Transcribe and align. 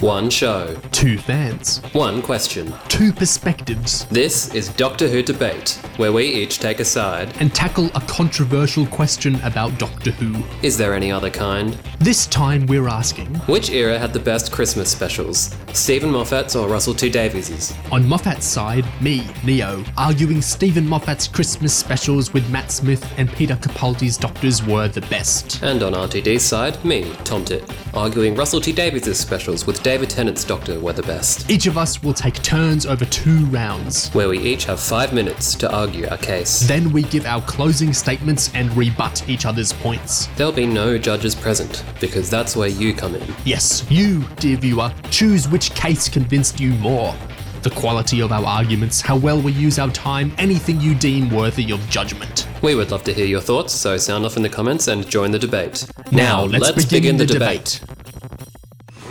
One 0.00 0.30
show, 0.30 0.76
Two 0.92 1.18
fans, 1.18 1.82
one 1.92 2.22
question. 2.22 2.72
two 2.88 3.12
perspectives, 3.12 4.06
This 4.06 4.54
is 4.54 4.70
Doctor 4.70 5.06
Who 5.08 5.22
Debate, 5.22 5.78
where 5.98 6.10
we 6.12 6.24
each 6.24 6.58
take 6.58 6.80
a 6.80 6.84
side. 6.86 7.34
and 7.38 7.54
tackle 7.54 7.90
a 7.94 8.00
controversial 8.02 8.86
question 8.86 9.34
about 9.42 9.78
Doctor 9.78 10.10
Who. 10.12 10.42
Is 10.62 10.78
there 10.78 10.94
any 10.94 11.12
other 11.12 11.28
kind? 11.28 11.74
This 11.98 12.26
time 12.26 12.64
we're 12.66 12.88
asking 12.88 13.26
Which 13.46 13.68
era 13.70 13.98
had 13.98 14.14
the 14.14 14.18
best 14.20 14.50
Christmas 14.50 14.90
specials? 14.90 15.54
Steven 15.74 16.10
Moffat's 16.10 16.56
or 16.56 16.66
Russell 16.68 16.94
T 16.94 17.10
Davies's? 17.10 17.74
on 17.92 18.08
Moffat's 18.08 18.46
side, 18.46 18.86
me, 19.02 19.26
Neo, 19.44 19.84
arguing 19.98 20.40
Steven 20.40 20.86
Moffat's 20.86 21.28
Christmas 21.28 21.74
specials 21.74 22.32
with 22.32 22.48
Matt 22.50 22.70
Smith 22.72 23.06
and 23.18 23.30
Peter 23.32 23.54
Capaldi's 23.56 24.16
Doctors 24.16 24.64
were 24.64 24.88
the 24.88 25.02
best. 25.02 25.62
And 25.62 25.82
on 25.82 25.92
RTD's 25.92 26.42
side, 26.42 26.82
me, 26.86 27.02
Tomtit, 27.24 27.62
arguing 27.94 28.34
Russell 28.34 28.62
T 28.62 28.72
Davies's 28.72 29.18
specials 29.20 29.66
with 29.66 29.82
David 29.82 29.89
Tennant's 29.98 30.44
Doctor 30.44 30.78
were 30.78 30.92
the 30.92 31.02
best. 31.02 31.50
Each 31.50 31.66
of 31.66 31.76
us 31.76 32.00
will 32.00 32.14
take 32.14 32.34
turns 32.42 32.86
over 32.86 33.04
two 33.04 33.44
rounds. 33.46 34.08
Where 34.10 34.28
we 34.28 34.38
each 34.38 34.64
have 34.66 34.78
five 34.78 35.12
minutes 35.12 35.54
to 35.56 35.74
argue 35.74 36.08
our 36.08 36.16
case. 36.16 36.60
Then 36.60 36.92
we 36.92 37.02
give 37.02 37.26
our 37.26 37.42
closing 37.42 37.92
statements 37.92 38.50
and 38.54 38.74
rebut 38.76 39.28
each 39.28 39.46
other's 39.46 39.72
points. 39.72 40.28
There'll 40.36 40.52
be 40.52 40.64
no 40.64 40.96
judges 40.96 41.34
present, 41.34 41.84
because 42.00 42.30
that's 42.30 42.54
where 42.54 42.68
you 42.68 42.94
come 42.94 43.16
in. 43.16 43.34
Yes, 43.44 43.84
you, 43.90 44.22
dear 44.36 44.56
viewer, 44.58 44.92
choose 45.10 45.48
which 45.48 45.74
case 45.74 46.08
convinced 46.08 46.60
you 46.60 46.70
more. 46.74 47.14
The 47.62 47.70
quality 47.70 48.22
of 48.22 48.32
our 48.32 48.44
arguments, 48.44 49.02
how 49.02 49.16
well 49.16 49.42
we 49.42 49.52
use 49.52 49.78
our 49.78 49.90
time, 49.90 50.32
anything 50.38 50.80
you 50.80 50.94
deem 50.94 51.30
worthy 51.30 51.72
of 51.72 51.80
judgment. 51.90 52.46
We 52.62 52.74
would 52.74 52.90
love 52.90 53.04
to 53.04 53.12
hear 53.12 53.26
your 53.26 53.40
thoughts, 53.40 53.74
so 53.74 53.96
sound 53.96 54.24
off 54.24 54.36
in 54.36 54.42
the 54.42 54.48
comments 54.48 54.88
and 54.88 55.06
join 55.06 55.30
the 55.30 55.38
debate. 55.38 55.86
Now, 56.10 56.44
let's, 56.44 56.86
begin, 56.86 57.16
the, 57.16 57.26
debate. 57.26 57.80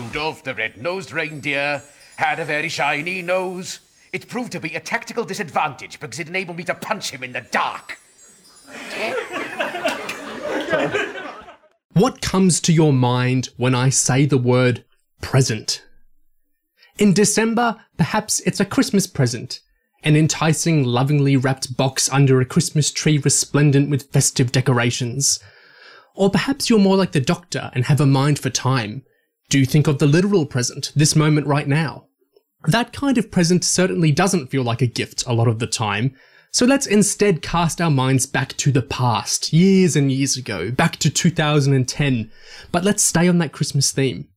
Rudolph 0.09 0.43
the 0.43 0.55
red-nosed 0.55 1.11
reindeer 1.11 1.83
had 2.15 2.39
a 2.39 2.45
very 2.45 2.67
shiny 2.67 3.21
nose. 3.21 3.79
It 4.11 4.27
proved 4.27 4.51
to 4.53 4.59
be 4.59 4.73
a 4.73 4.79
tactical 4.79 5.23
disadvantage 5.23 5.99
because 5.99 6.17
it 6.17 6.27
enabled 6.27 6.57
me 6.57 6.63
to 6.63 6.73
punch 6.73 7.11
him 7.11 7.23
in 7.23 7.31
the 7.31 7.45
dark. 7.51 7.99
What 11.93 12.21
comes 12.21 12.59
to 12.61 12.73
your 12.73 12.91
mind 12.91 13.49
when 13.57 13.75
I 13.75 13.89
say 13.89 14.25
the 14.25 14.39
word 14.39 14.83
present? 15.21 15.85
In 16.97 17.13
December, 17.13 17.77
perhaps 17.95 18.39
it's 18.39 18.59
a 18.59 18.65
Christmas 18.65 19.05
present. 19.05 19.59
An 20.03 20.15
enticing, 20.15 20.85
lovingly 20.85 21.37
wrapped 21.37 21.77
box 21.77 22.09
under 22.11 22.41
a 22.41 22.45
Christmas 22.45 22.91
tree 22.91 23.19
resplendent 23.19 23.91
with 23.91 24.11
festive 24.11 24.51
decorations. 24.51 25.39
Or 26.15 26.31
perhaps 26.31 26.67
you're 26.67 26.79
more 26.79 26.97
like 26.97 27.11
the 27.11 27.21
doctor 27.21 27.69
and 27.75 27.85
have 27.85 28.01
a 28.01 28.07
mind 28.07 28.39
for 28.39 28.49
time. 28.49 29.03
Do 29.49 29.65
think 29.65 29.87
of 29.87 29.97
the 29.97 30.07
literal 30.07 30.45
present, 30.45 30.91
this 30.95 31.15
moment 31.15 31.47
right 31.47 31.67
now? 31.67 32.05
That 32.67 32.93
kind 32.93 33.17
of 33.17 33.31
present 33.31 33.63
certainly 33.63 34.11
doesn't 34.11 34.47
feel 34.47 34.63
like 34.63 34.81
a 34.81 34.87
gift 34.87 35.23
a 35.25 35.33
lot 35.33 35.47
of 35.47 35.57
the 35.57 35.65
time, 35.65 36.15
so 36.51 36.65
let's 36.65 36.87
instead 36.87 37.41
cast 37.41 37.79
our 37.79 37.91
minds 37.91 38.25
back 38.25 38.55
to 38.57 38.71
the 38.71 38.81
past, 38.81 39.53
years 39.53 39.95
and 39.95 40.11
years 40.11 40.35
ago, 40.35 40.71
back 40.71 40.97
to 40.97 41.09
2010, 41.09 42.31
but 42.71 42.83
let's 42.83 43.03
stay 43.03 43.27
on 43.27 43.37
that 43.39 43.51
Christmas 43.51 43.91
theme. 43.91 44.27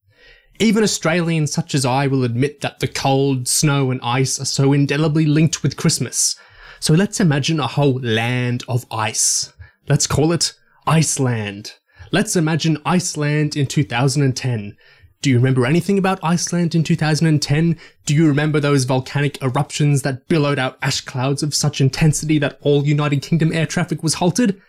Even 0.58 0.82
Australians 0.82 1.52
such 1.52 1.74
as 1.74 1.86
I 1.86 2.06
will 2.06 2.24
admit 2.24 2.60
that 2.60 2.80
the 2.80 2.88
cold, 2.88 3.48
snow, 3.48 3.90
and 3.90 4.00
ice 4.02 4.38
are 4.40 4.46
so 4.46 4.72
indelibly 4.72 5.26
linked 5.26 5.62
with 5.62 5.76
Christmas. 5.76 6.36
So 6.80 6.94
let's 6.94 7.20
imagine 7.20 7.60
a 7.60 7.66
whole 7.66 8.00
land 8.00 8.62
of 8.68 8.86
ice. 8.90 9.52
Let's 9.88 10.06
call 10.06 10.32
it 10.32 10.54
Iceland. 10.86 11.74
Let's 12.12 12.36
imagine 12.36 12.76
Iceland 12.84 13.56
in 13.56 13.66
2010. 13.66 14.76
Do 15.22 15.30
you 15.30 15.36
remember 15.36 15.64
anything 15.64 15.98
about 15.98 16.18
Iceland 16.24 16.74
in 16.74 16.82
2010? 16.82 17.78
Do 18.06 18.14
you 18.14 18.26
remember 18.26 18.58
those 18.58 18.82
volcanic 18.82 19.40
eruptions 19.40 20.02
that 20.02 20.26
billowed 20.26 20.58
out 20.58 20.78
ash 20.82 21.00
clouds 21.00 21.44
of 21.44 21.54
such 21.54 21.80
intensity 21.80 22.40
that 22.40 22.58
all 22.60 22.84
United 22.84 23.22
Kingdom 23.22 23.52
air 23.52 23.66
traffic 23.66 24.02
was 24.02 24.14
halted? 24.14 24.60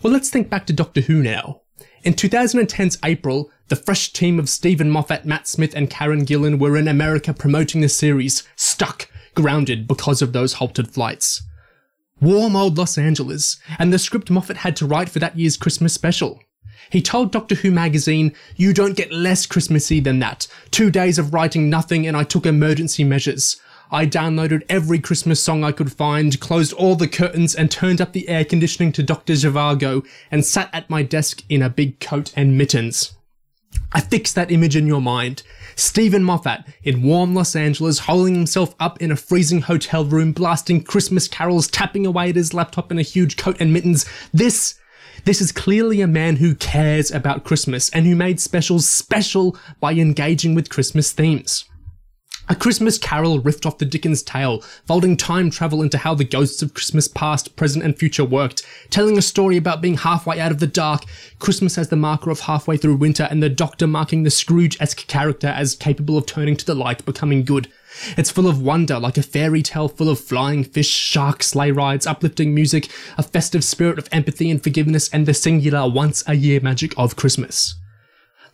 Well, 0.00 0.12
let's 0.12 0.30
think 0.30 0.48
back 0.48 0.66
to 0.66 0.72
Doctor 0.72 1.00
Who 1.00 1.24
now. 1.24 1.62
In 2.04 2.14
2010's 2.14 2.98
April, 3.04 3.50
the 3.66 3.74
fresh 3.74 4.12
team 4.12 4.38
of 4.38 4.48
Steven 4.48 4.90
Moffat, 4.90 5.24
Matt 5.24 5.48
Smith, 5.48 5.74
and 5.74 5.90
Karen 5.90 6.24
Gillan 6.24 6.60
were 6.60 6.76
in 6.76 6.86
America 6.86 7.34
promoting 7.34 7.80
the 7.80 7.88
series, 7.88 8.44
stuck, 8.54 9.10
grounded 9.34 9.88
because 9.88 10.22
of 10.22 10.32
those 10.32 10.54
halted 10.54 10.88
flights. 10.88 11.42
Warm 12.20 12.54
old 12.54 12.78
Los 12.78 12.96
Angeles, 12.96 13.58
and 13.80 13.92
the 13.92 13.98
script 13.98 14.30
Moffat 14.30 14.58
had 14.58 14.76
to 14.76 14.86
write 14.86 15.08
for 15.08 15.18
that 15.18 15.36
year's 15.36 15.56
Christmas 15.56 15.92
special. 15.92 16.40
He 16.90 17.02
told 17.02 17.32
Doctor 17.32 17.54
Who 17.56 17.70
magazine, 17.70 18.34
You 18.56 18.72
don't 18.72 18.96
get 18.96 19.12
less 19.12 19.46
Christmassy 19.46 20.00
than 20.00 20.18
that. 20.20 20.46
Two 20.70 20.90
days 20.90 21.18
of 21.18 21.34
writing 21.34 21.68
nothing, 21.70 22.06
and 22.06 22.16
I 22.16 22.24
took 22.24 22.46
emergency 22.46 23.04
measures. 23.04 23.60
I 23.90 24.06
downloaded 24.06 24.62
every 24.68 24.98
Christmas 24.98 25.42
song 25.42 25.62
I 25.62 25.72
could 25.72 25.92
find, 25.92 26.40
closed 26.40 26.72
all 26.72 26.96
the 26.96 27.08
curtains, 27.08 27.54
and 27.54 27.70
turned 27.70 28.00
up 28.00 28.12
the 28.12 28.28
air 28.28 28.44
conditioning 28.44 28.92
to 28.92 29.02
Dr. 29.02 29.34
Zhivago, 29.34 30.06
and 30.30 30.44
sat 30.44 30.70
at 30.72 30.90
my 30.90 31.02
desk 31.02 31.42
in 31.48 31.62
a 31.62 31.70
big 31.70 32.00
coat 32.00 32.32
and 32.36 32.58
mittens. 32.58 33.14
I 33.92 34.00
fixed 34.00 34.34
that 34.34 34.50
image 34.50 34.76
in 34.76 34.86
your 34.86 35.00
mind. 35.00 35.42
Steven 35.76 36.24
Moffat 36.24 36.64
in 36.82 37.02
warm 37.02 37.34
Los 37.34 37.54
Angeles, 37.56 38.00
holding 38.00 38.34
himself 38.34 38.74
up 38.80 39.00
in 39.00 39.10
a 39.10 39.16
freezing 39.16 39.62
hotel 39.62 40.04
room, 40.04 40.32
blasting 40.32 40.82
Christmas 40.82 41.28
carols, 41.28 41.68
tapping 41.68 42.06
away 42.06 42.30
at 42.30 42.36
his 42.36 42.54
laptop 42.54 42.90
in 42.90 42.98
a 42.98 43.02
huge 43.02 43.36
coat 43.36 43.56
and 43.60 43.72
mittens. 43.72 44.06
This, 44.32 44.78
this 45.24 45.40
is 45.40 45.52
clearly 45.52 46.00
a 46.00 46.06
man 46.06 46.36
who 46.36 46.54
cares 46.54 47.10
about 47.10 47.44
Christmas 47.44 47.90
and 47.90 48.06
who 48.06 48.16
made 48.16 48.40
specials 48.40 48.88
special 48.88 49.56
by 49.80 49.92
engaging 49.92 50.54
with 50.54 50.70
Christmas 50.70 51.12
themes. 51.12 51.64
A 52.46 52.54
Christmas 52.54 52.98
Carol 52.98 53.40
riffed 53.40 53.64
off 53.64 53.78
the 53.78 53.86
Dickens 53.86 54.22
tale, 54.22 54.60
folding 54.86 55.16
time 55.16 55.48
travel 55.48 55.80
into 55.80 55.96
how 55.96 56.14
the 56.14 56.24
ghosts 56.24 56.60
of 56.60 56.74
Christmas 56.74 57.08
past, 57.08 57.56
present, 57.56 57.82
and 57.82 57.96
future 57.96 58.24
worked, 58.24 58.66
telling 58.90 59.16
a 59.16 59.22
story 59.22 59.56
about 59.56 59.80
being 59.80 59.96
halfway 59.96 60.38
out 60.38 60.52
of 60.52 60.60
the 60.60 60.66
dark, 60.66 61.04
Christmas 61.38 61.78
as 61.78 61.88
the 61.88 61.96
marker 61.96 62.28
of 62.28 62.40
halfway 62.40 62.76
through 62.76 62.96
winter, 62.96 63.26
and 63.30 63.42
the 63.42 63.48
Doctor 63.48 63.86
marking 63.86 64.24
the 64.24 64.30
Scrooge-esque 64.30 65.06
character 65.06 65.46
as 65.46 65.74
capable 65.74 66.18
of 66.18 66.26
turning 66.26 66.54
to 66.54 66.66
the 66.66 66.74
light, 66.74 67.02
becoming 67.06 67.44
good. 67.44 67.72
It's 68.16 68.30
full 68.30 68.46
of 68.46 68.60
wonder, 68.60 68.98
like 68.98 69.16
a 69.16 69.22
fairy 69.22 69.62
tale 69.62 69.88
full 69.88 70.08
of 70.08 70.20
flying 70.20 70.64
fish, 70.64 70.88
sharks, 70.88 71.48
sleigh 71.48 71.70
rides, 71.70 72.06
uplifting 72.06 72.54
music, 72.54 72.88
a 73.16 73.22
festive 73.22 73.64
spirit 73.64 73.98
of 73.98 74.08
empathy 74.12 74.50
and 74.50 74.62
forgiveness, 74.62 75.08
and 75.10 75.26
the 75.26 75.34
singular 75.34 75.88
once 75.88 76.22
a 76.26 76.34
year 76.34 76.60
magic 76.60 76.92
of 76.98 77.16
Christmas. 77.16 77.76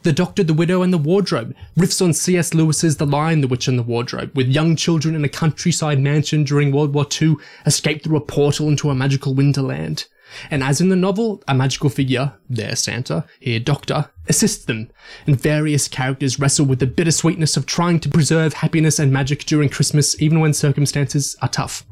The 0.03 0.13
Doctor, 0.13 0.43
the 0.43 0.55
Widow, 0.55 0.81
and 0.81 0.95
the 0.95 0.99
Wardrobe 0.99 1.55
riffs 1.77 2.01
on 2.01 2.15
C.S. 2.15 2.55
Lewis's 2.55 2.97
The 2.97 3.05
Lion, 3.05 3.43
the 3.43 3.49
Witch, 3.49 3.69
and 3.69 3.79
the 3.79 3.83
Wardrobe, 3.83 4.31
with 4.35 4.49
young 4.49 4.75
children 4.75 5.15
in 5.15 5.25
a 5.25 5.29
countryside 5.29 6.01
mansion 6.01 6.43
during 6.43 6.73
World 6.73 6.95
War 6.95 7.07
II 7.21 7.37
escape 7.67 8.03
through 8.03 8.17
a 8.17 8.23
portal 8.23 8.69
into 8.69 8.89
a 8.89 8.95
magical 8.95 9.35
winterland. 9.35 10.07
And 10.51 10.63
as 10.63 10.81
in 10.81 10.89
the 10.89 10.97
novel, 10.97 11.43
a 11.49 11.55
magical 11.55 11.91
figure, 11.91 12.35
there 12.49 12.77
Santa, 12.77 13.25
here 13.41 13.61
Doctor, 13.61 14.11
assists 14.29 14.65
them, 14.65 14.91
and 15.27 15.41
various 15.41 15.89
characters 15.89 16.39
wrestle 16.39 16.67
with 16.67 16.79
the 16.79 16.87
bittersweetness 16.87 17.57
of 17.57 17.67
trying 17.67 18.01
to 18.01 18.09
preserve 18.09 18.55
happiness 18.55 18.99
and 18.99 19.13
magic 19.13 19.45
during 19.45 19.69
Christmas 19.69 20.21
even 20.21 20.41
when 20.41 20.53
circumstances 20.53 21.37
are 21.43 21.49
tough. 21.49 21.85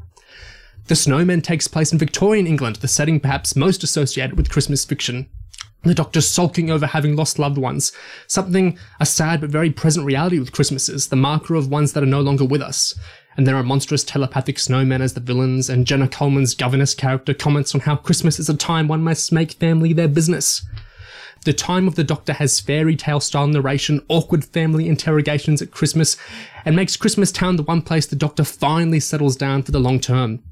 The 0.87 0.95
Snowman 0.95 1.41
takes 1.41 1.67
place 1.67 1.91
in 1.91 1.99
Victorian 1.99 2.47
England, 2.47 2.77
the 2.77 2.87
setting 2.87 3.19
perhaps 3.19 3.55
most 3.55 3.83
associated 3.83 4.37
with 4.37 4.49
Christmas 4.49 4.85
fiction. 4.85 5.29
The 5.83 5.93
Doctor 5.93 6.19
sulking 6.19 6.69
over 6.69 6.87
having 6.87 7.15
lost 7.15 7.39
loved 7.39 7.57
ones, 7.57 7.93
something 8.27 8.77
a 8.99 9.05
sad 9.05 9.39
but 9.39 9.49
very 9.49 9.69
present 9.69 10.05
reality 10.05 10.39
with 10.39 10.51
Christmases, 10.51 11.07
the 11.07 11.15
marker 11.15 11.55
of 11.55 11.69
ones 11.69 11.93
that 11.93 12.03
are 12.03 12.07
no 12.07 12.19
longer 12.19 12.43
with 12.43 12.61
us. 12.61 12.99
And 13.39 13.47
there 13.47 13.55
are 13.55 13.63
monstrous 13.63 14.03
telepathic 14.03 14.57
snowmen 14.57 14.99
as 14.99 15.13
the 15.13 15.21
villains, 15.21 15.69
and 15.69 15.87
Jenna 15.87 16.09
Coleman's 16.09 16.53
governess 16.53 16.93
character 16.93 17.33
comments 17.33 17.73
on 17.73 17.79
how 17.79 17.95
Christmas 17.95 18.37
is 18.37 18.49
a 18.49 18.53
time 18.53 18.89
one 18.89 19.01
must 19.01 19.31
make 19.31 19.53
family 19.53 19.93
their 19.93 20.09
business. 20.09 20.65
The 21.45 21.53
time 21.53 21.87
of 21.87 21.95
the 21.95 22.03
Doctor 22.03 22.33
has 22.33 22.59
fairy 22.59 22.97
tale 22.97 23.21
style 23.21 23.47
narration, 23.47 24.03
awkward 24.09 24.43
family 24.43 24.89
interrogations 24.89 25.61
at 25.61 25.71
Christmas, 25.71 26.17
and 26.65 26.75
makes 26.75 26.97
Christmas 26.97 27.31
Town 27.31 27.55
the 27.55 27.63
one 27.63 27.81
place 27.81 28.05
the 28.05 28.17
Doctor 28.17 28.43
finally 28.43 28.99
settles 28.99 29.37
down 29.37 29.63
for 29.63 29.71
the 29.71 29.79
long 29.79 30.01
term. 30.01 30.43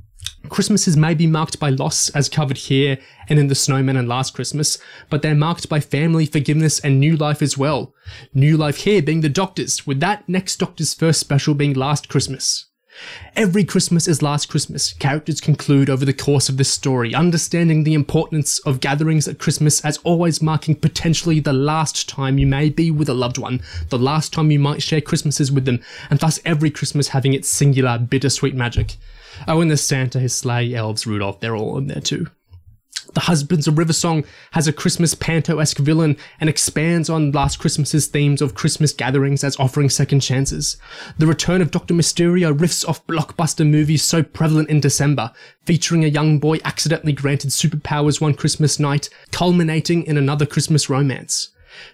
Christmases 0.47 0.95
may 0.95 1.13
be 1.13 1.27
marked 1.27 1.59
by 1.59 1.71
loss, 1.71 2.07
as 2.11 2.29
covered 2.29 2.55
here 2.55 2.99
and 3.27 3.37
in 3.37 3.47
The 3.47 3.55
Snowman 3.55 3.97
and 3.97 4.07
Last 4.07 4.33
Christmas, 4.33 4.77
but 5.09 5.21
they're 5.21 5.35
marked 5.35 5.67
by 5.67 5.81
family, 5.81 6.25
forgiveness, 6.25 6.79
and 6.79 7.01
new 7.01 7.17
life 7.17 7.41
as 7.41 7.57
well. 7.57 7.93
New 8.33 8.55
life 8.55 8.77
here 8.77 9.01
being 9.01 9.19
the 9.19 9.27
Doctor's, 9.27 9.85
with 9.85 9.99
that 9.99 10.23
next 10.29 10.55
Doctor's 10.55 10.93
first 10.93 11.19
special 11.19 11.53
being 11.53 11.73
Last 11.73 12.07
Christmas. 12.07 12.66
Every 13.35 13.63
Christmas 13.63 14.07
is 14.07 14.21
Last 14.21 14.47
Christmas. 14.47 14.93
Characters 14.93 15.39
conclude 15.39 15.89
over 15.89 16.05
the 16.05 16.13
course 16.13 16.49
of 16.49 16.57
this 16.57 16.71
story, 16.71 17.13
understanding 17.13 17.83
the 17.83 17.93
importance 17.93 18.59
of 18.59 18.79
gatherings 18.79 19.27
at 19.27 19.39
Christmas 19.39 19.83
as 19.85 19.97
always 19.99 20.41
marking 20.41 20.75
potentially 20.75 21.39
the 21.39 21.53
last 21.53 22.09
time 22.09 22.37
you 22.37 22.47
may 22.47 22.69
be 22.69 22.89
with 22.89 23.09
a 23.09 23.13
loved 23.13 23.37
one, 23.37 23.61
the 23.89 23.99
last 23.99 24.33
time 24.33 24.51
you 24.51 24.59
might 24.59 24.81
share 24.81 25.01
Christmases 25.01 25.51
with 25.51 25.65
them, 25.65 25.79
and 26.09 26.19
thus 26.19 26.39
every 26.45 26.71
Christmas 26.71 27.09
having 27.09 27.33
its 27.33 27.47
singular 27.47 27.97
bittersweet 27.97 28.55
magic. 28.55 28.95
Oh, 29.47 29.61
and 29.61 29.69
the 29.69 29.77
Santa, 29.77 30.19
his 30.19 30.35
sleigh, 30.35 30.73
elves, 30.73 31.05
Rudolph, 31.05 31.39
they're 31.39 31.55
all 31.55 31.77
in 31.77 31.87
there 31.87 32.01
too. 32.01 32.27
The 33.13 33.21
Husbands 33.21 33.67
of 33.67 33.77
River 33.77 33.93
Song 33.93 34.23
has 34.51 34.67
a 34.67 34.73
Christmas 34.73 35.15
panto-esque 35.15 35.77
villain 35.77 36.17
and 36.39 36.49
expands 36.49 37.09
on 37.09 37.31
Last 37.31 37.57
Christmas's 37.57 38.07
themes 38.07 38.41
of 38.41 38.53
Christmas 38.53 38.93
gatherings 38.93 39.43
as 39.43 39.59
offering 39.59 39.89
second 39.89 40.19
chances. 40.19 40.77
The 41.17 41.27
return 41.27 41.61
of 41.61 41.71
Dr. 41.71 41.93
Mysterio 41.93 42.55
riffs 42.55 42.87
off 42.87 43.05
blockbuster 43.07 43.67
movies 43.67 44.03
so 44.03 44.23
prevalent 44.23 44.69
in 44.69 44.79
December, 44.79 45.31
featuring 45.65 46.03
a 46.03 46.09
young 46.09 46.39
boy 46.39 46.59
accidentally 46.63 47.13
granted 47.13 47.51
superpowers 47.51 48.21
one 48.21 48.33
Christmas 48.33 48.79
night, 48.79 49.09
culminating 49.31 50.03
in 50.03 50.17
another 50.17 50.45
Christmas 50.45 50.89
romance. 50.89 51.49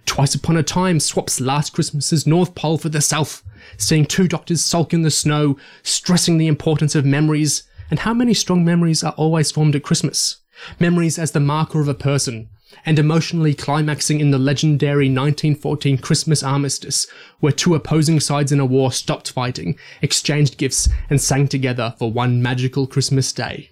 Twice 0.05 0.35
Upon 0.35 0.57
a 0.57 0.63
Time 0.63 0.99
swaps 0.99 1.41
Last 1.41 1.73
Christmas's 1.73 2.25
North 2.25 2.55
Pole 2.55 2.77
for 2.77 2.89
the 2.89 3.01
South, 3.01 3.43
seeing 3.77 4.05
two 4.05 4.27
doctors 4.27 4.63
sulk 4.63 4.93
in 4.93 5.01
the 5.01 5.11
snow, 5.11 5.57
stressing 5.83 6.37
the 6.37 6.47
importance 6.47 6.95
of 6.95 7.05
memories, 7.05 7.63
and 7.93 7.99
how 7.99 8.11
many 8.11 8.33
strong 8.33 8.65
memories 8.65 9.03
are 9.03 9.13
always 9.17 9.51
formed 9.51 9.75
at 9.75 9.83
Christmas 9.83 10.37
memories 10.79 11.19
as 11.19 11.29
the 11.29 11.39
marker 11.39 11.79
of 11.79 11.87
a 11.87 11.93
person, 11.93 12.49
and 12.87 12.97
emotionally 12.97 13.53
climaxing 13.53 14.19
in 14.19 14.31
the 14.31 14.39
legendary 14.39 15.05
1914 15.05 15.99
Christmas 15.99 16.41
armistice, 16.41 17.05
where 17.39 17.51
two 17.51 17.75
opposing 17.75 18.19
sides 18.19 18.51
in 18.51 18.59
a 18.59 18.65
war 18.65 18.91
stopped 18.91 19.29
fighting, 19.29 19.77
exchanged 20.01 20.57
gifts, 20.57 20.89
and 21.07 21.21
sang 21.21 21.47
together 21.47 21.93
for 21.99 22.11
one 22.11 22.41
magical 22.41 22.87
Christmas 22.87 23.31
day. 23.31 23.69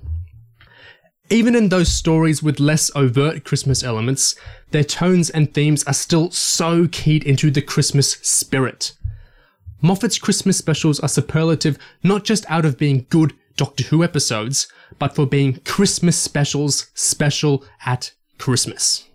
Even 1.31 1.55
in 1.55 1.69
those 1.69 1.91
stories 1.91 2.43
with 2.43 2.59
less 2.59 2.91
overt 2.95 3.43
Christmas 3.43 3.83
elements, 3.83 4.35
their 4.69 4.83
tones 4.83 5.31
and 5.31 5.51
themes 5.51 5.83
are 5.85 5.93
still 5.93 6.29
so 6.29 6.87
keyed 6.91 7.23
into 7.23 7.49
the 7.49 7.63
Christmas 7.63 8.11
spirit. 8.21 8.93
Moffat's 9.81 10.19
Christmas 10.19 10.59
specials 10.59 10.99
are 10.99 11.09
superlative 11.09 11.79
not 12.03 12.23
just 12.23 12.45
out 12.51 12.65
of 12.65 12.77
being 12.77 13.07
good 13.09 13.33
Doctor 13.55 13.83
Who 13.85 14.03
episodes, 14.03 14.67
but 14.99 15.15
for 15.15 15.25
being 15.25 15.59
Christmas 15.65 16.17
specials 16.17 16.89
special 16.93 17.65
at 17.85 18.13
Christmas. 18.37 19.07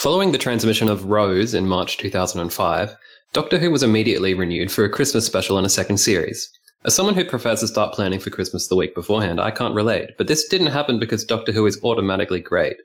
Following 0.00 0.32
the 0.32 0.38
transmission 0.38 0.88
of 0.88 1.04
Rose 1.04 1.52
in 1.52 1.68
March 1.68 1.98
2005, 1.98 2.96
Doctor 3.34 3.58
Who 3.58 3.70
was 3.70 3.82
immediately 3.82 4.32
renewed 4.32 4.72
for 4.72 4.84
a 4.84 4.88
Christmas 4.88 5.26
special 5.26 5.58
and 5.58 5.66
a 5.66 5.70
second 5.70 5.98
series. 5.98 6.50
As 6.82 6.94
someone 6.94 7.14
who 7.14 7.26
prefers 7.26 7.60
to 7.60 7.68
start 7.68 7.92
planning 7.92 8.18
for 8.20 8.30
Christmas 8.30 8.66
the 8.66 8.74
week 8.74 8.94
beforehand, 8.94 9.38
I 9.38 9.50
can't 9.50 9.74
relate, 9.74 10.12
but 10.16 10.28
this 10.28 10.48
didn't 10.48 10.68
happen 10.68 10.98
because 10.98 11.24
Doctor 11.26 11.52
Who 11.52 11.66
is 11.66 11.78
automatically 11.84 12.40
great. 12.40 12.78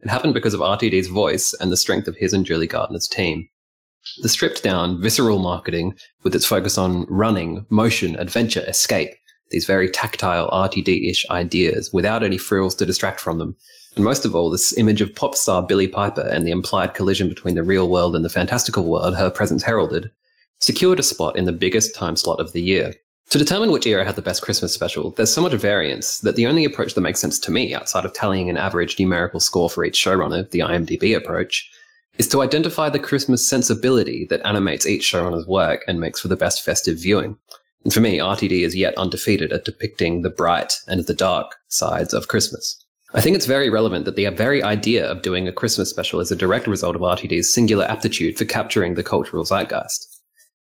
It 0.00 0.08
happened 0.08 0.32
because 0.32 0.54
of 0.54 0.60
RTD's 0.60 1.08
voice 1.08 1.52
and 1.60 1.70
the 1.70 1.76
strength 1.76 2.08
of 2.08 2.16
his 2.16 2.32
and 2.32 2.46
Julie 2.46 2.66
Gardner's 2.66 3.06
team. 3.06 3.46
The 4.22 4.30
stripped 4.30 4.62
down, 4.62 5.02
visceral 5.02 5.38
marketing, 5.38 5.94
with 6.22 6.34
its 6.34 6.46
focus 6.46 6.78
on 6.78 7.04
running, 7.10 7.66
motion, 7.68 8.16
adventure, 8.16 8.64
escape, 8.66 9.10
these 9.50 9.66
very 9.66 9.90
tactile 9.90 10.48
RTD 10.50 11.10
ish 11.10 11.28
ideas 11.28 11.92
without 11.92 12.22
any 12.22 12.38
frills 12.38 12.74
to 12.76 12.86
distract 12.86 13.20
from 13.20 13.36
them. 13.36 13.54
And 13.96 14.04
most 14.04 14.24
of 14.24 14.34
all, 14.34 14.48
this 14.48 14.76
image 14.78 15.02
of 15.02 15.14
pop 15.14 15.34
star 15.34 15.62
Billie 15.62 15.88
Piper 15.88 16.22
and 16.22 16.46
the 16.46 16.52
implied 16.52 16.94
collision 16.94 17.28
between 17.28 17.54
the 17.54 17.62
real 17.62 17.90
world 17.90 18.16
and 18.16 18.24
the 18.24 18.30
fantastical 18.30 18.84
world 18.84 19.14
her 19.14 19.30
presence 19.30 19.62
heralded 19.62 20.10
secured 20.58 20.98
a 20.98 21.02
spot 21.02 21.36
in 21.36 21.44
the 21.44 21.52
biggest 21.52 21.94
time 21.94 22.16
slot 22.16 22.40
of 22.40 22.52
the 22.52 22.62
year. 22.62 22.94
To 23.32 23.38
determine 23.38 23.72
which 23.72 23.86
era 23.86 24.04
had 24.04 24.16
the 24.16 24.20
best 24.20 24.42
Christmas 24.42 24.74
special, 24.74 25.12
there's 25.12 25.32
so 25.32 25.40
much 25.40 25.54
variance 25.54 26.18
that 26.18 26.36
the 26.36 26.46
only 26.46 26.66
approach 26.66 26.92
that 26.92 27.00
makes 27.00 27.18
sense 27.18 27.38
to 27.38 27.50
me, 27.50 27.72
outside 27.72 28.04
of 28.04 28.12
tallying 28.12 28.50
an 28.50 28.58
average 28.58 28.98
numerical 28.98 29.40
score 29.40 29.70
for 29.70 29.86
each 29.86 29.96
showrunner, 29.96 30.50
the 30.50 30.58
IMDb 30.58 31.16
approach, 31.16 31.66
is 32.18 32.28
to 32.28 32.42
identify 32.42 32.90
the 32.90 32.98
Christmas 32.98 33.48
sensibility 33.48 34.26
that 34.28 34.46
animates 34.46 34.86
each 34.86 35.10
showrunner's 35.10 35.46
work 35.46 35.82
and 35.88 35.98
makes 35.98 36.20
for 36.20 36.28
the 36.28 36.36
best 36.36 36.62
festive 36.62 36.98
viewing. 36.98 37.38
And 37.84 37.94
for 37.94 38.00
me, 38.00 38.18
RTD 38.18 38.66
is 38.66 38.76
yet 38.76 38.98
undefeated 38.98 39.50
at 39.50 39.64
depicting 39.64 40.20
the 40.20 40.28
bright 40.28 40.74
and 40.86 41.02
the 41.06 41.14
dark 41.14 41.56
sides 41.68 42.12
of 42.12 42.28
Christmas. 42.28 42.84
I 43.14 43.22
think 43.22 43.34
it's 43.34 43.46
very 43.46 43.70
relevant 43.70 44.04
that 44.04 44.16
the 44.16 44.28
very 44.28 44.62
idea 44.62 45.10
of 45.10 45.22
doing 45.22 45.48
a 45.48 45.52
Christmas 45.52 45.88
special 45.88 46.20
is 46.20 46.30
a 46.30 46.36
direct 46.36 46.66
result 46.66 46.96
of 46.96 47.00
RTD's 47.00 47.50
singular 47.50 47.86
aptitude 47.86 48.36
for 48.36 48.44
capturing 48.44 48.92
the 48.92 49.02
cultural 49.02 49.44
zeitgeist. 49.44 50.11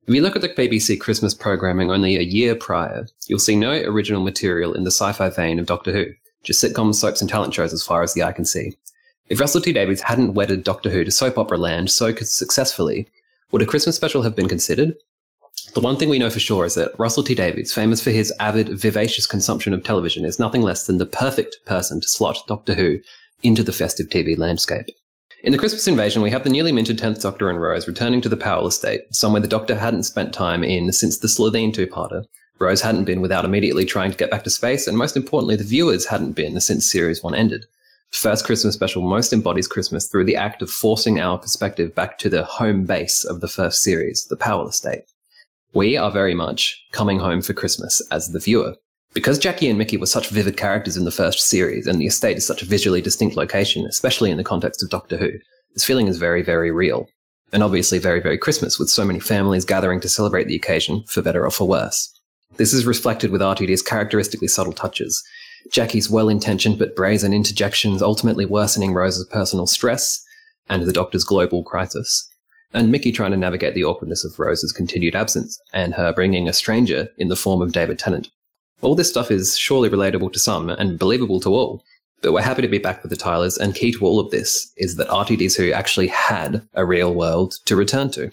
If 0.07 0.15
you 0.15 0.21
look 0.21 0.37
at 0.37 0.41
the 0.41 0.47
BBC 0.47 1.01
Christmas 1.01 1.33
programming 1.33 1.91
only 1.91 2.15
a 2.15 2.21
year 2.21 2.55
prior, 2.55 3.07
you'll 3.27 3.39
see 3.39 3.57
no 3.57 3.73
original 3.73 4.23
material 4.23 4.73
in 4.73 4.85
the 4.85 4.89
sci-fi 4.89 5.29
vein 5.29 5.59
of 5.59 5.65
Doctor 5.65 5.91
Who, 5.91 6.05
just 6.43 6.63
sitcoms, 6.63 6.95
soaps, 6.95 7.19
and 7.19 7.29
talent 7.29 7.53
shows 7.53 7.73
as 7.73 7.83
far 7.83 8.03
as 8.03 8.13
the 8.13 8.23
eye 8.23 8.31
can 8.31 8.45
see. 8.45 8.77
If 9.27 9.41
Russell 9.41 9.59
T 9.59 9.73
Davies 9.73 9.99
hadn't 9.99 10.33
wedded 10.33 10.63
Doctor 10.63 10.89
Who 10.89 11.03
to 11.03 11.11
soap 11.11 11.37
opera 11.37 11.57
land 11.57 11.91
so 11.91 12.15
successfully, 12.15 13.09
would 13.51 13.61
a 13.61 13.65
Christmas 13.65 13.97
special 13.97 14.21
have 14.21 14.33
been 14.33 14.47
considered? 14.47 14.95
The 15.73 15.81
one 15.81 15.97
thing 15.97 16.07
we 16.07 16.19
know 16.19 16.29
for 16.29 16.39
sure 16.39 16.63
is 16.63 16.75
that 16.75 16.97
Russell 16.97 17.23
T 17.23 17.35
Davies, 17.35 17.73
famous 17.73 18.01
for 18.01 18.11
his 18.11 18.31
avid, 18.39 18.79
vivacious 18.79 19.27
consumption 19.27 19.73
of 19.73 19.83
television, 19.83 20.23
is 20.23 20.39
nothing 20.39 20.61
less 20.61 20.87
than 20.87 20.99
the 20.99 21.05
perfect 21.05 21.57
person 21.65 21.99
to 21.99 22.07
slot 22.07 22.37
Doctor 22.47 22.75
Who 22.75 23.01
into 23.43 23.61
the 23.61 23.73
festive 23.73 24.07
TV 24.07 24.37
landscape. 24.37 24.87
In 25.43 25.51
the 25.51 25.57
Christmas 25.59 25.87
invasion, 25.87 26.23
we 26.23 26.31
have 26.31 26.43
the 26.43 26.49
newly 26.49 26.71
minted 26.71 26.97
10th 26.97 27.21
Doctor 27.21 27.47
and 27.47 27.61
Rose 27.61 27.87
returning 27.87 28.21
to 28.21 28.29
the 28.29 28.35
Powell 28.35 28.65
estate, 28.65 29.03
somewhere 29.13 29.39
the 29.39 29.47
Doctor 29.47 29.75
hadn't 29.75 30.03
spent 30.03 30.33
time 30.33 30.63
in 30.63 30.91
since 30.91 31.19
the 31.19 31.27
Slitheen 31.27 31.71
two-parter. 31.71 32.25
Rose 32.57 32.81
hadn't 32.81 33.03
been 33.03 33.21
without 33.21 33.45
immediately 33.45 33.85
trying 33.85 34.09
to 34.09 34.17
get 34.17 34.31
back 34.31 34.43
to 34.45 34.49
space, 34.49 34.87
and 34.87 34.97
most 34.97 35.15
importantly, 35.15 35.55
the 35.55 35.63
viewers 35.63 36.07
hadn't 36.07 36.31
been 36.31 36.59
since 36.59 36.91
Series 36.91 37.21
1 37.21 37.35
ended. 37.35 37.67
First 38.09 38.45
Christmas 38.45 38.73
special 38.73 39.03
most 39.03 39.31
embodies 39.31 39.67
Christmas 39.67 40.07
through 40.07 40.25
the 40.25 40.35
act 40.35 40.63
of 40.63 40.71
forcing 40.71 41.19
our 41.19 41.37
perspective 41.37 41.93
back 41.93 42.17
to 42.17 42.29
the 42.29 42.43
home 42.43 42.85
base 42.85 43.23
of 43.23 43.39
the 43.39 43.47
first 43.47 43.83
series, 43.83 44.25
the 44.25 44.37
Powell 44.37 44.67
estate. 44.67 45.03
We 45.71 45.97
are 45.97 46.09
very 46.09 46.33
much 46.33 46.83
coming 46.93 47.19
home 47.19 47.43
for 47.43 47.53
Christmas 47.53 48.01
as 48.09 48.31
the 48.31 48.39
viewer. 48.39 48.75
Because 49.17 49.39
Jackie 49.39 49.67
and 49.67 49.79
Mickey 49.79 49.97
were 49.97 50.05
such 50.05 50.29
vivid 50.29 50.57
characters 50.57 50.95
in 50.95 51.03
the 51.03 51.09
first 51.09 51.39
series, 51.39 51.87
and 51.87 51.99
the 51.99 52.05
estate 52.05 52.37
is 52.37 52.45
such 52.45 52.61
a 52.61 52.67
visually 52.67 53.01
distinct 53.01 53.35
location, 53.35 53.83
especially 53.87 54.29
in 54.29 54.37
the 54.37 54.43
context 54.43 54.83
of 54.83 54.91
Doctor 54.91 55.17
Who, 55.17 55.31
this 55.73 55.83
feeling 55.83 56.05
is 56.05 56.19
very, 56.19 56.43
very 56.43 56.69
real. 56.69 57.07
And 57.51 57.63
obviously 57.63 57.97
very, 57.97 58.19
very 58.19 58.37
Christmas, 58.37 58.77
with 58.77 58.91
so 58.91 59.03
many 59.03 59.19
families 59.19 59.65
gathering 59.65 60.01
to 60.01 60.07
celebrate 60.07 60.47
the 60.47 60.55
occasion, 60.55 61.03
for 61.07 61.23
better 61.23 61.43
or 61.43 61.49
for 61.49 61.67
worse. 61.67 62.13
This 62.57 62.75
is 62.75 62.85
reflected 62.85 63.31
with 63.31 63.41
RTD's 63.41 63.81
characteristically 63.81 64.49
subtle 64.49 64.71
touches. 64.71 65.23
Jackie's 65.71 66.11
well 66.11 66.29
intentioned 66.29 66.77
but 66.77 66.95
brazen 66.95 67.33
interjections 67.33 68.03
ultimately 68.03 68.45
worsening 68.45 68.93
Rose's 68.93 69.25
personal 69.31 69.65
stress 69.65 70.23
and 70.69 70.83
the 70.83 70.93
Doctor's 70.93 71.23
global 71.23 71.63
crisis. 71.63 72.29
And 72.71 72.91
Mickey 72.91 73.11
trying 73.11 73.31
to 73.31 73.37
navigate 73.37 73.73
the 73.73 73.83
awkwardness 73.83 74.23
of 74.23 74.37
Rose's 74.37 74.71
continued 74.71 75.15
absence, 75.15 75.59
and 75.73 75.95
her 75.95 76.13
bringing 76.13 76.47
a 76.47 76.53
stranger 76.53 77.09
in 77.17 77.29
the 77.29 77.35
form 77.35 77.63
of 77.63 77.71
David 77.71 77.97
Tennant. 77.97 78.29
All 78.81 78.93
this 78.93 79.09
stuff 79.09 79.31
is 79.31 79.57
surely 79.57 79.89
relatable 79.89 80.31
to 80.33 80.39
some 80.39 80.69
and 80.69 80.99
believable 80.99 81.39
to 81.41 81.49
all, 81.49 81.83
but 82.21 82.31
we're 82.31 82.41
happy 82.41 82.61
to 82.61 82.67
be 82.67 82.77
back 82.77 83.01
with 83.01 83.09
the 83.09 83.17
Tylers, 83.17 83.57
and 83.57 83.73
key 83.73 83.91
to 83.91 84.05
all 84.05 84.19
of 84.19 84.29
this 84.29 84.71
is 84.77 84.97
that 84.97 85.07
RTD's 85.07 85.55
Who 85.55 85.71
actually 85.71 86.07
had 86.07 86.61
a 86.75 86.85
real 86.85 87.13
world 87.13 87.55
to 87.65 87.75
return 87.75 88.11
to. 88.11 88.29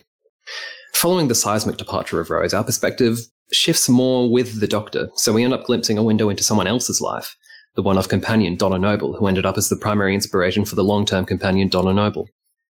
Following 0.92 1.28
the 1.28 1.34
seismic 1.34 1.78
departure 1.78 2.20
of 2.20 2.28
Rose, 2.30 2.52
our 2.52 2.62
perspective 2.62 3.20
shifts 3.52 3.88
more 3.88 4.30
with 4.30 4.60
the 4.60 4.66
Doctor, 4.66 5.08
so 5.16 5.32
we 5.32 5.44
end 5.44 5.54
up 5.54 5.64
glimpsing 5.64 5.96
a 5.96 6.02
window 6.02 6.28
into 6.28 6.44
someone 6.44 6.66
else's 6.66 7.00
life, 7.00 7.36
the 7.74 7.82
one 7.82 7.96
of 7.96 8.08
companion 8.08 8.56
Donna 8.56 8.78
Noble, 8.78 9.16
who 9.16 9.26
ended 9.26 9.46
up 9.46 9.56
as 9.56 9.70
the 9.70 9.76
primary 9.76 10.14
inspiration 10.14 10.64
for 10.64 10.74
the 10.74 10.84
long 10.84 11.06
term 11.06 11.24
companion 11.24 11.68
Donna 11.68 11.94
Noble. 11.94 12.28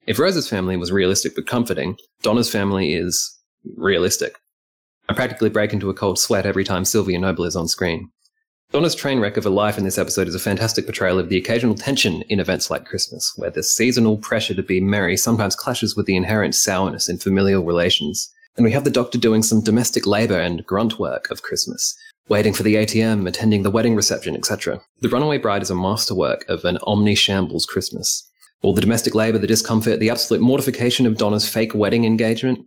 If 0.08 0.18
Rose's 0.18 0.50
family 0.50 0.76
was 0.76 0.92
realistic 0.92 1.36
but 1.36 1.46
comforting, 1.46 1.98
Donna's 2.24 2.52
family 2.52 2.96
is 2.96 3.40
realistic. 3.78 4.40
I 5.10 5.13
practically 5.13 5.50
break 5.50 5.74
into 5.74 5.89
a 5.89 5.94
cold 5.96 6.20
sweat 6.20 6.46
every 6.46 6.63
time 6.63 6.86
Sylvia 6.86 7.18
Noble 7.18 7.46
is 7.46 7.56
on 7.56 7.68
screen. 7.68 8.12
Donna's 8.72 8.94
train 8.94 9.20
wreck 9.20 9.38
of 9.38 9.46
a 9.48 9.50
life 9.50 9.75
in 9.75 9.84
this 9.84 9.98
episode 9.98 10.28
is 10.28 10.36
a 10.36 10.39
fantastic 10.39 10.86
portrayal 10.86 11.18
of 11.18 11.30
the 11.30 11.38
occasional 11.38 11.74
tension 11.74 12.22
in 12.30 12.39
events 12.39 12.70
like 12.70 12.86
Christmas, 12.86 13.34
where 13.36 13.50
the 13.50 13.63
seasonal 13.63 14.18
pressure 14.18 14.54
to 14.54 14.62
be 14.62 14.80
merry 14.80 15.18
sometimes 15.18 15.56
clashes 15.56 15.96
with 15.96 16.06
the 16.06 16.16
inherent 16.16 16.54
sourness 16.54 17.10
in 17.10 17.18
familial 17.18 17.63
relations. 17.63 18.32
And 18.56 18.63
we 18.63 18.72
have 18.72 18.84
the 18.84 18.92
doctor 18.92 19.18
doing 19.18 19.42
some 19.42 19.63
domestic 19.63 20.06
labour 20.06 20.39
and 20.39 20.63
grunt 20.68 21.00
work 21.00 21.32
of 21.32 21.42
Christmas, 21.42 21.98
waiting 22.28 22.54
for 22.54 22.62
the 22.62 22.75
ATM, 22.75 23.28
attending 23.28 23.63
the 23.63 23.72
wedding 23.72 23.96
reception, 23.96 24.36
etc. 24.36 24.80
The 25.00 25.10
Runaway 25.10 25.39
Bride 25.39 25.63
is 25.63 25.72
a 25.72 25.75
masterwork 25.75 26.48
of 26.48 26.66
an 26.66 26.78
omni 26.84 27.16
shambles 27.16 27.66
Christmas. 27.66 28.30
All 28.62 28.75
the 28.75 28.82
domestic 28.82 29.16
labour, 29.16 29.39
the 29.39 29.48
discomfort, 29.48 30.00
the 30.00 30.12
absolute 30.12 30.44
mortification 30.44 31.08
of 31.08 31.18
Donna's 31.18 31.50
fake 31.50 31.74
wedding 31.74 32.06
engagement, 32.06 32.60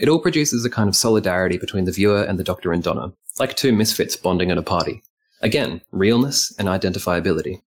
it 0.00 0.08
all 0.08 0.18
produces 0.18 0.64
a 0.64 0.70
kind 0.70 0.88
of 0.88 0.96
solidarity 0.96 1.58
between 1.58 1.84
the 1.84 1.92
viewer 1.92 2.22
and 2.22 2.38
the 2.38 2.44
Doctor 2.44 2.72
and 2.72 2.82
Donna, 2.82 3.12
like 3.38 3.54
two 3.54 3.70
misfits 3.70 4.16
bonding 4.16 4.50
at 4.50 4.56
a 4.56 4.62
party. 4.62 5.02
Again, 5.42 5.82
realness 5.92 6.54
and 6.58 6.68
identifiability. 6.68 7.60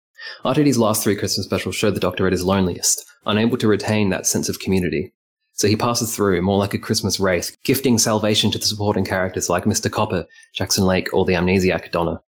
RTD's 0.45 0.77
last 0.77 1.03
three 1.03 1.17
Christmas 1.17 1.45
specials 1.45 1.75
show 1.75 1.91
the 1.91 1.99
Doctor 1.99 2.25
at 2.25 2.31
his 2.31 2.45
loneliest, 2.45 3.05
unable 3.25 3.57
to 3.57 3.67
retain 3.67 4.09
that 4.09 4.25
sense 4.25 4.47
of 4.47 4.59
community. 4.59 5.13
So 5.53 5.67
he 5.67 5.75
passes 5.75 6.15
through 6.15 6.41
more 6.41 6.57
like 6.57 6.73
a 6.73 6.79
Christmas 6.79 7.19
wraith, 7.19 7.57
gifting 7.65 7.97
salvation 7.97 8.49
to 8.51 8.57
the 8.57 8.65
supporting 8.65 9.03
characters 9.03 9.49
like 9.49 9.65
Mr. 9.65 9.91
Copper, 9.91 10.25
Jackson 10.53 10.85
Lake, 10.85 11.13
or 11.13 11.25
the 11.25 11.33
amnesiac 11.33 11.91
Donna. 11.91 12.21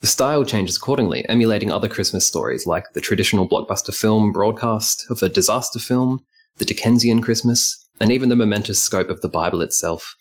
The 0.00 0.08
style 0.08 0.44
changes 0.44 0.76
accordingly, 0.76 1.28
emulating 1.28 1.70
other 1.70 1.88
Christmas 1.88 2.26
stories 2.26 2.66
like 2.66 2.92
the 2.94 3.00
traditional 3.00 3.48
blockbuster 3.48 3.94
film 3.94 4.32
broadcast 4.32 5.06
of 5.10 5.22
a 5.22 5.28
disaster 5.28 5.78
film, 5.78 6.24
the 6.56 6.64
Dickensian 6.64 7.22
Christmas, 7.22 7.87
and 8.00 8.10
even 8.12 8.28
the 8.28 8.36
momentous 8.36 8.80
scope 8.80 9.10
of 9.10 9.20
the 9.20 9.28
Bible 9.28 9.60
itself. 9.60 10.16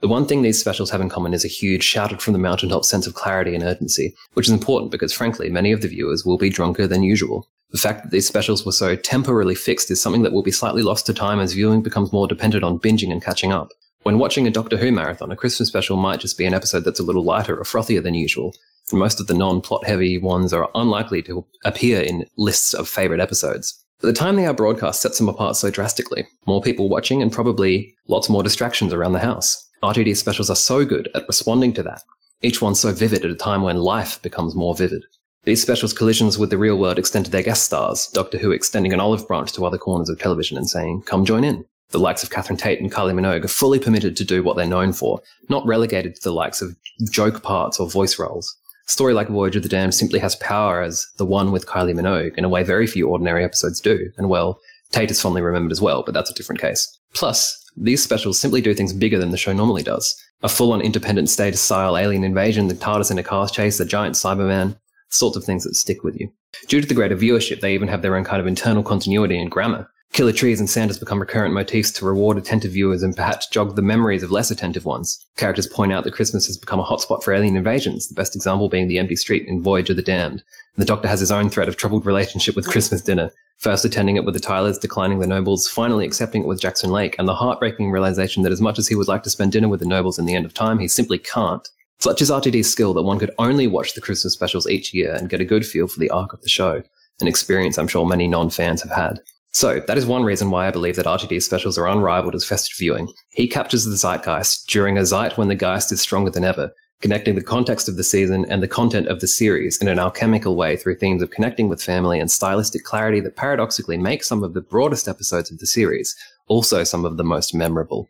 The 0.00 0.08
one 0.08 0.26
thing 0.26 0.40
these 0.40 0.58
specials 0.58 0.90
have 0.90 1.02
in 1.02 1.10
common 1.10 1.34
is 1.34 1.44
a 1.44 1.48
huge 1.48 1.84
shouted 1.84 2.22
from 2.22 2.32
the 2.32 2.38
mountaintop 2.38 2.86
sense 2.86 3.06
of 3.06 3.14
clarity 3.14 3.54
and 3.54 3.62
urgency, 3.62 4.14
which 4.32 4.46
is 4.46 4.52
important 4.52 4.90
because 4.90 5.12
frankly, 5.12 5.50
many 5.50 5.72
of 5.72 5.82
the 5.82 5.88
viewers 5.88 6.24
will 6.24 6.38
be 6.38 6.48
drunker 6.48 6.86
than 6.86 7.02
usual. 7.02 7.46
The 7.70 7.78
fact 7.78 8.02
that 8.02 8.10
these 8.10 8.26
specials 8.26 8.64
were 8.64 8.72
so 8.72 8.96
temporarily 8.96 9.54
fixed 9.54 9.90
is 9.90 10.00
something 10.00 10.22
that 10.22 10.32
will 10.32 10.42
be 10.42 10.50
slightly 10.50 10.82
lost 10.82 11.06
to 11.06 11.14
time 11.14 11.38
as 11.38 11.52
viewing 11.52 11.82
becomes 11.82 12.12
more 12.12 12.26
dependent 12.26 12.64
on 12.64 12.80
binging 12.80 13.12
and 13.12 13.22
catching 13.22 13.52
up. 13.52 13.72
When 14.02 14.18
watching 14.18 14.46
a 14.46 14.50
Doctor 14.50 14.78
Who 14.78 14.90
marathon, 14.90 15.30
a 15.30 15.36
Christmas 15.36 15.68
special 15.68 15.98
might 15.98 16.20
just 16.20 16.38
be 16.38 16.46
an 16.46 16.54
episode 16.54 16.84
that's 16.84 17.00
a 17.00 17.04
little 17.04 17.22
lighter 17.22 17.56
or 17.56 17.64
frothier 17.64 18.02
than 18.02 18.14
usual, 18.14 18.54
and 18.90 18.98
most 18.98 19.20
of 19.20 19.26
the 19.26 19.34
non-plot 19.34 19.86
heavy 19.86 20.16
ones 20.16 20.54
are 20.54 20.70
unlikely 20.74 21.22
to 21.24 21.44
appear 21.64 22.00
in 22.00 22.24
lists 22.38 22.72
of 22.72 22.88
favourite 22.88 23.20
episodes. 23.20 23.84
The 24.02 24.14
time 24.14 24.36
they 24.36 24.46
are 24.46 24.54
broadcast 24.54 25.02
sets 25.02 25.18
them 25.18 25.28
apart 25.28 25.56
so 25.56 25.70
drastically. 25.70 26.26
More 26.46 26.62
people 26.62 26.88
watching 26.88 27.20
and 27.20 27.30
probably 27.30 27.94
lots 28.08 28.30
more 28.30 28.42
distractions 28.42 28.94
around 28.94 29.12
the 29.12 29.18
house. 29.18 29.68
RTD 29.82 30.16
specials 30.16 30.48
are 30.48 30.56
so 30.56 30.86
good 30.86 31.10
at 31.14 31.26
responding 31.28 31.74
to 31.74 31.82
that. 31.82 32.02
Each 32.40 32.62
one 32.62 32.74
so 32.74 32.92
vivid 32.92 33.26
at 33.26 33.30
a 33.30 33.34
time 33.34 33.60
when 33.60 33.76
life 33.76 34.22
becomes 34.22 34.54
more 34.54 34.74
vivid. 34.74 35.04
These 35.44 35.60
specials' 35.60 35.92
collisions 35.92 36.38
with 36.38 36.48
the 36.48 36.56
real 36.56 36.78
world 36.78 36.98
extend 36.98 37.26
to 37.26 37.30
their 37.30 37.42
guest 37.42 37.64
stars, 37.64 38.06
Doctor 38.06 38.38
Who 38.38 38.52
extending 38.52 38.94
an 38.94 39.00
olive 39.00 39.28
branch 39.28 39.52
to 39.52 39.66
other 39.66 39.78
corners 39.78 40.08
of 40.08 40.18
television 40.18 40.56
and 40.56 40.68
saying, 40.68 41.02
come 41.02 41.26
join 41.26 41.44
in. 41.44 41.66
The 41.90 41.98
likes 41.98 42.22
of 42.22 42.30
Catherine 42.30 42.56
Tate 42.56 42.80
and 42.80 42.90
Kylie 42.90 43.12
Minogue 43.12 43.44
are 43.44 43.48
fully 43.48 43.78
permitted 43.78 44.16
to 44.16 44.24
do 44.24 44.42
what 44.42 44.56
they're 44.56 44.66
known 44.66 44.94
for, 44.94 45.20
not 45.50 45.66
relegated 45.66 46.14
to 46.14 46.22
the 46.22 46.32
likes 46.32 46.62
of 46.62 46.74
joke 47.10 47.42
parts 47.42 47.78
or 47.78 47.90
voice 47.90 48.18
roles. 48.18 48.56
Story 48.90 49.14
like 49.14 49.28
Voyage 49.28 49.54
of 49.54 49.62
the 49.62 49.68
Damned 49.68 49.94
simply 49.94 50.18
has 50.18 50.34
power 50.34 50.82
as 50.82 51.06
the 51.16 51.24
one 51.24 51.52
with 51.52 51.64
Kylie 51.64 51.94
Minogue 51.94 52.36
in 52.36 52.44
a 52.44 52.48
way 52.48 52.64
very 52.64 52.88
few 52.88 53.06
ordinary 53.06 53.44
episodes 53.44 53.80
do, 53.80 54.10
and 54.16 54.28
well, 54.28 54.58
Tate 54.90 55.12
is 55.12 55.22
fondly 55.22 55.42
remembered 55.42 55.70
as 55.70 55.80
well, 55.80 56.02
but 56.02 56.12
that's 56.12 56.28
a 56.28 56.34
different 56.34 56.60
case. 56.60 56.98
Plus, 57.14 57.70
these 57.76 58.02
specials 58.02 58.40
simply 58.40 58.60
do 58.60 58.74
things 58.74 58.92
bigger 58.92 59.16
than 59.16 59.30
the 59.30 59.36
show 59.36 59.52
normally 59.52 59.84
does. 59.84 60.20
A 60.42 60.48
full-on 60.48 60.80
Independence 60.80 61.36
Day 61.36 61.52
style 61.52 61.96
alien 61.96 62.24
invasion, 62.24 62.66
the 62.66 62.74
TARDIS 62.74 63.12
in 63.12 63.18
a 63.20 63.22
car 63.22 63.48
chase, 63.48 63.78
the 63.78 63.84
giant 63.84 64.16
Cyberman, 64.16 64.76
sorts 65.08 65.36
of 65.36 65.44
things 65.44 65.62
that 65.62 65.76
stick 65.76 66.02
with 66.02 66.18
you. 66.18 66.28
Due 66.66 66.80
to 66.80 66.88
the 66.88 66.94
greater 66.94 67.16
viewership, 67.16 67.60
they 67.60 67.74
even 67.74 67.86
have 67.86 68.02
their 68.02 68.16
own 68.16 68.24
kind 68.24 68.40
of 68.40 68.48
internal 68.48 68.82
continuity 68.82 69.40
and 69.40 69.52
grammar. 69.52 69.88
Killer 70.12 70.32
trees 70.32 70.58
and 70.58 70.68
Santas 70.68 70.98
become 70.98 71.20
recurrent 71.20 71.54
motifs 71.54 71.92
to 71.92 72.04
reward 72.04 72.36
attentive 72.36 72.72
viewers 72.72 73.04
and 73.04 73.14
perhaps 73.14 73.46
jog 73.46 73.76
the 73.76 73.82
memories 73.82 74.24
of 74.24 74.32
less 74.32 74.50
attentive 74.50 74.84
ones. 74.84 75.24
Characters 75.36 75.68
point 75.68 75.92
out 75.92 76.02
that 76.02 76.14
Christmas 76.14 76.46
has 76.48 76.58
become 76.58 76.80
a 76.80 76.84
hotspot 76.84 77.22
for 77.22 77.32
alien 77.32 77.56
invasions, 77.56 78.08
the 78.08 78.14
best 78.14 78.34
example 78.34 78.68
being 78.68 78.88
the 78.88 78.98
empty 78.98 79.14
street 79.14 79.46
in 79.46 79.62
Voyage 79.62 79.88
of 79.88 79.94
the 79.94 80.02
Damned. 80.02 80.42
And 80.74 80.82
the 80.82 80.84
Doctor 80.84 81.06
has 81.06 81.20
his 81.20 81.30
own 81.30 81.48
thread 81.48 81.68
of 81.68 81.76
troubled 81.76 82.04
relationship 82.04 82.56
with 82.56 82.68
Christmas 82.68 83.02
dinner, 83.02 83.30
first 83.58 83.84
attending 83.84 84.16
it 84.16 84.24
with 84.24 84.34
the 84.34 84.40
Tylers, 84.40 84.78
declining 84.78 85.20
the 85.20 85.28
Nobles, 85.28 85.68
finally 85.68 86.04
accepting 86.04 86.42
it 86.42 86.48
with 86.48 86.60
Jackson 86.60 86.90
Lake, 86.90 87.14
and 87.20 87.28
the 87.28 87.34
heartbreaking 87.34 87.92
realization 87.92 88.42
that 88.42 88.52
as 88.52 88.60
much 88.60 88.80
as 88.80 88.88
he 88.88 88.96
would 88.96 89.08
like 89.08 89.22
to 89.22 89.30
spend 89.30 89.52
dinner 89.52 89.68
with 89.68 89.78
the 89.78 89.86
Nobles 89.86 90.18
in 90.18 90.24
the 90.24 90.34
end 90.34 90.44
of 90.44 90.52
time, 90.52 90.80
he 90.80 90.88
simply 90.88 91.18
can't. 91.18 91.68
Such 92.00 92.20
is 92.20 92.30
RTD's 92.30 92.70
skill 92.70 92.94
that 92.94 93.02
one 93.02 93.20
could 93.20 93.30
only 93.38 93.68
watch 93.68 93.94
the 93.94 94.00
Christmas 94.00 94.32
specials 94.32 94.68
each 94.68 94.92
year 94.92 95.14
and 95.14 95.28
get 95.28 95.40
a 95.40 95.44
good 95.44 95.64
feel 95.64 95.86
for 95.86 96.00
the 96.00 96.10
arc 96.10 96.32
of 96.32 96.42
the 96.42 96.48
show, 96.48 96.82
an 97.20 97.28
experience 97.28 97.78
I'm 97.78 97.86
sure 97.86 98.04
many 98.04 98.26
non-fans 98.26 98.82
have 98.82 98.90
had. 98.90 99.20
So, 99.52 99.80
that 99.80 99.98
is 99.98 100.06
one 100.06 100.22
reason 100.22 100.50
why 100.50 100.68
I 100.68 100.70
believe 100.70 100.96
that 100.96 101.06
RTD's 101.06 101.44
specials 101.44 101.76
are 101.76 101.88
unrivaled 101.88 102.36
as 102.36 102.44
festive 102.44 102.76
viewing. 102.78 103.12
He 103.30 103.48
captures 103.48 103.84
the 103.84 103.96
zeitgeist 103.96 104.68
during 104.68 104.96
a 104.96 105.04
zeit 105.04 105.36
when 105.36 105.48
the 105.48 105.56
geist 105.56 105.90
is 105.90 106.00
stronger 106.00 106.30
than 106.30 106.44
ever, 106.44 106.72
connecting 107.00 107.34
the 107.34 107.42
context 107.42 107.88
of 107.88 107.96
the 107.96 108.04
season 108.04 108.44
and 108.48 108.62
the 108.62 108.68
content 108.68 109.08
of 109.08 109.20
the 109.20 109.26
series 109.26 109.78
in 109.78 109.88
an 109.88 109.98
alchemical 109.98 110.54
way 110.54 110.76
through 110.76 110.96
themes 110.96 111.20
of 111.20 111.30
connecting 111.30 111.68
with 111.68 111.82
family 111.82 112.20
and 112.20 112.30
stylistic 112.30 112.84
clarity 112.84 113.18
that 113.20 113.36
paradoxically 113.36 113.98
make 113.98 114.22
some 114.22 114.44
of 114.44 114.54
the 114.54 114.60
broadest 114.60 115.08
episodes 115.08 115.50
of 115.50 115.58
the 115.58 115.66
series 115.66 116.14
also 116.46 116.84
some 116.84 117.04
of 117.04 117.16
the 117.16 117.24
most 117.24 117.54
memorable. 117.54 118.08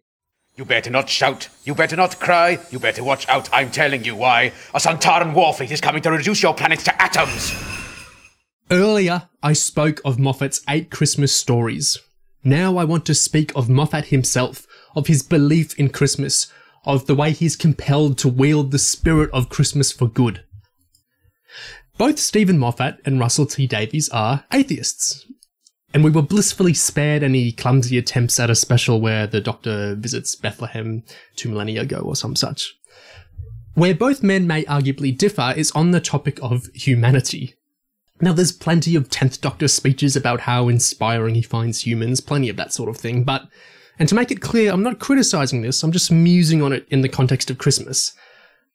You 0.56 0.64
better 0.64 0.90
not 0.90 1.08
shout. 1.08 1.48
You 1.64 1.74
better 1.74 1.96
not 1.96 2.18
cry. 2.18 2.58
You 2.70 2.78
better 2.78 3.04
watch 3.04 3.28
out. 3.28 3.48
I'm 3.52 3.70
telling 3.70 4.04
you 4.04 4.16
why. 4.16 4.52
A 4.74 4.78
Sontaran 4.78 5.32
warfleet 5.32 5.70
is 5.70 5.80
coming 5.80 6.02
to 6.02 6.10
reduce 6.10 6.42
your 6.42 6.54
planet 6.54 6.80
to 6.80 7.02
atoms. 7.02 7.79
Earlier, 9.00 9.30
I 9.42 9.54
spoke 9.54 10.02
of 10.04 10.18
Moffat's 10.18 10.60
eight 10.68 10.90
Christmas 10.90 11.34
stories. 11.34 11.96
Now 12.44 12.76
I 12.76 12.84
want 12.84 13.06
to 13.06 13.14
speak 13.14 13.50
of 13.56 13.66
Moffat 13.66 14.08
himself, 14.08 14.66
of 14.94 15.06
his 15.06 15.22
belief 15.22 15.74
in 15.78 15.88
Christmas, 15.88 16.52
of 16.84 17.06
the 17.06 17.14
way 17.14 17.30
he's 17.30 17.56
compelled 17.56 18.18
to 18.18 18.28
wield 18.28 18.72
the 18.72 18.78
spirit 18.78 19.30
of 19.32 19.48
Christmas 19.48 19.90
for 19.90 20.06
good. 20.06 20.44
Both 21.96 22.18
Steven 22.18 22.58
Moffat 22.58 22.98
and 23.06 23.18
Russell 23.18 23.46
T 23.46 23.66
Davies 23.66 24.10
are 24.10 24.44
atheists, 24.52 25.24
and 25.94 26.04
we 26.04 26.10
were 26.10 26.20
blissfully 26.20 26.74
spared 26.74 27.22
any 27.22 27.52
clumsy 27.52 27.96
attempts 27.96 28.38
at 28.38 28.50
a 28.50 28.54
special 28.54 29.00
where 29.00 29.26
the 29.26 29.40
Doctor 29.40 29.94
visits 29.94 30.36
Bethlehem 30.36 31.04
two 31.36 31.48
millennia 31.48 31.80
ago 31.80 32.00
or 32.04 32.16
some 32.16 32.36
such. 32.36 32.74
Where 33.72 33.94
both 33.94 34.22
men 34.22 34.46
may 34.46 34.64
arguably 34.64 35.16
differ 35.16 35.54
is 35.56 35.70
on 35.70 35.92
the 35.92 36.00
topic 36.02 36.38
of 36.42 36.66
humanity. 36.74 37.54
Now, 38.20 38.32
there's 38.32 38.52
plenty 38.52 38.94
of 38.96 39.08
10th 39.08 39.40
Doctor 39.40 39.66
speeches 39.66 40.14
about 40.14 40.40
how 40.40 40.68
inspiring 40.68 41.34
he 41.34 41.42
finds 41.42 41.86
humans, 41.86 42.20
plenty 42.20 42.48
of 42.48 42.56
that 42.56 42.72
sort 42.72 42.90
of 42.90 42.96
thing, 42.98 43.24
but, 43.24 43.48
and 43.98 44.08
to 44.08 44.14
make 44.14 44.30
it 44.30 44.42
clear, 44.42 44.72
I'm 44.72 44.82
not 44.82 44.98
criticizing 44.98 45.62
this, 45.62 45.82
I'm 45.82 45.92
just 45.92 46.12
musing 46.12 46.62
on 46.62 46.72
it 46.72 46.86
in 46.90 47.00
the 47.00 47.08
context 47.08 47.50
of 47.50 47.58
Christmas. 47.58 48.12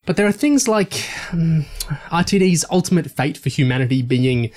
But 0.06 0.18
there 0.18 0.28
are 0.28 0.32
things 0.32 0.68
like 0.68 1.10
um, 1.32 1.66
RTD's 2.10 2.66
ultimate 2.72 3.10
fate 3.12 3.38
for 3.38 3.50
humanity 3.50 4.02
being 4.02 4.52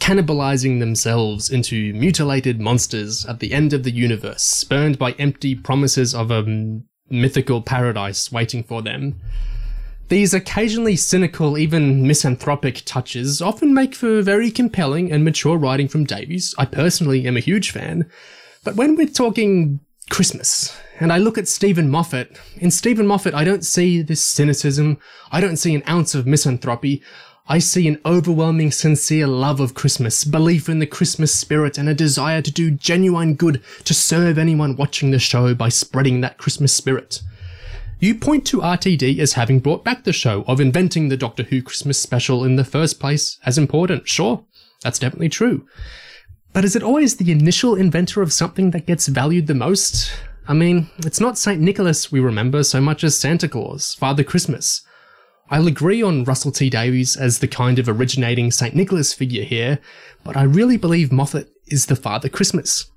cannibalizing 0.00 0.80
themselves 0.80 1.50
into 1.50 1.92
mutilated 1.94 2.60
monsters 2.60 3.24
at 3.26 3.40
the 3.40 3.52
end 3.52 3.72
of 3.72 3.82
the 3.82 3.90
universe, 3.90 4.42
spurned 4.42 4.98
by 4.98 5.12
empty 5.12 5.54
promises 5.54 6.14
of 6.14 6.30
a 6.30 6.80
mythical 7.08 7.62
paradise 7.62 8.30
waiting 8.32 8.62
for 8.62 8.82
them. 8.82 9.20
These 10.08 10.34
occasionally 10.34 10.94
cynical, 10.94 11.58
even 11.58 12.06
misanthropic 12.06 12.82
touches 12.84 13.42
often 13.42 13.74
make 13.74 13.92
for 13.92 14.22
very 14.22 14.52
compelling 14.52 15.10
and 15.10 15.24
mature 15.24 15.58
writing 15.58 15.88
from 15.88 16.04
Davies. 16.04 16.54
I 16.56 16.64
personally 16.64 17.26
am 17.26 17.36
a 17.36 17.40
huge 17.40 17.72
fan. 17.72 18.08
But 18.62 18.76
when 18.76 18.94
we're 18.94 19.08
talking 19.08 19.80
Christmas, 20.08 20.76
and 21.00 21.12
I 21.12 21.18
look 21.18 21.36
at 21.36 21.48
Steven 21.48 21.90
Moffat, 21.90 22.38
in 22.58 22.70
Steven 22.70 23.04
Moffat 23.04 23.34
I 23.34 23.42
don't 23.42 23.64
see 23.64 24.00
this 24.00 24.20
cynicism, 24.22 24.98
I 25.32 25.40
don't 25.40 25.56
see 25.56 25.74
an 25.74 25.82
ounce 25.88 26.14
of 26.14 26.24
misanthropy, 26.24 27.02
I 27.48 27.58
see 27.58 27.88
an 27.88 28.00
overwhelming 28.06 28.70
sincere 28.70 29.26
love 29.26 29.58
of 29.58 29.74
Christmas, 29.74 30.22
belief 30.22 30.68
in 30.68 30.78
the 30.78 30.86
Christmas 30.86 31.34
spirit, 31.34 31.78
and 31.78 31.88
a 31.88 31.94
desire 31.94 32.42
to 32.42 32.52
do 32.52 32.70
genuine 32.70 33.34
good 33.34 33.60
to 33.82 33.92
serve 33.94 34.38
anyone 34.38 34.76
watching 34.76 35.10
the 35.10 35.18
show 35.18 35.52
by 35.52 35.68
spreading 35.68 36.20
that 36.20 36.38
Christmas 36.38 36.72
spirit. 36.72 37.22
You 37.98 38.14
point 38.14 38.46
to 38.48 38.60
RTD 38.60 39.18
as 39.20 39.32
having 39.32 39.58
brought 39.58 39.82
back 39.82 40.04
the 40.04 40.12
show, 40.12 40.44
of 40.46 40.60
inventing 40.60 41.08
the 41.08 41.16
Doctor 41.16 41.44
Who 41.44 41.62
Christmas 41.62 41.98
special 41.98 42.44
in 42.44 42.56
the 42.56 42.64
first 42.64 43.00
place 43.00 43.38
as 43.46 43.56
important. 43.56 44.06
Sure, 44.06 44.44
that's 44.82 44.98
definitely 44.98 45.30
true. 45.30 45.66
But 46.52 46.64
is 46.64 46.76
it 46.76 46.82
always 46.82 47.16
the 47.16 47.32
initial 47.32 47.74
inventor 47.74 48.20
of 48.20 48.34
something 48.34 48.70
that 48.72 48.86
gets 48.86 49.06
valued 49.06 49.46
the 49.46 49.54
most? 49.54 50.12
I 50.46 50.52
mean, 50.52 50.90
it's 50.98 51.20
not 51.20 51.38
St. 51.38 51.60
Nicholas 51.60 52.12
we 52.12 52.20
remember 52.20 52.62
so 52.62 52.82
much 52.82 53.02
as 53.02 53.16
Santa 53.16 53.48
Claus, 53.48 53.94
Father 53.94 54.22
Christmas. 54.22 54.82
I'll 55.48 55.66
agree 55.66 56.02
on 56.02 56.24
Russell 56.24 56.52
T 56.52 56.68
Davies 56.68 57.16
as 57.16 57.38
the 57.38 57.48
kind 57.48 57.78
of 57.78 57.88
originating 57.88 58.50
St. 58.50 58.74
Nicholas 58.74 59.14
figure 59.14 59.44
here, 59.44 59.78
but 60.22 60.36
I 60.36 60.42
really 60.42 60.76
believe 60.76 61.12
Moffat 61.12 61.48
is 61.68 61.86
the 61.86 61.96
Father 61.96 62.28
Christmas. 62.28 62.90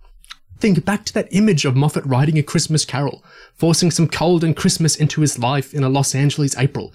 Think 0.59 0.83
back 0.83 1.05
to 1.05 1.13
that 1.13 1.29
image 1.31 1.63
of 1.63 1.75
Moffat 1.75 2.05
writing 2.05 2.37
a 2.37 2.43
Christmas 2.43 2.83
carol, 2.83 3.23
forcing 3.55 3.91
some 3.91 4.09
cold 4.09 4.43
and 4.43 4.55
Christmas 4.55 4.95
into 4.95 5.21
his 5.21 5.39
life 5.39 5.73
in 5.73 5.83
a 5.83 5.89
Los 5.89 6.13
Angeles 6.13 6.57
April. 6.57 6.93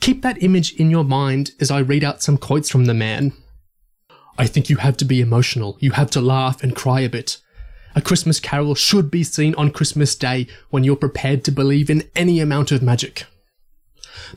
Keep 0.00 0.22
that 0.22 0.42
image 0.42 0.74
in 0.74 0.90
your 0.90 1.04
mind 1.04 1.50
as 1.58 1.70
I 1.70 1.80
read 1.80 2.04
out 2.04 2.22
some 2.22 2.38
quotes 2.38 2.70
from 2.70 2.84
the 2.84 2.94
man. 2.94 3.32
I 4.38 4.46
think 4.46 4.70
you 4.70 4.76
have 4.76 4.96
to 4.98 5.04
be 5.04 5.20
emotional, 5.20 5.76
you 5.80 5.90
have 5.92 6.10
to 6.12 6.20
laugh 6.20 6.62
and 6.62 6.74
cry 6.74 7.00
a 7.00 7.08
bit. 7.08 7.38
A 7.96 8.00
Christmas 8.00 8.38
carol 8.38 8.76
should 8.76 9.10
be 9.10 9.24
seen 9.24 9.56
on 9.56 9.72
Christmas 9.72 10.14
Day 10.14 10.46
when 10.70 10.84
you're 10.84 10.94
prepared 10.94 11.44
to 11.44 11.50
believe 11.50 11.90
in 11.90 12.08
any 12.14 12.38
amount 12.38 12.70
of 12.70 12.82
magic. 12.82 13.26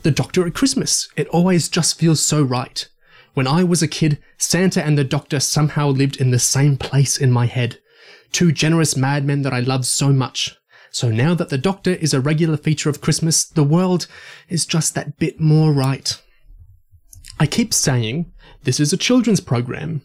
The 0.01 0.12
Doctor 0.12 0.48
at 0.48 0.56
Christmas. 0.56 1.08
It 1.15 1.27
always 1.27 1.70
just 1.70 2.00
feels 2.00 2.25
so 2.25 2.42
right. 2.42 2.88
When 3.36 3.48
I 3.48 3.63
was 3.63 3.84
a 3.84 3.88
kid, 3.88 4.18
Santa 4.38 4.84
and 4.84 4.98
the 4.98 5.03
Doctor 5.03 5.39
somehow 5.39 5.89
lived 5.89 6.20
in 6.20 6.32
the 6.32 6.39
same 6.39 6.77
place 6.77 7.18
in 7.18 7.32
my 7.32 7.46
head. 7.46 7.77
Two 8.34 8.52
generous 8.52 8.98
madmen 8.98 9.44
that 9.44 9.54
I 9.54 9.62
loved 9.62 9.86
so 9.86 10.10
much. 10.12 10.58
So 10.92 11.10
now 11.10 11.34
that 11.36 11.50
the 11.50 11.58
Doctor 11.58 11.92
is 11.92 12.13
a 12.13 12.20
regular 12.20 12.58
feature 12.58 12.90
of 12.90 13.00
Christmas, 13.00 13.46
the 13.46 13.63
world 13.63 14.08
is 14.50 14.66
just 14.66 14.94
that 14.96 15.18
bit 15.18 15.40
more 15.40 15.72
right. 15.72 16.22
I 17.40 17.48
keep 17.48 17.74
saying, 17.74 18.32
this 18.63 18.80
is 18.80 18.92
a 18.92 18.98
children's 18.98 19.40
program. 19.40 20.02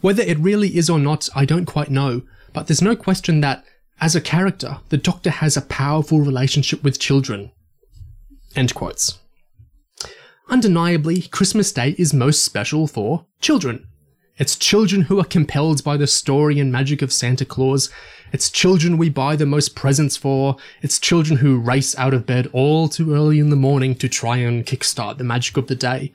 Whether 0.00 0.22
it 0.22 0.38
really 0.38 0.76
is 0.76 0.90
or 0.90 0.98
not, 0.98 1.28
I 1.36 1.44
don't 1.44 1.66
quite 1.66 1.90
know, 1.90 2.22
but 2.52 2.66
there's 2.66 2.82
no 2.82 2.96
question 2.96 3.40
that, 3.42 3.64
as 4.00 4.16
a 4.16 4.20
character, 4.20 4.78
the 4.88 4.96
Doctor 4.96 5.30
has 5.30 5.56
a 5.56 5.62
powerful 5.62 6.20
relationship 6.20 6.82
with 6.82 6.98
children. 6.98 7.52
End 8.56 8.74
quotes. 8.74 9.18
undeniably, 10.48 11.22
Christmas 11.22 11.72
Day 11.72 11.94
is 11.98 12.12
most 12.12 12.44
special 12.44 12.86
for 12.86 13.26
children. 13.40 13.88
It's 14.36 14.56
children 14.56 15.02
who 15.02 15.20
are 15.20 15.24
compelled 15.24 15.84
by 15.84 15.96
the 15.96 16.08
story 16.08 16.58
and 16.58 16.72
magic 16.72 17.02
of 17.02 17.12
Santa 17.12 17.44
Claus. 17.44 17.88
It's 18.32 18.50
children 18.50 18.98
we 18.98 19.08
buy 19.08 19.36
the 19.36 19.46
most 19.46 19.76
presents 19.76 20.16
for. 20.16 20.56
It's 20.82 20.98
children 20.98 21.38
who 21.38 21.60
race 21.60 21.96
out 21.96 22.12
of 22.12 22.26
bed 22.26 22.48
all 22.52 22.88
too 22.88 23.14
early 23.14 23.38
in 23.38 23.50
the 23.50 23.56
morning 23.56 23.94
to 23.94 24.08
try 24.08 24.38
and 24.38 24.66
kickstart 24.66 25.18
the 25.18 25.24
magic 25.24 25.56
of 25.56 25.68
the 25.68 25.76
day. 25.76 26.12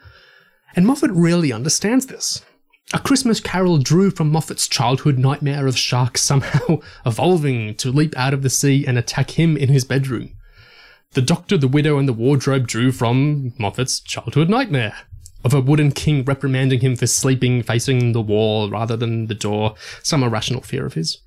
And 0.76 0.86
Moffat 0.86 1.12
really 1.12 1.54
understands 1.54 2.08
this. 2.08 2.44
A 2.92 3.00
Christmas 3.00 3.40
Carol 3.40 3.78
drew 3.78 4.12
from 4.12 4.34
Moffat's 4.34 4.68
childhood 4.68 5.18
nightmare 5.18 5.66
of 5.66 5.78
sharks 5.78 6.22
somehow 6.22 6.82
evolving 7.06 7.76
to 7.76 7.90
leap 7.90 8.18
out 8.18 8.34
of 8.34 8.42
the 8.42 8.50
sea 8.50 8.86
and 8.86 8.98
attack 8.98 9.40
him 9.40 9.56
in 9.56 9.70
his 9.70 9.86
bedroom. 9.86 10.36
The 11.14 11.22
Doctor, 11.22 11.58
the 11.58 11.70
Widow, 11.70 11.98
and 11.98 12.08
the 12.08 12.14
Wardrobe 12.14 12.68
drew 12.68 12.92
from 12.92 13.54
Moffat's 13.58 14.02
childhood 14.02 14.50
nightmare 14.50 14.96
of 15.44 15.54
a 15.54 15.62
wooden 15.62 15.92
king 15.92 16.24
reprimanding 16.24 16.82
him 16.82 16.96
for 16.96 17.08
sleeping 17.08 17.64
facing 17.64 18.12
the 18.12 18.22
wall 18.22 18.70
rather 18.70 18.98
than 18.98 19.28
the 19.28 19.36
door, 19.36 19.76
some 20.04 20.24
irrational 20.24 20.62
fear 20.62 20.86
of 20.86 20.94
his. 20.94 21.20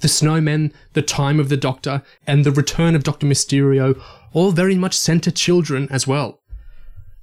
The 0.00 0.08
Snowmen, 0.08 0.72
The 0.92 1.02
Time 1.02 1.40
of 1.40 1.48
the 1.48 1.56
Doctor, 1.56 2.02
and 2.26 2.44
The 2.44 2.52
Return 2.52 2.94
of 2.94 3.04
Dr. 3.04 3.26
Mysterio 3.26 4.00
all 4.32 4.52
very 4.52 4.76
much 4.76 4.96
centre 4.96 5.30
children 5.30 5.88
as 5.90 6.06
well. 6.06 6.40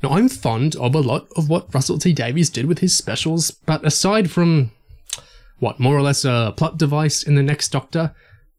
Now, 0.03 0.09
I'm 0.11 0.29
fond 0.29 0.75
of 0.75 0.93
a 0.93 0.99
lot 0.99 1.27
of 1.35 1.49
what 1.49 1.73
Russell 1.73 1.97
T 1.97 2.13
Davies 2.13 2.49
did 2.49 2.65
with 2.65 2.79
his 2.79 2.95
specials, 2.95 3.51
but 3.51 3.85
aside 3.85 4.29
from, 4.29 4.71
what, 5.59 5.79
more 5.79 5.97
or 5.97 6.01
less 6.01 6.23
a 6.23 6.53
plot 6.55 6.77
device 6.77 7.23
in 7.23 7.35
The 7.35 7.43
Next 7.43 7.69
Doctor, 7.69 8.13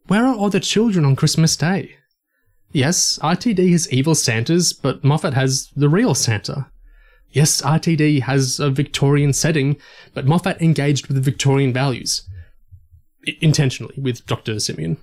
where 0.09 0.27
are 0.27 0.35
all 0.35 0.51
the 0.51 0.61
children 0.61 1.05
on 1.05 1.15
Christmas 1.15 1.57
Day? 1.57 1.95
Yes, 2.73 3.19
RTD 3.23 3.71
has 3.71 3.91
evil 3.93 4.15
Santas, 4.15 4.73
but 4.73 5.05
Moffat 5.05 5.35
has 5.35 5.69
the 5.77 5.89
real 5.89 6.15
Santa. 6.15 6.67
Yes, 7.31 7.61
RTD 7.61 8.23
has 8.23 8.59
a 8.59 8.71
Victorian 8.71 9.33
setting, 9.33 9.77
but 10.15 10.27
Moffat 10.27 10.61
engaged 10.63 11.09
with 11.09 11.23
Victorian 11.23 11.73
values. 11.73 12.23
I- 13.27 13.37
intentionally, 13.41 13.95
with 13.99 14.27
Dr. 14.27 14.59
Simeon. 14.61 14.97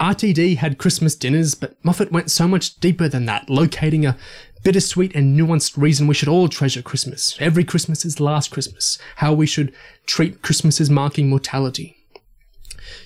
RTD 0.00 0.56
had 0.56 0.78
Christmas 0.78 1.14
dinners, 1.14 1.54
but 1.54 1.82
Moffat 1.82 2.12
went 2.12 2.30
so 2.30 2.46
much 2.46 2.76
deeper 2.80 3.08
than 3.08 3.26
that, 3.26 3.48
locating 3.48 4.04
a 4.04 4.16
bittersweet 4.62 5.14
and 5.14 5.38
nuanced 5.38 5.76
reason 5.76 6.06
we 6.06 6.14
should 6.14 6.28
all 6.28 6.48
treasure 6.48 6.82
Christmas. 6.82 7.36
Every 7.40 7.64
Christmas 7.64 8.04
is 8.04 8.20
last 8.20 8.50
Christmas. 8.50 8.98
How 9.16 9.32
we 9.32 9.46
should 9.46 9.72
treat 10.06 10.42
Christmas 10.42 10.80
as 10.80 10.90
marking 10.90 11.28
mortality. 11.28 11.96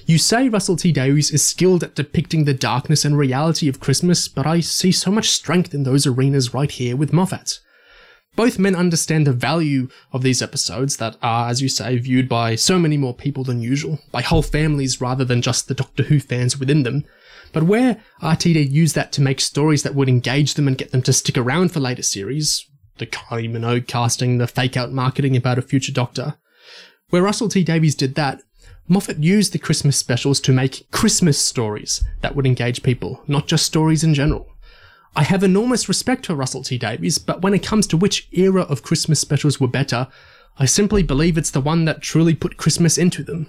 You 0.07 0.19
say 0.19 0.49
Russell 0.49 0.77
T 0.77 0.91
Davies 0.91 1.31
is 1.31 1.47
skilled 1.47 1.85
at 1.85 1.95
depicting 1.95 2.45
the 2.45 2.55
darkness 2.55 3.05
and 3.05 3.17
reality 3.17 3.69
of 3.69 3.81
Christmas, 3.81 4.27
but 4.27 4.47
I 4.47 4.61
see 4.61 4.93
so 4.93 5.11
much 5.11 5.31
strength 5.31 5.73
in 5.75 5.85
those 5.85 6.07
arenas 6.07 6.53
right 6.53 6.71
here 6.71 6.97
with 6.97 7.13
Moffat. 7.13 7.61
Both 8.37 8.59
men 8.59 8.77
understand 8.77 9.27
the 9.27 9.33
value 9.33 9.89
of 10.13 10.23
these 10.23 10.41
episodes 10.41 10.97
that 10.99 11.17
are, 11.21 11.49
as 11.51 11.61
you 11.61 11.69
say, 11.69 11.99
viewed 11.99 12.29
by 12.29 12.55
so 12.55 12.79
many 12.79 12.97
more 12.97 13.15
people 13.15 13.45
than 13.45 13.61
usual, 13.61 13.99
by 14.13 14.23
whole 14.23 14.43
families 14.43 15.01
rather 15.01 15.25
than 15.25 15.43
just 15.43 15.69
the 15.69 15.75
Doctor 15.75 16.05
Who 16.05 16.21
fans 16.21 16.59
within 16.59 16.85
them. 16.85 17.05
But 17.53 17.65
where 17.65 18.01
RTD 18.23 18.71
used 18.71 18.95
that 18.95 19.13
to 19.13 19.21
make 19.21 19.41
stories 19.41 19.83
that 19.83 19.95
would 19.95 20.09
engage 20.09 20.55
them 20.55 20.69
and 20.69 20.79
get 20.79 20.93
them 20.93 21.03
to 21.03 21.13
stick 21.13 21.37
around 21.37 21.73
for 21.73 21.81
later 21.81 22.03
series, 22.03 22.67
the 22.99 23.07
Kylie 23.07 23.51
Minogue 23.51 23.89
casting, 23.89 24.39
the 24.39 24.47
fake 24.47 24.77
out 24.77 24.93
marketing 24.93 25.37
about 25.37 25.59
a 25.59 25.63
future 25.63 25.93
Doctor, 25.93 26.37
where 27.09 27.23
Russell 27.23 27.49
T 27.49 27.65
Davies 27.65 27.97
did 27.97 28.15
that, 28.15 28.43
Moffat 28.87 29.19
used 29.19 29.53
the 29.53 29.59
Christmas 29.59 29.97
specials 29.97 30.41
to 30.41 30.53
make 30.53 30.89
Christmas 30.91 31.39
stories 31.39 32.03
that 32.23 32.35
would 32.35 32.47
engage 32.47 32.83
people, 32.83 33.23
not 33.27 33.47
just 33.47 33.67
stories 33.67 34.05
in 34.05 34.15
general. 34.15 34.49
I 35.17 35.25
have 35.25 35.43
enormous 35.43 35.89
respect 35.89 36.27
for 36.27 36.35
Russell 36.35 36.63
T 36.63 36.79
Davies, 36.79 37.19
but 37.19 37.43
when 37.43 37.53
it 37.53 37.65
comes 37.65 37.87
to 37.89 37.97
which 37.97 38.29
era 38.33 38.63
of 38.63 38.83
Christmas 38.83 39.19
specials 39.21 39.59
were 39.59 39.69
better, 39.69 40.07
I 40.59 40.67
simply 40.67 41.03
believe 41.03 41.37
it's 41.37 41.51
the 41.51 41.61
one 41.61 41.85
that 41.87 42.01
truly 42.01 42.35
put 42.35 42.57
Christmas 42.57 42.97
into 42.97 43.25
them. 43.25 43.49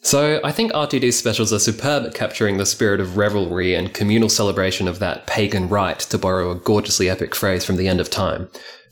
So, 0.00 0.40
I 0.42 0.52
think 0.52 0.72
RTD's 0.72 1.18
specials 1.18 1.52
are 1.52 1.58
superb 1.58 2.06
at 2.06 2.14
capturing 2.14 2.56
the 2.56 2.64
spirit 2.64 2.98
of 2.98 3.18
revelry 3.18 3.74
and 3.74 3.92
communal 3.92 4.30
celebration 4.30 4.88
of 4.88 5.00
that 5.00 5.26
pagan 5.26 5.68
rite, 5.68 5.98
to 5.98 6.16
borrow 6.16 6.50
a 6.50 6.54
gorgeously 6.54 7.10
epic 7.10 7.34
phrase 7.34 7.62
from 7.62 7.76
the 7.76 7.88
end 7.88 8.00
of 8.00 8.08
time, 8.08 8.48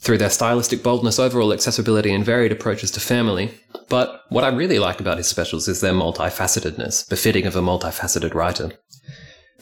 through 0.07 0.19
their 0.19 0.31
stylistic 0.31 0.85
boldness, 0.85 1.19
overall 1.19 1.53
accessibility, 1.53 2.15
and 2.15 2.25
varied 2.25 2.53
approaches 2.53 2.93
to 2.93 3.01
family. 3.01 3.53
But 3.89 4.23
what 4.29 4.45
I 4.45 4.49
really 4.55 4.79
like 4.79 5.01
about 5.01 5.19
his 5.19 5.27
specials 5.27 5.67
is 5.67 5.81
their 5.81 5.93
multifacetedness, 5.93 7.09
befitting 7.09 7.45
of 7.45 7.57
a 7.57 7.61
multifaceted 7.61 8.33
writer. 8.33 8.71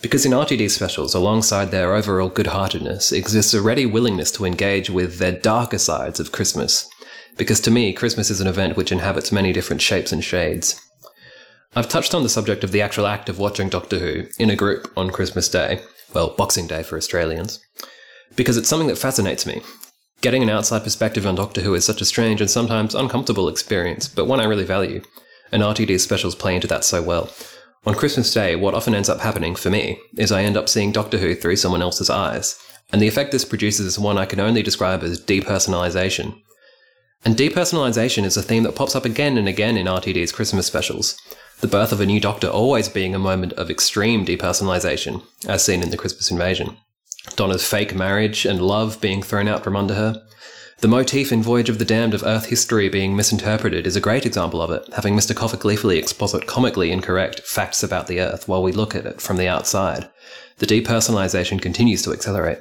Because 0.03 0.27
in 0.27 0.33
RTD 0.33 0.71
specials, 0.71 1.15
alongside 1.15 1.71
their 1.71 1.95
overall 1.95 2.29
good 2.29 2.49
heartedness, 2.49 3.11
exists 3.11 3.55
a 3.55 3.63
ready 3.63 3.87
willingness 3.87 4.31
to 4.33 4.45
engage 4.45 4.91
with 4.91 5.17
their 5.17 5.33
darker 5.33 5.79
sides 5.79 6.21
of 6.21 6.31
Christmas. 6.33 6.91
Because 7.39 7.61
to 7.61 7.71
me, 7.71 7.95
Christmas 7.95 8.29
is 8.29 8.43
an 8.43 8.47
event 8.47 8.77
which 8.77 8.93
inhabits 8.93 9.33
many 9.33 9.51
different 9.51 9.81
shapes 9.81 10.13
and 10.13 10.23
shades. 10.23 10.79
I've 11.75 11.89
touched 11.89 12.15
on 12.15 12.23
the 12.23 12.29
subject 12.29 12.63
of 12.63 12.71
the 12.71 12.83
actual 12.83 13.07
act 13.07 13.31
of 13.31 13.39
watching 13.39 13.71
Doctor 13.71 13.99
Who 13.99 14.25
in 14.39 14.51
a 14.51 14.57
group 14.57 14.93
on 14.95 15.09
Christmas 15.09 15.49
Day, 15.49 15.81
well, 16.13 16.35
Boxing 16.37 16.67
Day 16.67 16.83
for 16.83 16.99
Australians, 16.99 17.65
because 18.37 18.59
it's 18.59 18.69
something 18.69 18.89
that 18.89 18.99
fascinates 18.99 19.47
me. 19.47 19.63
Getting 20.25 20.43
an 20.43 20.49
outside 20.49 20.83
perspective 20.83 21.27
on 21.27 21.35
Doctor 21.35 21.61
Who 21.61 21.75
is 21.75 21.85
such 21.85 22.01
a 22.01 22.07
strange 22.07 22.41
and 22.41 22.51
sometimes 22.51 22.95
uncomfortable 22.95 23.47
experience, 23.47 24.09
but 24.09 24.25
one 24.25 24.41
I 24.41 24.45
really 24.45 24.65
value, 24.65 25.03
and 25.53 25.63
RTD's 25.63 26.03
specials 26.03 26.35
play 26.35 26.55
into 26.55 26.67
that 26.69 26.83
so 26.83 27.03
well. 27.03 27.29
On 27.85 27.95
Christmas 27.95 28.33
Day, 28.33 28.57
what 28.57 28.73
often 28.73 28.95
ends 28.95 29.11
up 29.11 29.21
happening 29.21 29.55
for 29.55 29.69
me 29.69 30.01
is 30.17 30.33
I 30.33 30.43
end 30.43 30.57
up 30.57 30.71
seeing 30.71 30.93
Doctor 30.93 31.19
Who 31.19 31.35
through 31.35 31.57
someone 31.57 31.83
else's 31.83 32.09
eyes, 32.09 32.59
and 32.91 33.03
the 33.03 33.07
effect 33.07 33.33
this 33.33 33.45
produces 33.45 33.85
is 33.85 33.99
one 33.99 34.17
I 34.17 34.25
can 34.25 34.41
only 34.41 34.63
describe 34.63 35.03
as 35.03 35.21
depersonalization. 35.21 36.41
And 37.27 37.37
depersonalization 37.37 38.25
is 38.25 38.39
a 38.39 38.43
theme 38.43 38.63
that 38.63 38.77
pops 38.77 38.97
up 38.97 39.05
again 39.05 39.37
and 39.37 39.47
again 39.47 39.77
in 39.77 39.87
RTD's 39.87 40.33
Christmas 40.33 40.67
specials, 40.67 41.21
the 41.61 41.69
birth 41.69 41.93
of 41.93 42.01
a 42.01 42.07
new 42.07 42.19
Doctor 42.19 42.49
always 42.49 42.89
being 42.89 43.15
a 43.15 43.19
moment 43.19 43.53
of 43.53 43.71
extreme 43.71 44.25
depersonalization, 44.25 45.23
as 45.47 45.63
seen 45.63 45.83
in 45.83 45.91
the 45.91 45.99
Christmas 45.99 46.31
invasion. 46.31 46.79
Donna's 47.37 47.67
fake 47.67 47.95
marriage 47.95 48.45
and 48.45 48.61
love 48.61 49.01
being 49.01 49.23
thrown 49.23 49.49
out 49.49 49.65
from 49.65 49.77
under 49.77 49.95
her. 49.95 50.23
The 50.81 50.89
motif 50.89 51.33
in 51.33 51.43
Voyage 51.43 51.69
of 51.69 51.79
the 51.79 51.85
Damned 51.85 52.15
of 52.15 52.23
Earth 52.25 52.47
history 52.47 52.89
being 52.89 53.17
misinterpreted 53.17 53.87
is 53.87 53.97
a 53.97 54.01
great 54.01 54.27
example 54.27 54.61
of 54.61 54.71
it, 54.71 54.87
having 54.95 55.17
Mr. 55.17 55.35
Copper 55.35 55.57
gleefully 55.57 55.99
exposit 55.99 56.47
comically 56.47 56.91
incorrect 56.91 57.41
facts 57.41 57.83
about 57.83 58.07
the 58.07 58.21
Earth 58.21 58.47
while 58.49 58.63
we 58.63 58.73
look 58.73 58.95
at 58.95 59.07
it 59.07 59.21
from 59.21 59.37
the 59.37 59.49
outside. 59.49 60.09
The 60.59 60.67
depersonalization 60.67 61.63
continues 61.63 62.03
to 62.03 62.13
accelerate. 62.13 62.59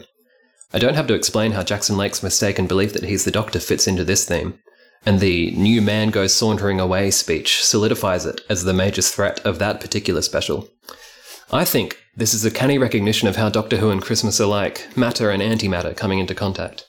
I 0.74 0.80
don't 0.80 0.96
have 0.96 1.08
to 1.08 1.14
explain 1.14 1.52
how 1.52 1.64
Jackson 1.64 1.98
Lake's 1.98 2.24
mistaken 2.24 2.66
belief 2.66 2.94
that 2.94 3.04
he's 3.04 3.26
the 3.26 3.32
Doctor 3.32 3.60
fits 3.60 3.88
into 3.88 4.04
this 4.04 4.26
theme 4.26 4.60
and 5.06 5.20
the 5.20 5.52
new 5.52 5.82
man 5.82 6.10
goes 6.10 6.34
sauntering 6.34 6.80
away 6.80 7.12
speech 7.12 7.64
solidifies 7.64 8.26
it 8.26 8.42
as 8.50 8.64
the 8.64 8.74
major 8.74 9.02
threat 9.02 9.40
of 9.46 9.60
that 9.60 9.82
particular 9.82 10.22
special. 10.22 10.70
I 11.54 11.66
think 11.66 12.00
this 12.16 12.34
is 12.34 12.44
a 12.44 12.50
canny 12.50 12.80
recognition 12.80 13.28
of 13.28 13.36
how 13.36 13.48
Doctor 13.48 13.78
Who 13.78 13.92
and 13.92 14.02
Christmas 14.02 14.42
are 14.42 14.74
matter 14.96 15.30
and 15.30 15.40
antimatter 15.40 15.96
coming 15.96 16.18
into 16.18 16.34
contact. 16.34 16.88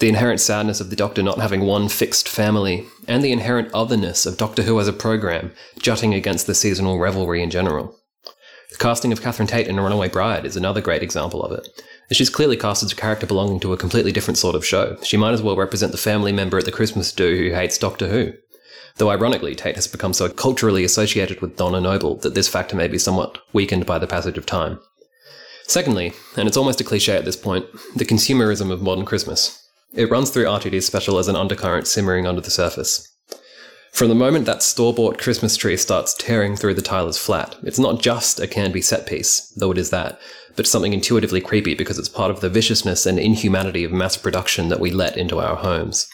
The 0.00 0.10
inherent 0.10 0.38
sadness 0.38 0.82
of 0.82 0.90
the 0.90 0.96
Doctor 0.96 1.22
not 1.22 1.38
having 1.38 1.62
one 1.62 1.88
fixed 1.88 2.28
family, 2.28 2.86
and 3.08 3.24
the 3.24 3.32
inherent 3.32 3.70
otherness 3.72 4.26
of 4.26 4.36
Doctor 4.36 4.64
Who 4.64 4.78
as 4.78 4.86
a 4.86 4.92
program, 4.92 5.50
jutting 5.78 6.12
against 6.12 6.46
the 6.46 6.54
seasonal 6.54 6.98
revelry 6.98 7.42
in 7.42 7.48
general. 7.48 7.96
The 8.70 8.76
casting 8.76 9.12
of 9.12 9.22
Catherine 9.22 9.48
Tate 9.48 9.66
in 9.66 9.78
A 9.78 9.82
Runaway 9.82 10.10
Bride 10.10 10.44
is 10.44 10.58
another 10.58 10.82
great 10.82 11.02
example 11.02 11.42
of 11.42 11.52
it. 11.52 11.66
She's 12.12 12.28
clearly 12.28 12.58
cast 12.58 12.82
as 12.82 12.92
a 12.92 12.96
character 12.96 13.26
belonging 13.26 13.60
to 13.60 13.72
a 13.72 13.78
completely 13.78 14.12
different 14.12 14.36
sort 14.36 14.54
of 14.54 14.66
show. 14.66 14.98
She 15.02 15.16
might 15.16 15.32
as 15.32 15.40
well 15.40 15.56
represent 15.56 15.90
the 15.90 15.96
family 15.96 16.32
member 16.32 16.58
at 16.58 16.66
the 16.66 16.70
Christmas 16.70 17.12
do 17.12 17.34
who 17.34 17.54
hates 17.54 17.78
Doctor 17.78 18.08
Who. 18.08 18.34
Though 18.96 19.10
ironically, 19.10 19.54
Tate 19.54 19.76
has 19.76 19.86
become 19.86 20.12
so 20.12 20.28
culturally 20.28 20.84
associated 20.84 21.40
with 21.40 21.56
Donna 21.56 21.80
Noble 21.80 22.16
that 22.16 22.34
this 22.34 22.48
factor 22.48 22.76
may 22.76 22.88
be 22.88 22.98
somewhat 22.98 23.38
weakened 23.52 23.86
by 23.86 23.98
the 23.98 24.06
passage 24.06 24.38
of 24.38 24.46
time. 24.46 24.78
Secondly, 25.64 26.12
and 26.36 26.46
it's 26.46 26.56
almost 26.56 26.80
a 26.80 26.84
cliche 26.84 27.16
at 27.16 27.24
this 27.24 27.36
point, 27.36 27.66
the 27.96 28.04
consumerism 28.04 28.70
of 28.70 28.82
modern 28.82 29.04
Christmas. 29.04 29.58
It 29.94 30.10
runs 30.10 30.30
through 30.30 30.44
RTD's 30.44 30.86
special 30.86 31.18
as 31.18 31.28
an 31.28 31.36
undercurrent 31.36 31.86
simmering 31.86 32.26
under 32.26 32.40
the 32.40 32.50
surface. 32.50 33.08
From 33.92 34.08
the 34.08 34.14
moment 34.14 34.46
that 34.46 34.62
store 34.62 34.94
bought 34.94 35.18
Christmas 35.18 35.54
tree 35.54 35.76
starts 35.76 36.14
tearing 36.14 36.56
through 36.56 36.74
the 36.74 36.82
Tyler's 36.82 37.18
flat, 37.18 37.56
it's 37.62 37.78
not 37.78 38.00
just 38.00 38.40
a 38.40 38.46
can 38.46 38.72
be 38.72 38.80
set 38.80 39.06
piece, 39.06 39.52
though 39.56 39.70
it 39.70 39.76
is 39.76 39.90
that, 39.90 40.18
but 40.56 40.66
something 40.66 40.94
intuitively 40.94 41.42
creepy 41.42 41.74
because 41.74 41.98
it's 41.98 42.08
part 42.08 42.30
of 42.30 42.40
the 42.40 42.48
viciousness 42.48 43.04
and 43.04 43.18
inhumanity 43.18 43.84
of 43.84 43.92
mass 43.92 44.16
production 44.16 44.68
that 44.70 44.80
we 44.80 44.90
let 44.90 45.18
into 45.18 45.40
our 45.40 45.56
homes. 45.56 46.08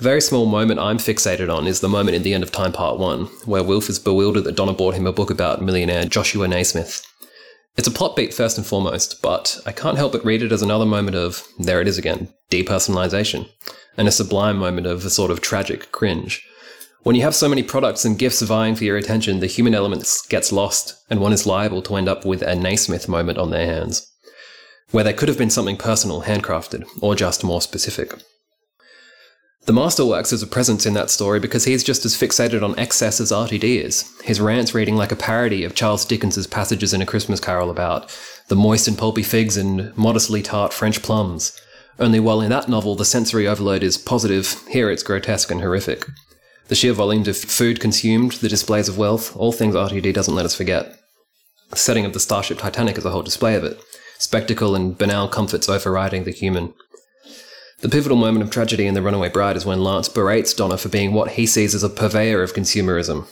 A 0.00 0.04
very 0.04 0.20
small 0.20 0.46
moment 0.46 0.78
I'm 0.78 0.98
fixated 0.98 1.52
on 1.52 1.66
is 1.66 1.80
the 1.80 1.88
moment 1.88 2.14
in 2.14 2.22
the 2.22 2.32
end 2.32 2.44
of 2.44 2.52
Time 2.52 2.70
Part 2.70 3.00
1, 3.00 3.24
where 3.46 3.64
Wilf 3.64 3.88
is 3.88 3.98
bewildered 3.98 4.44
that 4.44 4.54
Donna 4.54 4.72
bought 4.72 4.94
him 4.94 5.08
a 5.08 5.12
book 5.12 5.28
about 5.28 5.60
millionaire 5.60 6.04
Joshua 6.04 6.46
Naismith. 6.46 7.04
It's 7.76 7.88
a 7.88 7.90
plot 7.90 8.14
beat 8.14 8.32
first 8.32 8.56
and 8.56 8.64
foremost, 8.64 9.20
but 9.22 9.58
I 9.66 9.72
can't 9.72 9.96
help 9.96 10.12
but 10.12 10.24
read 10.24 10.40
it 10.40 10.52
as 10.52 10.62
another 10.62 10.86
moment 10.86 11.16
of, 11.16 11.44
there 11.58 11.80
it 11.80 11.88
is 11.88 11.98
again, 11.98 12.28
depersonalization 12.48 13.48
and 13.96 14.06
a 14.06 14.12
sublime 14.12 14.56
moment 14.56 14.86
of 14.86 15.04
a 15.04 15.10
sort 15.10 15.32
of 15.32 15.40
tragic 15.40 15.90
cringe. 15.90 16.46
When 17.02 17.16
you 17.16 17.22
have 17.22 17.34
so 17.34 17.48
many 17.48 17.64
products 17.64 18.04
and 18.04 18.16
gifts 18.16 18.40
vying 18.40 18.76
for 18.76 18.84
your 18.84 18.98
attention, 18.98 19.40
the 19.40 19.48
human 19.48 19.74
element 19.74 20.06
gets 20.28 20.52
lost, 20.52 20.94
and 21.10 21.18
one 21.18 21.32
is 21.32 21.44
liable 21.44 21.82
to 21.82 21.96
end 21.96 22.08
up 22.08 22.24
with 22.24 22.42
a 22.42 22.54
Naismith 22.54 23.08
moment 23.08 23.38
on 23.38 23.50
their 23.50 23.66
hands, 23.66 24.08
where 24.92 25.02
there 25.02 25.12
could 25.12 25.28
have 25.28 25.38
been 25.38 25.50
something 25.50 25.76
personal, 25.76 26.22
handcrafted, 26.22 26.84
or 27.02 27.16
just 27.16 27.42
more 27.42 27.60
specific. 27.60 28.14
The 29.68 29.74
Master 29.74 30.06
works 30.06 30.32
as 30.32 30.42
a 30.42 30.46
presence 30.46 30.86
in 30.86 30.94
that 30.94 31.10
story 31.10 31.40
because 31.40 31.66
he's 31.66 31.84
just 31.84 32.06
as 32.06 32.16
fixated 32.16 32.62
on 32.62 32.78
excess 32.78 33.20
as 33.20 33.30
RTD 33.30 33.84
is. 33.84 34.10
His 34.24 34.40
rants 34.40 34.72
reading 34.72 34.96
like 34.96 35.12
a 35.12 35.14
parody 35.14 35.62
of 35.62 35.74
Charles 35.74 36.06
Dickens's 36.06 36.46
passages 36.46 36.94
in 36.94 37.02
A 37.02 37.04
Christmas 37.04 37.38
Carol 37.38 37.68
about 37.68 38.10
the 38.46 38.56
moist 38.56 38.88
and 38.88 38.96
pulpy 38.96 39.22
figs 39.22 39.58
and 39.58 39.94
modestly 39.94 40.40
tart 40.40 40.72
French 40.72 41.02
plums. 41.02 41.52
Only 41.98 42.18
while 42.18 42.40
in 42.40 42.48
that 42.48 42.70
novel 42.70 42.94
the 42.94 43.04
sensory 43.04 43.46
overload 43.46 43.82
is 43.82 43.98
positive, 43.98 44.66
here 44.68 44.90
it's 44.90 45.02
grotesque 45.02 45.50
and 45.50 45.60
horrific. 45.60 46.06
The 46.68 46.74
sheer 46.74 46.94
volumes 46.94 47.28
of 47.28 47.36
food 47.36 47.78
consumed, 47.78 48.32
the 48.32 48.48
displays 48.48 48.88
of 48.88 48.96
wealth, 48.96 49.36
all 49.36 49.52
things 49.52 49.74
RTD 49.74 50.14
doesn't 50.14 50.34
let 50.34 50.46
us 50.46 50.54
forget. 50.54 50.98
The 51.68 51.76
setting 51.76 52.06
of 52.06 52.14
the 52.14 52.20
Starship 52.20 52.56
Titanic 52.56 52.96
is 52.96 53.04
a 53.04 53.10
whole 53.10 53.20
display 53.20 53.54
of 53.54 53.64
it. 53.64 53.78
Spectacle 54.18 54.74
and 54.74 54.96
banal 54.96 55.28
comforts 55.28 55.68
overriding 55.68 56.24
the 56.24 56.32
human. 56.32 56.72
The 57.80 57.88
pivotal 57.88 58.16
moment 58.16 58.42
of 58.42 58.50
tragedy 58.50 58.88
in 58.88 58.94
The 58.94 59.02
Runaway 59.02 59.28
Bride 59.28 59.56
is 59.56 59.64
when 59.64 59.84
Lance 59.84 60.08
berates 60.08 60.52
Donna 60.52 60.76
for 60.76 60.88
being 60.88 61.12
what 61.12 61.32
he 61.32 61.46
sees 61.46 61.76
as 61.76 61.84
a 61.84 61.88
purveyor 61.88 62.42
of 62.42 62.52
consumerism. 62.52 63.28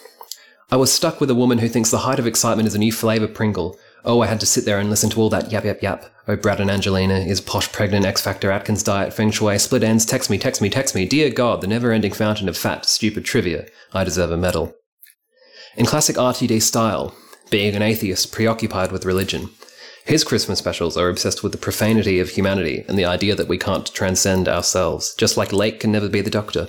I 0.70 0.76
was 0.76 0.92
stuck 0.92 1.20
with 1.20 1.30
a 1.30 1.34
woman 1.34 1.58
who 1.58 1.68
thinks 1.68 1.90
the 1.90 1.98
height 1.98 2.20
of 2.20 2.28
excitement 2.28 2.68
is 2.68 2.76
a 2.76 2.78
new 2.78 2.92
flavour 2.92 3.26
Pringle. 3.26 3.76
Oh, 4.04 4.20
I 4.20 4.28
had 4.28 4.38
to 4.38 4.46
sit 4.46 4.64
there 4.64 4.78
and 4.78 4.88
listen 4.88 5.10
to 5.10 5.20
all 5.20 5.30
that 5.30 5.50
yap 5.50 5.64
yap 5.64 5.82
yap. 5.82 6.04
Oh, 6.28 6.36
Brad 6.36 6.60
and 6.60 6.70
Angelina, 6.70 7.18
is 7.18 7.40
posh 7.40 7.72
pregnant 7.72 8.06
X 8.06 8.22
Factor 8.22 8.52
Atkins 8.52 8.84
diet 8.84 9.12
feng 9.12 9.32
shui 9.32 9.58
split 9.58 9.82
ends 9.82 10.06
text 10.06 10.30
me 10.30 10.38
text 10.38 10.62
me 10.62 10.70
text 10.70 10.94
me. 10.94 11.06
Dear 11.06 11.30
God, 11.30 11.60
the 11.60 11.66
never 11.66 11.90
ending 11.90 12.12
fountain 12.12 12.48
of 12.48 12.56
fat, 12.56 12.86
stupid 12.86 13.24
trivia. 13.24 13.66
I 13.92 14.04
deserve 14.04 14.30
a 14.30 14.36
medal. 14.36 14.76
In 15.76 15.86
classic 15.86 16.14
RTD 16.14 16.62
style, 16.62 17.16
being 17.50 17.74
an 17.74 17.82
atheist 17.82 18.30
preoccupied 18.30 18.92
with 18.92 19.04
religion, 19.04 19.50
his 20.06 20.22
Christmas 20.22 20.60
specials 20.60 20.96
are 20.96 21.08
obsessed 21.08 21.42
with 21.42 21.50
the 21.50 21.58
profanity 21.58 22.20
of 22.20 22.30
humanity 22.30 22.84
and 22.88 22.96
the 22.96 23.04
idea 23.04 23.34
that 23.34 23.48
we 23.48 23.58
can't 23.58 23.92
transcend 23.92 24.48
ourselves, 24.48 25.14
just 25.16 25.36
like 25.36 25.52
Lake 25.52 25.80
can 25.80 25.90
never 25.90 26.08
be 26.08 26.20
the 26.20 26.30
Doctor. 26.30 26.68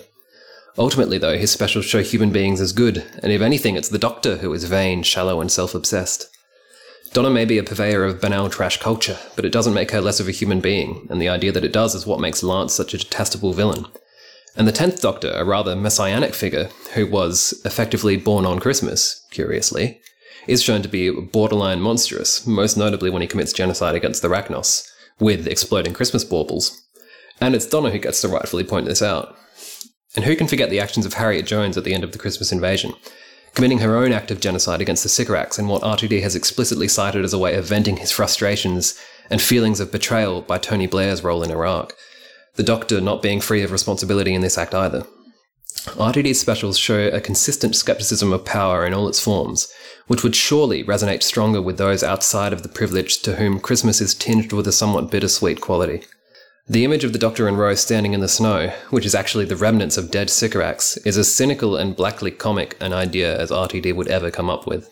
Ultimately, 0.76 1.20
though, 1.20 1.38
his 1.38 1.52
specials 1.52 1.86
show 1.86 2.02
human 2.02 2.32
beings 2.32 2.60
as 2.60 2.72
good, 2.72 3.04
and 3.22 3.32
if 3.32 3.42
anything, 3.42 3.76
it's 3.76 3.90
the 3.90 4.00
Doctor 4.00 4.38
who 4.38 4.52
is 4.54 4.64
vain, 4.64 5.04
shallow, 5.04 5.40
and 5.40 5.52
self 5.52 5.76
obsessed. 5.76 6.28
Donna 7.14 7.30
may 7.30 7.46
be 7.46 7.60
a 7.60 7.64
purveyor 7.64 8.04
of 8.04 8.20
banal 8.20 8.50
trash 8.50 8.78
culture, 8.78 9.18
but 9.36 9.46
it 9.46 9.52
doesn't 9.52 9.74
make 9.74 9.92
her 9.92 10.02
less 10.02 10.20
of 10.20 10.28
a 10.28 10.32
human 10.32 10.60
being, 10.60 11.08
and 11.10 11.22
the 11.22 11.30
idea 11.30 11.52
that 11.52 11.64
it 11.64 11.74
does 11.74 11.94
is 11.94 12.08
what 12.08 12.20
makes 12.20 12.44
Lance 12.44 12.74
such 12.74 12.94
a 12.94 12.98
detestable 12.98 13.54
villain. 13.54 13.86
And 14.56 14.68
the 14.68 14.72
Tenth 14.72 15.02
Doctor, 15.02 15.32
a 15.36 15.46
rather 15.46 15.76
messianic 15.76 16.34
figure 16.34 16.70
who 16.96 17.06
was 17.06 17.62
effectively 17.66 18.18
born 18.18 18.46
on 18.46 18.60
Christmas, 18.60 19.24
curiously, 19.30 20.02
is 20.48 20.64
shown 20.64 20.82
to 20.82 20.88
be 20.88 21.10
borderline 21.12 21.82
monstrous, 21.82 22.48
most 22.48 22.78
notably 22.78 23.10
when 23.10 23.22
he 23.22 23.28
commits 23.28 23.54
genocide 23.54 23.96
against 23.96 24.22
the 24.22 24.28
Racnoss, 24.28 24.88
with 25.20 25.48
exploding 25.48 25.94
Christmas 25.94 26.24
baubles. 26.24 26.84
And 27.40 27.54
it's 27.54 27.68
Donna 27.68 27.92
who 27.92 28.00
gets 28.00 28.22
to 28.22 28.28
rightfully 28.28 28.64
point 28.64 28.86
this 28.86 29.02
out. 29.02 29.38
And 30.16 30.26
who 30.26 30.36
can 30.36 30.48
forget 30.48 30.70
the 30.70 30.80
actions 30.80 31.06
of 31.06 31.14
Harriet 31.14 31.46
Jones 31.46 31.78
at 31.78 31.84
the 31.84 31.94
end 31.94 32.04
of 32.04 32.12
the 32.12 32.18
Christmas 32.18 32.52
invasion, 32.52 32.94
committing 33.54 33.80
her 33.80 33.96
own 33.96 34.12
act 34.12 34.32
of 34.32 34.40
genocide 34.40 34.82
against 34.82 35.04
the 35.04 35.10
Sycorax 35.10 35.60
in 35.60 35.68
what 35.68 35.84
RTD 35.84 36.22
has 36.24 36.36
explicitly 36.36 36.88
cited 36.88 37.24
as 37.24 37.34
a 37.34 37.38
way 37.38 37.56
of 37.56 37.66
venting 37.66 37.98
his 37.98 38.12
frustrations 38.12 39.00
and 39.30 39.42
feelings 39.42 39.80
of 39.80 39.92
betrayal 39.92 40.42
by 40.42 40.58
Tony 40.58 40.88
Blair's 40.88 41.24
role 41.24 41.44
in 41.44 41.52
Iraq, 41.52 41.94
the 42.56 42.64
Doctor 42.64 43.00
not 43.00 43.22
being 43.22 43.42
free 43.42 43.62
of 43.62 43.72
responsibility 43.72 44.34
in 44.34 44.42
this 44.42 44.58
act 44.58 44.74
either. 44.74 45.06
RTD's 45.96 46.40
specials 46.40 46.78
show 46.78 47.08
a 47.08 47.22
consistent 47.22 47.76
skepticism 47.76 48.34
of 48.34 48.44
power 48.44 48.86
in 48.86 48.94
all 48.94 49.08
its 49.08 49.20
forms, 49.20 49.72
which 50.08 50.24
would 50.24 50.36
surely 50.36 50.84
resonate 50.84 51.22
stronger 51.22 51.62
with 51.62 51.78
those 51.78 52.04
outside 52.04 52.54
of 52.54 52.64
the 52.64 52.70
privileged 52.70 53.24
to 53.26 53.36
whom 53.36 53.60
Christmas 53.60 54.02
is 54.02 54.16
tinged 54.16 54.52
with 54.52 54.68
a 54.68 54.72
somewhat 54.72 55.12
bittersweet 55.12 55.62
quality. 55.62 56.04
The 56.70 56.84
image 56.84 57.06
of 57.06 57.14
the 57.14 57.20
Doctor 57.20 57.48
and 57.48 57.58
Rose 57.58 57.80
standing 57.80 58.14
in 58.14 58.20
the 58.20 58.28
snow, 58.28 58.74
which 58.90 59.06
is 59.06 59.16
actually 59.16 59.46
the 59.46 59.56
remnants 59.56 59.98
of 59.98 60.12
dead 60.12 60.30
Sycorax, 60.30 60.98
is 60.98 61.18
as 61.18 61.34
cynical 61.34 61.78
and 61.78 61.96
blackly 61.96 62.32
comic 62.32 62.76
an 62.82 62.92
idea 62.92 63.40
as 63.40 63.52
RTD 63.52 63.96
would 63.96 64.10
ever 64.10 64.32
come 64.32 64.50
up 64.50 64.68
with. 64.68 64.90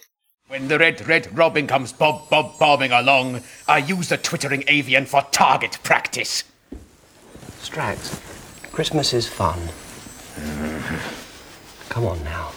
When 0.47 0.69
the 0.69 0.79
red, 0.79 1.05
red 1.05 1.37
robin 1.37 1.67
comes 1.67 1.91
bob, 1.91 2.29
bob, 2.29 2.57
bobbing 2.59 2.91
along, 2.91 3.41
I 3.67 3.79
use 3.79 4.09
the 4.09 4.17
twittering 4.17 4.63
avian 4.67 5.05
for 5.05 5.23
target 5.31 5.79
practice. 5.83 6.45
Strax, 7.59 8.21
Christmas 8.71 9.13
is 9.13 9.27
fun. 9.27 9.59
Come 11.89 12.05
on 12.05 12.23
now. 12.23 12.51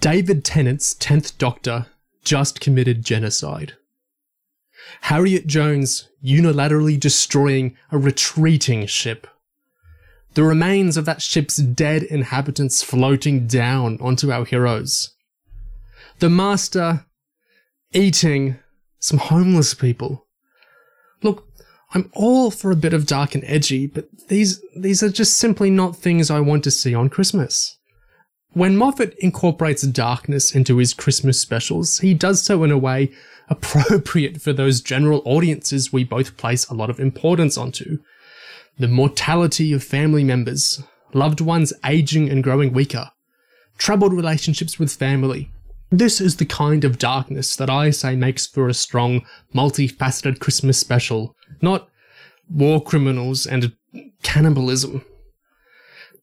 David 0.00 0.44
Tennant's 0.44 0.94
10th 0.94 1.36
Doctor 1.38 1.86
just 2.22 2.60
committed 2.60 3.04
genocide. 3.04 3.74
Harriet 5.02 5.48
Jones 5.48 6.08
unilaterally 6.24 6.98
destroying 6.98 7.76
a 7.90 7.98
retreating 7.98 8.86
ship. 8.86 9.26
The 10.34 10.44
remains 10.44 10.96
of 10.96 11.04
that 11.06 11.20
ship's 11.20 11.56
dead 11.56 12.04
inhabitants 12.04 12.82
floating 12.82 13.48
down 13.48 13.98
onto 14.00 14.30
our 14.30 14.44
heroes. 14.44 15.14
The 16.20 16.30
Master 16.30 17.06
eating 17.92 18.58
some 19.00 19.18
homeless 19.18 19.74
people. 19.74 20.26
Look, 21.22 21.48
I'm 21.92 22.10
all 22.12 22.52
for 22.52 22.70
a 22.70 22.76
bit 22.76 22.92
of 22.92 23.06
dark 23.06 23.34
and 23.34 23.42
edgy, 23.46 23.88
but 23.88 24.06
these 24.28 24.62
these 24.76 25.02
are 25.02 25.08
just 25.08 25.38
simply 25.38 25.70
not 25.70 25.96
things 25.96 26.30
I 26.30 26.40
want 26.40 26.62
to 26.64 26.70
see 26.70 26.94
on 26.94 27.08
Christmas. 27.08 27.77
When 28.52 28.76
Moffat 28.76 29.14
incorporates 29.18 29.82
darkness 29.82 30.54
into 30.54 30.78
his 30.78 30.94
Christmas 30.94 31.38
specials, 31.38 31.98
he 31.98 32.14
does 32.14 32.42
so 32.42 32.64
in 32.64 32.70
a 32.70 32.78
way 32.78 33.12
appropriate 33.48 34.40
for 34.40 34.52
those 34.52 34.80
general 34.80 35.22
audiences 35.24 35.92
we 35.92 36.04
both 36.04 36.36
place 36.36 36.66
a 36.66 36.74
lot 36.74 36.90
of 36.90 36.98
importance 36.98 37.58
onto. 37.58 37.98
The 38.78 38.88
mortality 38.88 39.72
of 39.72 39.84
family 39.84 40.24
members, 40.24 40.82
loved 41.12 41.40
ones 41.40 41.72
aging 41.84 42.30
and 42.30 42.42
growing 42.42 42.72
weaker, 42.72 43.10
troubled 43.76 44.12
relationships 44.12 44.78
with 44.78 44.92
family. 44.92 45.50
This 45.90 46.20
is 46.20 46.36
the 46.36 46.46
kind 46.46 46.84
of 46.84 46.98
darkness 46.98 47.56
that 47.56 47.70
I 47.70 47.90
say 47.90 48.16
makes 48.16 48.46
for 48.46 48.68
a 48.68 48.74
strong, 48.74 49.24
multifaceted 49.54 50.38
Christmas 50.38 50.78
special, 50.78 51.34
not 51.62 51.88
war 52.50 52.82
criminals 52.82 53.46
and 53.46 53.72
cannibalism. 54.22 55.04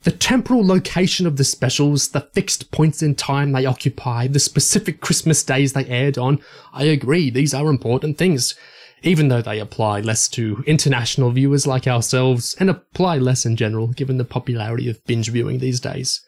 The 0.05 0.11
temporal 0.11 0.63
location 0.63 1.25
of 1.25 1.37
the 1.37 1.43
specials, 1.43 2.09
the 2.09 2.21
fixed 2.21 2.69
points 2.69 3.01
in 3.01 3.15
time 3.15 3.53
they 3.53 3.65
occupy, 3.65 4.27
the 4.27 4.37
specific 4.39 5.01
Christmas 5.01 5.43
days 5.43 5.73
they 5.73 5.87
aired 5.87 6.19
on, 6.19 6.39
I 6.71 6.83
agree, 6.83 7.31
these 7.31 7.55
are 7.55 7.67
important 7.71 8.19
things, 8.19 8.53
even 9.01 9.29
though 9.29 9.41
they 9.41 9.59
apply 9.59 10.01
less 10.01 10.27
to 10.29 10.63
international 10.67 11.31
viewers 11.31 11.65
like 11.65 11.87
ourselves 11.87 12.55
and 12.59 12.69
apply 12.69 13.17
less 13.17 13.47
in 13.47 13.55
general 13.55 13.87
given 13.87 14.19
the 14.19 14.25
popularity 14.25 14.87
of 14.91 15.03
binge 15.05 15.29
viewing 15.29 15.57
these 15.57 15.79
days. 15.79 16.21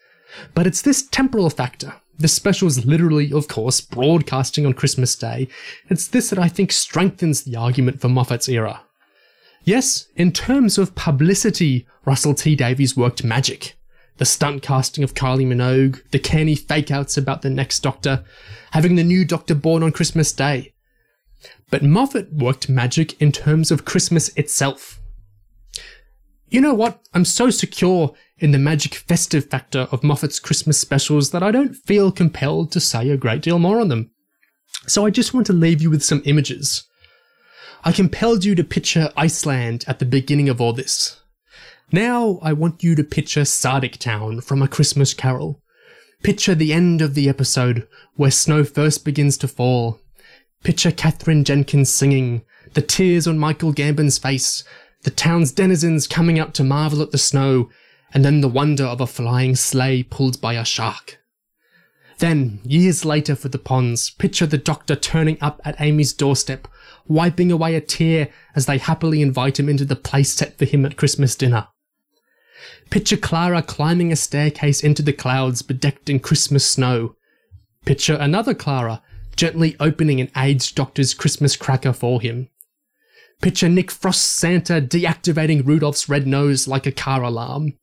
But 0.54 0.66
it's 0.66 0.82
this 0.82 1.06
temporal 1.06 1.48
factor. 1.48 1.94
The 2.18 2.26
specials 2.26 2.84
literally, 2.84 3.32
of 3.32 3.46
course, 3.46 3.80
broadcasting 3.80 4.66
on 4.66 4.74
Christmas 4.74 5.14
Day. 5.14 5.46
It's 5.88 6.08
this 6.08 6.30
that 6.30 6.38
I 6.40 6.48
think 6.48 6.72
strengthens 6.72 7.44
the 7.44 7.54
argument 7.54 8.00
for 8.00 8.08
Moffat's 8.08 8.48
era. 8.48 8.80
Yes, 9.68 10.06
in 10.16 10.32
terms 10.32 10.78
of 10.78 10.94
publicity, 10.94 11.86
Russell 12.06 12.32
T 12.32 12.56
Davies 12.56 12.96
worked 12.96 13.22
magic. 13.22 13.76
The 14.16 14.24
stunt 14.24 14.62
casting 14.62 15.04
of 15.04 15.12
Kylie 15.12 15.46
Minogue, 15.46 16.00
the 16.10 16.18
canny 16.18 16.54
fake-outs 16.54 17.18
about 17.18 17.42
the 17.42 17.50
next 17.50 17.80
Doctor, 17.80 18.24
having 18.70 18.94
the 18.94 19.04
new 19.04 19.26
Doctor 19.26 19.54
born 19.54 19.82
on 19.82 19.92
Christmas 19.92 20.32
Day. 20.32 20.72
But 21.68 21.82
Moffat 21.82 22.32
worked 22.32 22.70
magic 22.70 23.20
in 23.20 23.30
terms 23.30 23.70
of 23.70 23.84
Christmas 23.84 24.30
itself. 24.38 25.00
You 26.48 26.62
know 26.62 26.72
what? 26.72 27.06
I'm 27.12 27.26
so 27.26 27.50
secure 27.50 28.14
in 28.38 28.52
the 28.52 28.58
magic 28.58 28.94
festive 28.94 29.50
factor 29.50 29.86
of 29.92 30.02
Moffat's 30.02 30.40
Christmas 30.40 30.80
specials 30.80 31.30
that 31.32 31.42
I 31.42 31.50
don't 31.50 31.74
feel 31.74 32.10
compelled 32.10 32.72
to 32.72 32.80
say 32.80 33.10
a 33.10 33.18
great 33.18 33.42
deal 33.42 33.58
more 33.58 33.80
on 33.80 33.88
them. 33.88 34.12
So 34.86 35.04
I 35.04 35.10
just 35.10 35.34
want 35.34 35.46
to 35.48 35.52
leave 35.52 35.82
you 35.82 35.90
with 35.90 36.02
some 36.02 36.22
images. 36.24 36.88
I 37.88 37.92
compelled 37.92 38.44
you 38.44 38.54
to 38.54 38.64
picture 38.64 39.10
Iceland 39.16 39.86
at 39.88 39.98
the 39.98 40.04
beginning 40.04 40.50
of 40.50 40.60
all 40.60 40.74
this. 40.74 41.22
Now 41.90 42.38
I 42.42 42.52
want 42.52 42.84
you 42.84 42.94
to 42.94 43.02
picture 43.02 43.44
Sardicktown 43.44 44.44
from 44.44 44.60
A 44.60 44.68
Christmas 44.68 45.14
Carol. 45.14 45.62
Picture 46.22 46.54
the 46.54 46.74
end 46.74 47.00
of 47.00 47.14
the 47.14 47.30
episode 47.30 47.88
where 48.14 48.30
snow 48.30 48.62
first 48.62 49.06
begins 49.06 49.38
to 49.38 49.48
fall. 49.48 50.00
Picture 50.62 50.92
Katherine 50.92 51.44
Jenkins 51.44 51.90
singing, 51.90 52.42
the 52.74 52.82
tears 52.82 53.26
on 53.26 53.38
Michael 53.38 53.72
Gambon's 53.72 54.18
face, 54.18 54.64
the 55.04 55.10
town's 55.10 55.50
denizens 55.50 56.06
coming 56.06 56.38
out 56.38 56.52
to 56.56 56.64
marvel 56.64 57.00
at 57.00 57.10
the 57.10 57.16
snow, 57.16 57.70
and 58.12 58.22
then 58.22 58.42
the 58.42 58.48
wonder 58.48 58.84
of 58.84 59.00
a 59.00 59.06
flying 59.06 59.56
sleigh 59.56 60.02
pulled 60.02 60.42
by 60.42 60.52
a 60.52 60.64
shark. 60.66 61.20
Then, 62.18 62.60
years 62.64 63.06
later 63.06 63.34
for 63.34 63.48
the 63.48 63.58
ponds, 63.58 64.10
picture 64.10 64.44
the 64.44 64.58
doctor 64.58 64.94
turning 64.94 65.38
up 65.40 65.62
at 65.64 65.80
Amy's 65.80 66.12
doorstep, 66.12 66.68
wiping 67.08 67.50
away 67.50 67.74
a 67.74 67.80
tear 67.80 68.28
as 68.54 68.66
they 68.66 68.78
happily 68.78 69.22
invite 69.22 69.58
him 69.58 69.68
into 69.68 69.84
the 69.84 69.96
place 69.96 70.32
set 70.32 70.58
for 70.58 70.64
him 70.64 70.84
at 70.84 70.96
Christmas 70.96 71.34
dinner. 71.34 71.68
Picture 72.90 73.16
Clara 73.16 73.62
climbing 73.62 74.12
a 74.12 74.16
staircase 74.16 74.82
into 74.82 75.02
the 75.02 75.12
clouds 75.12 75.62
bedecked 75.62 76.08
in 76.08 76.20
Christmas 76.20 76.68
snow. 76.68 77.14
Picture 77.84 78.14
another 78.14 78.54
Clara 78.54 79.02
gently 79.36 79.76
opening 79.78 80.20
an 80.20 80.30
aged 80.36 80.74
doctor's 80.74 81.14
Christmas 81.14 81.56
cracker 81.56 81.92
for 81.92 82.20
him. 82.20 82.48
Picture 83.40 83.68
Nick 83.68 83.90
Frost's 83.90 84.24
Santa 84.24 84.80
deactivating 84.80 85.64
Rudolph's 85.64 86.08
red 86.08 86.26
nose 86.26 86.66
like 86.66 86.86
a 86.86 86.92
car 86.92 87.22
alarm. 87.22 87.74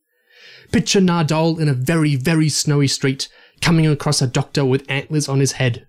Picture 0.72 1.00
Nardole 1.00 1.60
in 1.60 1.70
a 1.70 1.74
very, 1.74 2.16
very 2.16 2.50
snowy 2.50 2.88
street 2.88 3.30
coming 3.62 3.88
across 3.88 4.22
a 4.22 4.28
doctor 4.28 4.66
with 4.66 4.90
antlers 4.90 5.30
on 5.30 5.40
his 5.40 5.54
head. 5.54 5.88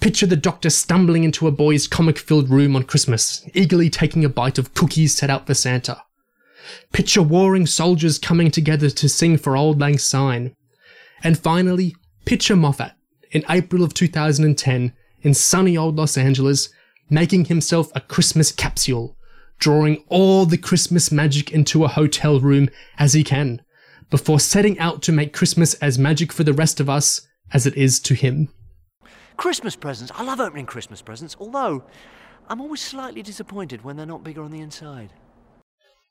Picture 0.00 0.26
the 0.26 0.36
doctor 0.36 0.70
stumbling 0.70 1.24
into 1.24 1.48
a 1.48 1.52
boy's 1.52 1.88
comic 1.88 2.18
filled 2.18 2.48
room 2.48 2.76
on 2.76 2.84
Christmas, 2.84 3.44
eagerly 3.52 3.90
taking 3.90 4.24
a 4.24 4.28
bite 4.28 4.56
of 4.56 4.72
cookies 4.72 5.16
set 5.16 5.28
out 5.28 5.46
for 5.46 5.54
Santa. 5.54 6.02
Picture 6.92 7.22
warring 7.22 7.66
soldiers 7.66 8.18
coming 8.18 8.50
together 8.50 8.90
to 8.90 9.08
sing 9.08 9.36
for 9.36 9.56
Auld 9.56 9.80
Lang 9.80 9.98
Syne. 9.98 10.54
And 11.24 11.36
finally, 11.36 11.96
picture 12.24 12.54
Moffat 12.54 12.92
in 13.32 13.44
April 13.50 13.82
of 13.82 13.92
2010 13.92 14.92
in 15.22 15.34
sunny 15.34 15.76
old 15.76 15.96
Los 15.96 16.16
Angeles, 16.16 16.68
making 17.10 17.46
himself 17.46 17.90
a 17.94 18.00
Christmas 18.00 18.52
capsule, 18.52 19.16
drawing 19.58 20.04
all 20.08 20.46
the 20.46 20.58
Christmas 20.58 21.10
magic 21.10 21.50
into 21.50 21.84
a 21.84 21.88
hotel 21.88 22.38
room 22.38 22.68
as 22.98 23.14
he 23.14 23.24
can, 23.24 23.62
before 24.10 24.38
setting 24.38 24.78
out 24.78 25.02
to 25.02 25.12
make 25.12 25.32
Christmas 25.32 25.74
as 25.74 25.98
magic 25.98 26.32
for 26.32 26.44
the 26.44 26.52
rest 26.52 26.78
of 26.78 26.88
us 26.88 27.26
as 27.52 27.66
it 27.66 27.76
is 27.76 27.98
to 28.00 28.14
him. 28.14 28.48
Christmas 29.38 29.76
presents. 29.76 30.12
I 30.16 30.24
love 30.24 30.40
opening 30.40 30.66
Christmas 30.66 31.00
presents, 31.00 31.36
although 31.38 31.84
I'm 32.48 32.60
always 32.60 32.80
slightly 32.80 33.22
disappointed 33.22 33.84
when 33.84 33.96
they're 33.96 34.04
not 34.04 34.24
bigger 34.24 34.42
on 34.42 34.50
the 34.50 34.60
inside. 34.60 35.12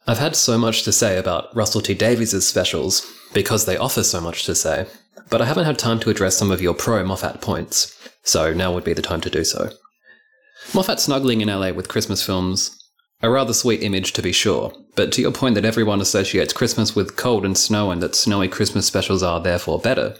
I've 0.08 0.18
had 0.18 0.38
so 0.38 0.58
much 0.58 0.84
to 0.84 0.94
say 0.94 1.18
about 1.18 1.54
Russell 1.54 1.82
T 1.82 1.94
Davies' 1.94 2.48
specials 2.48 3.06
because 3.34 3.66
they 3.66 3.76
offer 3.76 4.04
so 4.04 4.22
much 4.22 4.46
to 4.46 4.56
say, 4.56 4.88
but 5.30 5.42
I 5.42 5.46
haven't 5.46 5.66
had 5.66 5.78
time 5.78 6.00
to 6.00 6.10
address 6.10 6.38
some 6.38 6.52
of 6.52 6.62
your 6.62 6.74
pro 6.74 7.04
Moffat 7.04 7.42
points, 7.42 7.94
so 8.24 8.54
now 8.54 8.74
would 8.74 8.86
be 8.86 8.94
the 8.94 9.02
time 9.02 9.20
to 9.22 9.30
do 9.30 9.44
so. 9.44 9.72
Moffat 10.74 11.02
snuggling 11.02 11.42
in 11.42 11.50
LA 11.50 11.72
with 11.72 11.90
Christmas 11.90 12.26
films, 12.26 12.78
a 13.22 13.30
rather 13.30 13.54
sweet 13.54 13.84
image 13.84 14.14
to 14.14 14.22
be 14.22 14.32
sure, 14.32 14.72
but 14.96 15.12
to 15.12 15.22
your 15.22 15.32
point 15.32 15.56
that 15.56 15.66
everyone 15.66 16.00
associates 16.00 16.54
Christmas 16.54 16.96
with 16.96 17.18
cold 17.18 17.44
and 17.44 17.58
snow 17.58 17.92
and 17.92 18.02
that 18.02 18.16
snowy 18.16 18.48
Christmas 18.48 18.86
specials 18.86 19.22
are 19.22 19.42
therefore 19.42 19.80
better. 19.80 20.16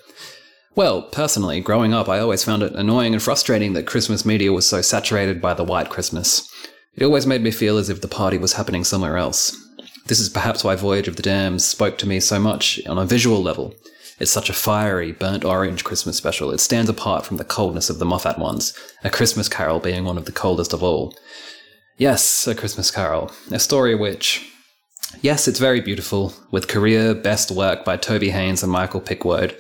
Well, 0.78 1.02
personally, 1.02 1.60
growing 1.60 1.96
up, 1.96 2.08
I 2.08 2.20
always 2.20 2.44
found 2.44 2.62
it 2.62 2.74
annoying 2.74 3.16
and 3.16 3.24
frustrating 3.24 3.74
that 3.74 3.88
Christmas 3.88 4.24
media 4.24 4.54
was 4.54 4.68
so 4.68 4.84
saturated 4.84 5.42
by 5.42 5.56
the 5.56 5.64
white 5.64 5.90
Christmas. 5.90 6.48
It 6.94 7.04
always 7.04 7.26
made 7.26 7.42
me 7.42 7.50
feel 7.50 7.80
as 7.80 7.90
if 7.90 8.02
the 8.02 8.08
party 8.08 8.38
was 8.38 8.54
happening 8.54 8.84
somewhere 8.84 9.18
else. 9.18 9.58
This 10.06 10.20
is 10.20 10.30
perhaps 10.30 10.64
why 10.64 10.76
Voyage 10.76 11.08
of 11.08 11.16
the 11.16 11.24
Damned 11.24 11.64
spoke 11.64 11.98
to 11.98 12.08
me 12.08 12.20
so 12.20 12.38
much 12.38 12.80
on 12.86 13.00
a 13.00 13.08
visual 13.08 13.42
level. 13.42 13.74
It's 14.20 14.30
such 14.30 14.52
a 14.52 14.54
fiery, 14.54 15.14
burnt 15.14 15.44
orange 15.44 15.84
Christmas 15.84 16.16
special. 16.16 16.52
It 16.52 16.60
stands 16.60 16.92
apart 16.92 17.26
from 17.26 17.38
the 17.38 17.44
coldness 17.44 17.90
of 17.90 17.98
the 17.98 18.06
Moffat 18.06 18.38
ones, 18.38 18.78
A 19.04 19.10
Christmas 19.10 19.50
Carol 19.50 19.80
being 19.80 20.06
one 20.06 20.20
of 20.20 20.26
the 20.26 20.32
coldest 20.32 20.74
of 20.74 20.84
all. 20.84 21.16
Yes, 21.98 22.46
A 22.46 22.54
Christmas 22.54 22.92
Carol, 22.92 23.32
a 23.52 23.58
story 23.58 23.96
which, 23.96 24.48
yes, 25.22 25.48
it's 25.48 25.58
very 25.58 25.82
beautiful, 25.82 26.34
with 26.52 26.68
career 26.68 27.16
best 27.16 27.50
work 27.50 27.84
by 27.84 27.98
Toby 27.98 28.30
Haynes 28.30 28.62
and 28.62 28.72
Michael 28.72 29.02
Pickwoad, 29.02 29.60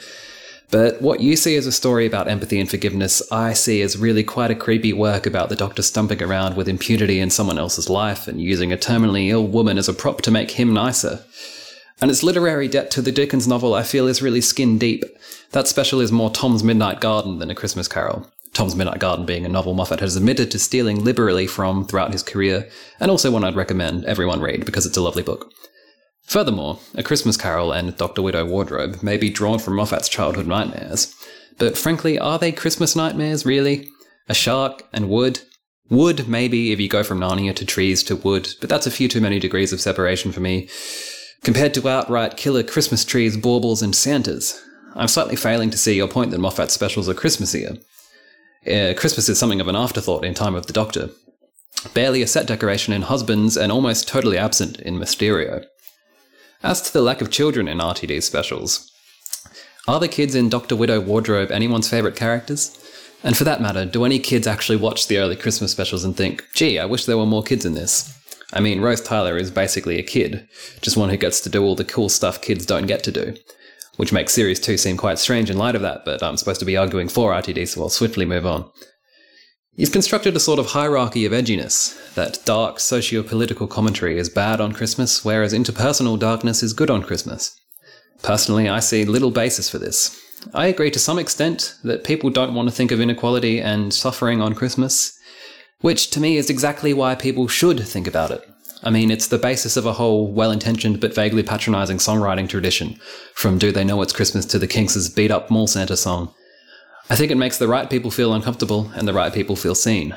but 0.69 1.01
what 1.01 1.21
you 1.21 1.35
see 1.35 1.55
as 1.55 1.65
a 1.65 1.71
story 1.71 2.05
about 2.05 2.27
empathy 2.27 2.59
and 2.59 2.69
forgiveness, 2.69 3.21
I 3.31 3.53
see 3.53 3.81
as 3.81 3.97
really 3.97 4.23
quite 4.23 4.51
a 4.51 4.55
creepy 4.55 4.91
work 4.91 5.25
about 5.25 5.47
the 5.49 5.55
doctor 5.55 5.81
stumping 5.81 6.21
around 6.21 6.57
with 6.57 6.67
impunity 6.67 7.19
in 7.19 7.29
someone 7.29 7.57
else's 7.57 7.89
life 7.89 8.27
and 8.27 8.41
using 8.41 8.73
a 8.73 8.77
terminally 8.77 9.29
ill 9.29 9.47
woman 9.47 9.77
as 9.77 9.87
a 9.87 9.93
prop 9.93 10.21
to 10.23 10.31
make 10.31 10.51
him 10.51 10.73
nicer. 10.73 11.23
And 12.01 12.11
its 12.11 12.21
literary 12.21 12.67
debt 12.67 12.91
to 12.91 13.01
the 13.01 13.11
Dickens 13.11 13.47
novel, 13.47 13.73
I 13.73 13.83
feel, 13.83 14.07
is 14.07 14.21
really 14.21 14.41
skin 14.41 14.77
deep. 14.77 15.03
That 15.51 15.67
special 15.67 16.01
is 16.01 16.11
more 16.11 16.29
Tom's 16.29 16.63
Midnight 16.63 16.99
Garden 16.99 17.39
than 17.39 17.49
A 17.49 17.55
Christmas 17.55 17.87
Carol. 17.87 18.29
Tom's 18.53 18.75
Midnight 18.75 18.99
Garden 18.99 19.25
being 19.25 19.45
a 19.45 19.49
novel 19.49 19.73
Moffat 19.73 19.99
has 20.01 20.15
admitted 20.15 20.51
to 20.51 20.59
stealing 20.59 21.03
liberally 21.03 21.47
from 21.47 21.85
throughout 21.85 22.11
his 22.11 22.23
career, 22.23 22.69
and 22.99 23.09
also 23.09 23.31
one 23.31 23.43
I'd 23.43 23.55
recommend 23.55 24.03
everyone 24.05 24.41
read 24.41 24.65
because 24.65 24.85
it's 24.85 24.97
a 24.97 25.01
lovely 25.01 25.23
book. 25.23 25.51
Furthermore, 26.27 26.79
A 26.93 27.03
Christmas 27.03 27.37
Carol 27.37 27.71
and 27.71 27.95
Dr. 27.95 28.21
Widow 28.21 28.45
Wardrobe 28.45 29.01
may 29.01 29.15
be 29.15 29.29
drawn 29.29 29.59
from 29.59 29.75
Moffat's 29.75 30.09
childhood 30.09 30.45
nightmares. 30.45 31.15
But 31.57 31.77
frankly, 31.77 32.19
are 32.19 32.37
they 32.37 32.51
Christmas 32.51 32.97
nightmares, 32.97 33.45
really? 33.45 33.87
A 34.27 34.33
shark 34.33 34.83
and 34.91 35.09
wood? 35.09 35.39
Wood, 35.89 36.27
maybe, 36.27 36.73
if 36.73 36.81
you 36.81 36.89
go 36.89 37.01
from 37.01 37.21
Narnia 37.21 37.55
to 37.55 37.65
trees 37.65 38.03
to 38.03 38.17
wood, 38.17 38.49
but 38.59 38.69
that's 38.69 38.85
a 38.85 38.91
few 38.91 39.07
too 39.07 39.21
many 39.21 39.39
degrees 39.39 39.71
of 39.71 39.79
separation 39.79 40.33
for 40.33 40.41
me. 40.41 40.67
Compared 41.43 41.73
to 41.75 41.87
outright 41.87 42.35
killer 42.35 42.61
Christmas 42.61 43.05
trees, 43.05 43.37
baubles, 43.37 43.81
and 43.81 43.95
Santas. 43.95 44.61
I'm 44.95 45.07
slightly 45.07 45.37
failing 45.37 45.69
to 45.69 45.77
see 45.77 45.95
your 45.95 46.09
point 46.09 46.31
that 46.31 46.41
Moffat's 46.41 46.73
specials 46.73 47.07
are 47.07 47.13
Christmassier. 47.13 47.81
Uh, 48.67 48.93
Christmas 48.99 49.29
is 49.29 49.39
something 49.39 49.61
of 49.61 49.69
an 49.69 49.77
afterthought 49.77 50.25
in 50.25 50.33
Time 50.33 50.55
of 50.55 50.67
the 50.67 50.73
Doctor. 50.73 51.09
Barely 51.93 52.21
a 52.21 52.27
set 52.27 52.47
decoration 52.47 52.91
in 52.91 53.03
Husbands, 53.03 53.55
and 53.55 53.71
almost 53.71 54.09
totally 54.09 54.37
absent 54.37 54.81
in 54.81 54.99
Mysterio. 54.99 55.63
As 56.67 56.81
to 56.81 56.91
the 56.91 57.01
lack 57.01 57.21
of 57.21 57.31
children 57.31 57.69
in 57.69 57.77
RTD 57.77 58.21
specials, 58.21 58.91
are 59.87 60.01
the 60.01 60.09
kids 60.09 60.35
in 60.35 60.49
Dr. 60.49 60.75
Widow 60.75 60.99
Wardrobe 60.99 61.49
anyone's 61.49 61.89
favourite 61.89 62.17
characters? 62.17 62.77
And 63.23 63.37
for 63.37 63.45
that 63.45 63.61
matter, 63.61 63.85
do 63.85 64.03
any 64.03 64.19
kids 64.19 64.47
actually 64.47 64.75
watch 64.75 65.07
the 65.07 65.17
early 65.17 65.37
Christmas 65.37 65.71
specials 65.71 66.03
and 66.03 66.17
think, 66.17 66.45
gee, 66.53 66.77
I 66.77 66.83
wish 66.83 67.05
there 67.05 67.17
were 67.17 67.25
more 67.25 67.41
kids 67.41 67.63
in 67.63 67.73
this? 67.73 68.13
I 68.51 68.59
mean, 68.59 68.81
Rose 68.81 68.99
Tyler 68.99 69.37
is 69.37 69.49
basically 69.49 69.97
a 69.97 70.03
kid, 70.03 70.45
just 70.81 70.97
one 70.97 71.07
who 71.07 71.15
gets 71.15 71.39
to 71.39 71.49
do 71.49 71.63
all 71.63 71.75
the 71.75 71.85
cool 71.85 72.09
stuff 72.09 72.41
kids 72.41 72.65
don't 72.65 72.85
get 72.85 73.01
to 73.05 73.13
do. 73.13 73.37
Which 73.95 74.11
makes 74.11 74.33
Series 74.33 74.59
2 74.59 74.75
seem 74.75 74.97
quite 74.97 75.19
strange 75.19 75.49
in 75.49 75.57
light 75.57 75.75
of 75.75 75.83
that, 75.83 76.03
but 76.03 76.21
I'm 76.21 76.35
supposed 76.35 76.59
to 76.59 76.65
be 76.65 76.75
arguing 76.75 77.07
for 77.07 77.31
RTD, 77.31 77.65
so 77.69 77.81
I'll 77.81 77.89
swiftly 77.89 78.25
move 78.25 78.45
on. 78.45 78.69
You've 79.79 79.91
constructed 79.91 80.35
a 80.35 80.39
sort 80.39 80.57
of 80.57 80.65
hierarchy 80.65 81.23
of 81.27 81.33
edginess, 81.33 82.15
that 82.15 82.43
dark 82.45 82.79
socio 82.79 83.21
political 83.21 83.67
commentary 83.67 84.17
is 84.17 84.27
bad 84.27 84.59
on 84.59 84.71
Christmas, 84.71 85.23
whereas 85.23 85.53
interpersonal 85.53 86.17
darkness 86.17 86.63
is 86.63 86.73
good 86.73 86.89
on 86.89 87.03
Christmas. 87.03 87.55
Personally, 88.23 88.67
I 88.67 88.79
see 88.79 89.05
little 89.05 89.29
basis 89.29 89.69
for 89.69 89.77
this. 89.77 90.19
I 90.51 90.65
agree 90.65 90.89
to 90.89 90.97
some 90.97 91.19
extent 91.19 91.75
that 91.83 92.03
people 92.03 92.31
don't 92.31 92.55
want 92.55 92.67
to 92.67 92.73
think 92.73 92.89
of 92.89 92.99
inequality 92.99 93.61
and 93.61 93.93
suffering 93.93 94.41
on 94.41 94.55
Christmas, 94.55 95.15
which 95.81 96.09
to 96.09 96.19
me 96.19 96.37
is 96.37 96.49
exactly 96.49 96.91
why 96.91 97.13
people 97.13 97.47
should 97.47 97.87
think 97.87 98.07
about 98.07 98.31
it. 98.31 98.49
I 98.81 98.89
mean, 98.89 99.11
it's 99.11 99.27
the 99.27 99.37
basis 99.37 99.77
of 99.77 99.85
a 99.85 99.93
whole 99.93 100.31
well 100.33 100.49
intentioned 100.49 100.99
but 100.99 101.13
vaguely 101.13 101.43
patronizing 101.43 101.97
songwriting 101.97 102.49
tradition, 102.49 102.99
from 103.35 103.59
Do 103.59 103.71
They 103.71 103.83
Know 103.83 104.01
It's 104.01 104.11
Christmas 104.11 104.47
to 104.47 104.57
the 104.57 104.65
Kinks' 104.65 105.07
beat 105.07 105.29
up 105.29 105.51
Mall 105.51 105.67
Santa 105.67 105.97
song. 105.97 106.33
I 107.09 107.15
think 107.15 107.31
it 107.31 107.37
makes 107.37 107.57
the 107.57 107.69
right 107.69 107.89
people 107.89 108.11
feel 108.11 108.33
uncomfortable 108.33 108.91
and 108.95 109.07
the 109.07 109.13
right 109.13 109.33
people 109.33 109.55
feel 109.55 109.75
seen. 109.75 110.15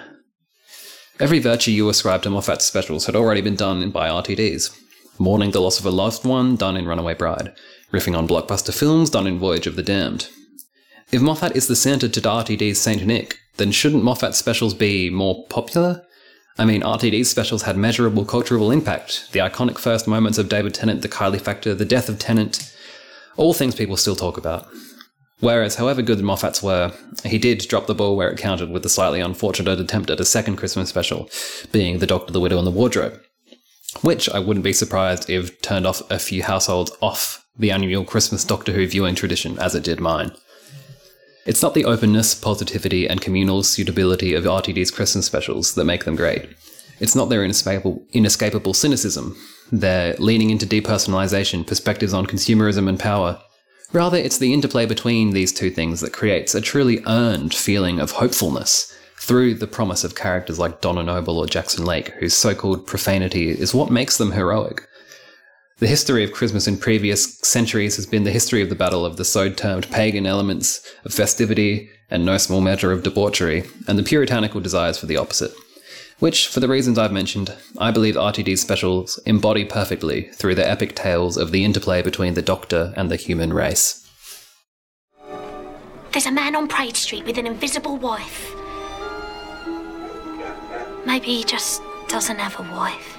Every 1.20 1.38
virtue 1.38 1.70
you 1.70 1.88
ascribe 1.88 2.22
to 2.22 2.31
Moffat's 2.31 2.64
specials 2.64 3.07
had 3.07 3.14
already 3.14 3.40
been 3.42 3.55
done 3.55 3.90
by 3.90 4.09
RTDs. 4.09 4.76
Mourning 5.18 5.53
the 5.53 5.61
loss 5.61 5.79
of 5.79 5.87
a 5.87 5.90
loved 5.90 6.24
one, 6.24 6.57
done 6.57 6.76
in 6.76 6.87
Runaway 6.87 7.14
Bride. 7.14 7.55
Riffing 7.92 8.16
on 8.16 8.26
blockbuster 8.26 8.76
films, 8.76 9.11
done 9.11 9.26
in 9.26 9.38
Voyage 9.38 9.66
of 9.66 9.76
the 9.76 9.83
Damned. 9.83 10.29
If 11.12 11.20
Moffat 11.20 11.55
is 11.55 11.68
the 11.68 11.76
Santa 11.76 12.09
to 12.09 12.20
RTD's 12.20 12.81
Saint 12.81 13.07
Nick, 13.07 13.37
then 13.57 13.70
shouldn't 13.70 14.03
Moffat's 14.03 14.38
specials 14.38 14.74
be 14.74 15.11
more 15.11 15.46
popular? 15.48 16.03
I 16.59 16.64
mean, 16.64 16.83
RTD's 16.83 17.31
specials 17.31 17.62
had 17.62 17.76
measurable 17.76 18.24
cultural 18.24 18.70
impact. 18.70 19.31
The 19.33 19.40
iconic 19.40 19.79
first 19.79 20.09
moments 20.09 20.38
of 20.38 20.48
David 20.48 20.74
Tennant, 20.74 21.03
the 21.03 21.09
Kylie 21.09 21.40
factor, 21.40 21.74
the 21.74 21.85
death 21.85 22.09
of 22.09 22.18
Tennant, 22.18 22.74
all 23.37 23.55
things 23.55 23.74
people 23.74 23.96
still 23.96 24.16
talk 24.16 24.37
about. 24.37 24.68
Whereas, 25.40 25.76
however 25.76 26.03
good 26.03 26.18
the 26.18 26.22
Moffats 26.22 26.62
were, 26.62 26.92
he 27.24 27.38
did 27.38 27.66
drop 27.66 27.87
the 27.87 27.94
ball 27.94 28.14
where 28.14 28.31
it 28.31 28.38
counted 28.38 28.70
with 28.70 28.83
the 28.83 28.90
slightly 28.90 29.20
unfortunate 29.20 29.81
attempt 29.81 30.11
at 30.11 30.20
a 30.20 30.24
second 30.24 30.57
Christmas 30.57 30.90
special, 30.90 31.31
being 31.72 31.98
The 31.98 32.07
Doctor, 32.07 32.33
the 32.33 32.40
Widow, 32.40 32.59
and 32.59 32.66
the 32.66 32.70
Wardrobe. 32.70 33.18
Which 34.03 34.29
I 34.29 34.38
wouldn't 34.38 34.64
be 34.64 34.74
surprised 34.74 35.31
if 35.31 35.61
turned 35.62 35.87
off 35.87 36.09
a 36.11 36.18
few 36.18 36.42
households 36.42 36.92
off 37.00 37.44
the 37.59 37.70
annual 37.70 38.05
Christmas 38.05 38.44
Doctor 38.44 38.72
Who 38.72 38.87
viewing 38.87 39.14
tradition, 39.14 39.59
as 39.59 39.74
it 39.74 39.83
did 39.83 39.98
mine. 39.98 40.33
It's 41.46 41.62
not 41.62 41.74
the 41.74 41.87
openness, 41.87 42.35
positivity, 42.35 43.09
and 43.09 43.20
communal 43.20 43.62
suitability 43.62 44.35
of 44.35 44.44
RTD's 44.44 44.90
Christmas 44.90 45.24
specials 45.26 45.74
that 45.74 45.87
make 45.87 46.05
them 46.05 46.16
great. 46.16 46.48
It's 47.00 47.16
not 47.16 47.31
their 47.31 47.42
inescapable, 47.42 48.07
inescapable 48.12 48.74
cynicism, 48.74 49.37
their 49.72 50.14
leaning 50.18 50.50
into 50.50 50.66
depersonalization, 50.66 51.66
perspectives 51.66 52.12
on 52.12 52.26
consumerism 52.26 52.88
and 52.88 53.00
power, 53.00 53.40
Rather, 53.92 54.16
it's 54.16 54.38
the 54.38 54.53
interplay 54.53 54.87
between 54.87 55.31
these 55.31 55.53
two 55.53 55.70
things 55.70 56.00
that 56.00 56.12
creates 56.12 56.55
a 56.55 56.61
truly 56.61 57.03
earned 57.07 57.53
feeling 57.53 57.98
of 57.98 58.12
hopefulness 58.12 58.96
through 59.18 59.55
the 59.55 59.66
promise 59.66 60.05
of 60.05 60.14
characters 60.14 60.61
like 60.61 60.81
Donna 60.81 61.03
Noble 61.03 61.38
or 61.38 61.46
Jackson 61.46 61.85
Lake, 61.85 62.11
whose 62.20 62.35
so 62.35 62.55
called 62.55 62.87
profanity 62.87 63.50
is 63.50 63.74
what 63.74 63.90
makes 63.90 64.16
them 64.16 64.33
heroic. 64.33 64.87
The 65.79 65.88
history 65.88 66.22
of 66.22 66.33
Christmas 66.33 66.68
in 66.68 66.76
previous 66.76 67.38
centuries 67.38 67.96
has 67.96 68.07
been 68.07 68.24
the 68.24 68.31
history 68.31 68.62
of 68.62 68.68
the 68.68 68.74
battle 68.76 69.05
of 69.05 69.16
the 69.16 69.24
so 69.24 69.50
termed 69.50 69.90
pagan 69.90 70.26
elements 70.26 70.87
of 71.05 71.12
festivity 71.12 71.90
and 72.11 72.24
no 72.24 72.38
small 72.38 72.61
measure 72.61 72.92
of 72.92 73.03
debauchery, 73.03 73.64
and 73.88 73.98
the 73.98 74.03
puritanical 74.03 74.61
desires 74.61 74.98
for 74.98 75.07
the 75.07 75.16
opposite. 75.16 75.53
Which, 76.20 76.48
for 76.48 76.61
the 76.61 76.68
reasons 76.68 76.98
I've 76.98 77.12
mentioned, 77.12 77.54
I 77.78 77.90
believe 77.90 78.14
RTD's 78.14 78.61
specials 78.61 79.18
embody 79.24 79.64
perfectly 79.64 80.24
through 80.35 80.54
their 80.54 80.68
epic 80.68 80.94
tales 80.94 81.38
of 81.38 81.50
the 81.50 81.64
interplay 81.64 82.02
between 82.02 82.35
the 82.35 82.42
Doctor 82.42 82.92
and 82.94 83.11
the 83.11 83.16
human 83.16 83.54
race. 83.54 84.06
There's 86.12 86.26
a 86.26 86.30
man 86.30 86.54
on 86.54 86.68
Praed 86.68 86.94
Street 86.94 87.24
with 87.24 87.38
an 87.38 87.46
invisible 87.46 87.96
wife. 87.96 88.52
Maybe 91.06 91.28
he 91.28 91.44
just 91.44 91.80
doesn't 92.09 92.38
have 92.38 92.59
a 92.61 92.70
wife. 92.74 93.16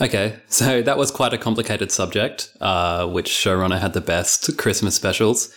Okay, 0.00 0.36
so 0.46 0.80
that 0.82 0.96
was 0.96 1.10
quite 1.10 1.32
a 1.32 1.38
complicated 1.38 1.90
subject, 1.90 2.52
uh, 2.60 3.08
which 3.08 3.30
showrunner 3.30 3.80
had 3.80 3.94
the 3.94 4.00
best 4.00 4.56
Christmas 4.58 4.94
specials, 4.94 5.52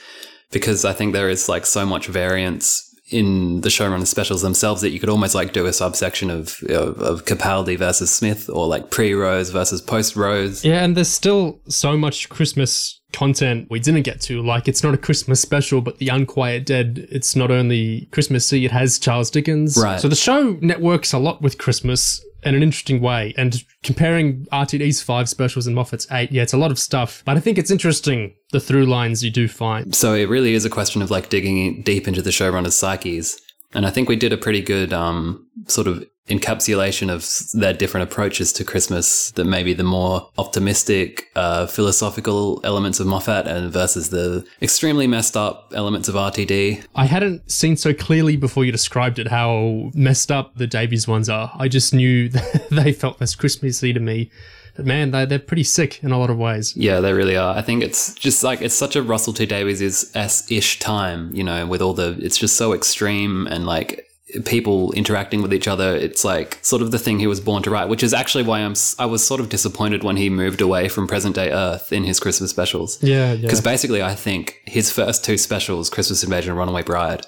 because 0.49 0.83
I 0.83 0.93
think 0.93 1.13
there 1.13 1.29
is 1.29 1.47
like 1.47 1.67
so 1.67 1.85
much 1.85 2.07
variance 2.07 2.88
in 3.09 3.61
the 3.61 3.69
showrunner 3.69 4.05
specials 4.05 4.41
themselves 4.41 4.81
that 4.81 4.91
you 4.91 4.99
could 4.99 5.09
almost 5.09 5.35
like 5.35 5.53
do 5.53 5.65
a 5.65 5.73
subsection 5.73 6.29
of 6.29 6.61
of, 6.63 6.99
of 6.99 7.25
Capaldi 7.25 7.77
versus 7.77 8.13
Smith, 8.13 8.49
or 8.49 8.67
like 8.67 8.89
pre 8.91 9.13
Rose 9.13 9.49
versus 9.49 9.81
post 9.81 10.15
Rose. 10.15 10.63
Yeah, 10.63 10.83
and 10.83 10.95
there's 10.95 11.09
still 11.09 11.59
so 11.67 11.97
much 11.97 12.29
Christmas 12.29 12.99
content 13.11 13.67
we 13.69 13.79
didn't 13.79 14.03
get 14.03 14.21
to. 14.21 14.41
Like, 14.41 14.67
it's 14.67 14.83
not 14.83 14.93
a 14.93 14.97
Christmas 14.97 15.41
special, 15.41 15.81
but 15.81 15.97
The 15.97 16.09
Unquiet 16.09 16.65
Dead, 16.65 17.07
it's 17.09 17.35
not 17.35 17.51
only 17.51 18.07
Christmassy, 18.11 18.65
it 18.65 18.71
has 18.71 18.99
Charles 18.99 19.31
Dickens. 19.31 19.77
Right. 19.81 19.99
So 19.99 20.07
the 20.07 20.15
show 20.15 20.57
networks 20.61 21.13
a 21.13 21.19
lot 21.19 21.41
with 21.41 21.57
Christmas 21.57 22.23
in 22.43 22.55
an 22.55 22.63
interesting 22.63 23.01
way. 23.01 23.33
And 23.37 23.63
comparing 23.83 24.45
RTD's 24.51 25.01
five 25.01 25.29
specials 25.29 25.67
and 25.67 25.75
Moffat's 25.75 26.07
eight, 26.11 26.31
yeah, 26.31 26.43
it's 26.43 26.53
a 26.53 26.57
lot 26.57 26.71
of 26.71 26.79
stuff. 26.79 27.23
But 27.25 27.37
I 27.37 27.39
think 27.39 27.57
it's 27.57 27.71
interesting 27.71 28.33
the 28.51 28.59
through 28.59 28.85
lines 28.85 29.23
you 29.23 29.31
do 29.31 29.47
find. 29.47 29.93
So 29.95 30.13
it 30.13 30.29
really 30.29 30.53
is 30.53 30.65
a 30.65 30.69
question 30.69 31.01
of 31.01 31.11
like 31.11 31.29
digging 31.29 31.81
deep 31.83 32.07
into 32.07 32.21
the 32.21 32.31
showrunner's 32.31 32.75
psyches. 32.75 33.41
And 33.73 33.85
I 33.85 33.91
think 33.91 34.09
we 34.09 34.15
did 34.15 34.33
a 34.33 34.37
pretty 34.37 34.61
good 34.61 34.93
um, 34.93 35.47
sort 35.67 35.87
of 35.87 36.03
encapsulation 36.29 37.09
of 37.09 37.27
their 37.59 37.73
different 37.73 38.09
approaches 38.09 38.53
to 38.53 38.63
Christmas. 38.63 39.31
That 39.31 39.45
maybe 39.45 39.73
the 39.73 39.83
more 39.83 40.29
optimistic, 40.37 41.29
uh, 41.35 41.67
philosophical 41.67 42.61
elements 42.63 42.99
of 42.99 43.07
Moffat, 43.07 43.47
and 43.47 43.71
versus 43.71 44.09
the 44.09 44.45
extremely 44.61 45.07
messed 45.07 45.35
up 45.35 45.71
elements 45.75 46.07
of 46.07 46.15
RTD. 46.15 46.85
I 46.95 47.05
hadn't 47.05 47.49
seen 47.49 47.75
so 47.77 47.93
clearly 47.93 48.37
before 48.37 48.65
you 48.65 48.71
described 48.71 49.19
it 49.19 49.27
how 49.27 49.91
messed 49.93 50.31
up 50.31 50.55
the 50.55 50.67
Davies 50.67 51.07
ones 51.07 51.29
are. 51.29 51.51
I 51.55 51.67
just 51.67 51.93
knew 51.93 52.29
they 52.71 52.93
felt 52.93 53.19
less 53.19 53.35
Christmassy 53.35 53.93
to 53.93 53.99
me. 53.99 54.31
But 54.75 54.85
man, 54.85 55.11
they, 55.11 55.25
they're 55.25 55.39
pretty 55.39 55.63
sick 55.63 56.01
in 56.03 56.11
a 56.11 56.17
lot 56.17 56.29
of 56.29 56.37
ways. 56.37 56.73
Yeah, 56.75 57.01
they 57.01 57.11
really 57.11 57.35
are. 57.35 57.53
I 57.53 57.61
think 57.61 57.83
it's 57.83 58.13
just 58.13 58.45
like 58.45 58.61
it's 58.61 58.75
such 58.75 58.95
a 58.95 59.03
Russell 59.03 59.33
T 59.33 59.45
Davies 59.45 59.81
is 59.81 60.09
ish 60.49 60.79
time, 60.79 61.35
you 61.35 61.43
know, 61.43 61.65
with 61.67 61.81
all 61.81 61.93
the 61.93 62.17
it's 62.21 62.37
just 62.37 62.55
so 62.55 62.73
extreme 62.73 63.45
and 63.47 63.65
like 63.65 64.08
people 64.45 64.91
interacting 64.93 65.41
with 65.41 65.53
each 65.53 65.67
other. 65.67 65.95
It's 65.95 66.23
like 66.23 66.59
sort 66.61 66.81
of 66.81 66.91
the 66.91 66.99
thing 66.99 67.19
he 67.19 67.27
was 67.27 67.39
born 67.39 67.63
to 67.63 67.69
write, 67.69 67.89
which 67.89 68.03
is 68.03 68.13
actually 68.13 68.43
why 68.43 68.59
I'm 68.59 68.75
I 68.97 69.05
was 69.05 69.25
sort 69.25 69.41
of 69.41 69.49
disappointed 69.49 70.03
when 70.03 70.17
he 70.17 70.29
moved 70.29 70.61
away 70.61 70.87
from 70.87 71.07
present 71.07 71.35
day 71.35 71.51
Earth 71.51 71.91
in 71.91 72.03
his 72.03 72.19
Christmas 72.19 72.49
specials. 72.49 73.01
Yeah, 73.01 73.33
yeah. 73.33 73.41
Because 73.41 73.61
basically, 73.61 74.01
I 74.01 74.15
think 74.15 74.61
his 74.65 74.91
first 74.91 75.23
two 75.23 75.37
specials, 75.37 75.89
Christmas 75.89 76.23
Invasion 76.23 76.51
and 76.51 76.59
Runaway 76.59 76.83
Bride, 76.83 77.25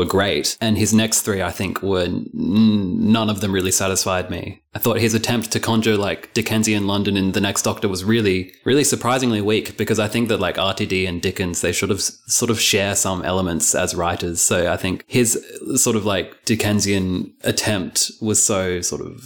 were 0.00 0.06
great. 0.06 0.56
And 0.60 0.76
his 0.78 0.92
next 0.92 1.20
three, 1.22 1.42
I 1.42 1.50
think, 1.50 1.82
were 1.82 2.08
none 2.32 3.30
of 3.30 3.40
them 3.40 3.52
really 3.52 3.70
satisfied 3.70 4.30
me. 4.30 4.60
I 4.74 4.78
thought 4.78 4.98
his 4.98 5.14
attempt 5.14 5.50
to 5.52 5.60
conjure 5.60 5.96
like 5.96 6.32
Dickensian 6.32 6.86
London 6.86 7.16
in 7.16 7.32
The 7.32 7.40
Next 7.40 7.62
Doctor 7.62 7.88
was 7.88 8.04
really, 8.04 8.52
really 8.64 8.84
surprisingly 8.84 9.40
weak 9.40 9.76
because 9.76 9.98
I 9.98 10.08
think 10.08 10.28
that 10.28 10.40
like 10.40 10.56
RTD 10.56 11.08
and 11.08 11.20
Dickens, 11.20 11.60
they 11.60 11.72
should 11.72 11.90
have 11.90 12.00
sort 12.00 12.50
of 12.50 12.60
share 12.60 12.94
some 12.96 13.22
elements 13.24 13.74
as 13.74 13.94
writers. 13.94 14.40
So 14.40 14.72
I 14.72 14.76
think 14.76 15.04
his 15.06 15.28
sort 15.76 15.96
of 15.96 16.04
like 16.04 16.44
Dickensian 16.44 17.32
attempt 17.44 18.10
was 18.20 18.42
so 18.42 18.80
sort 18.80 19.02
of 19.02 19.22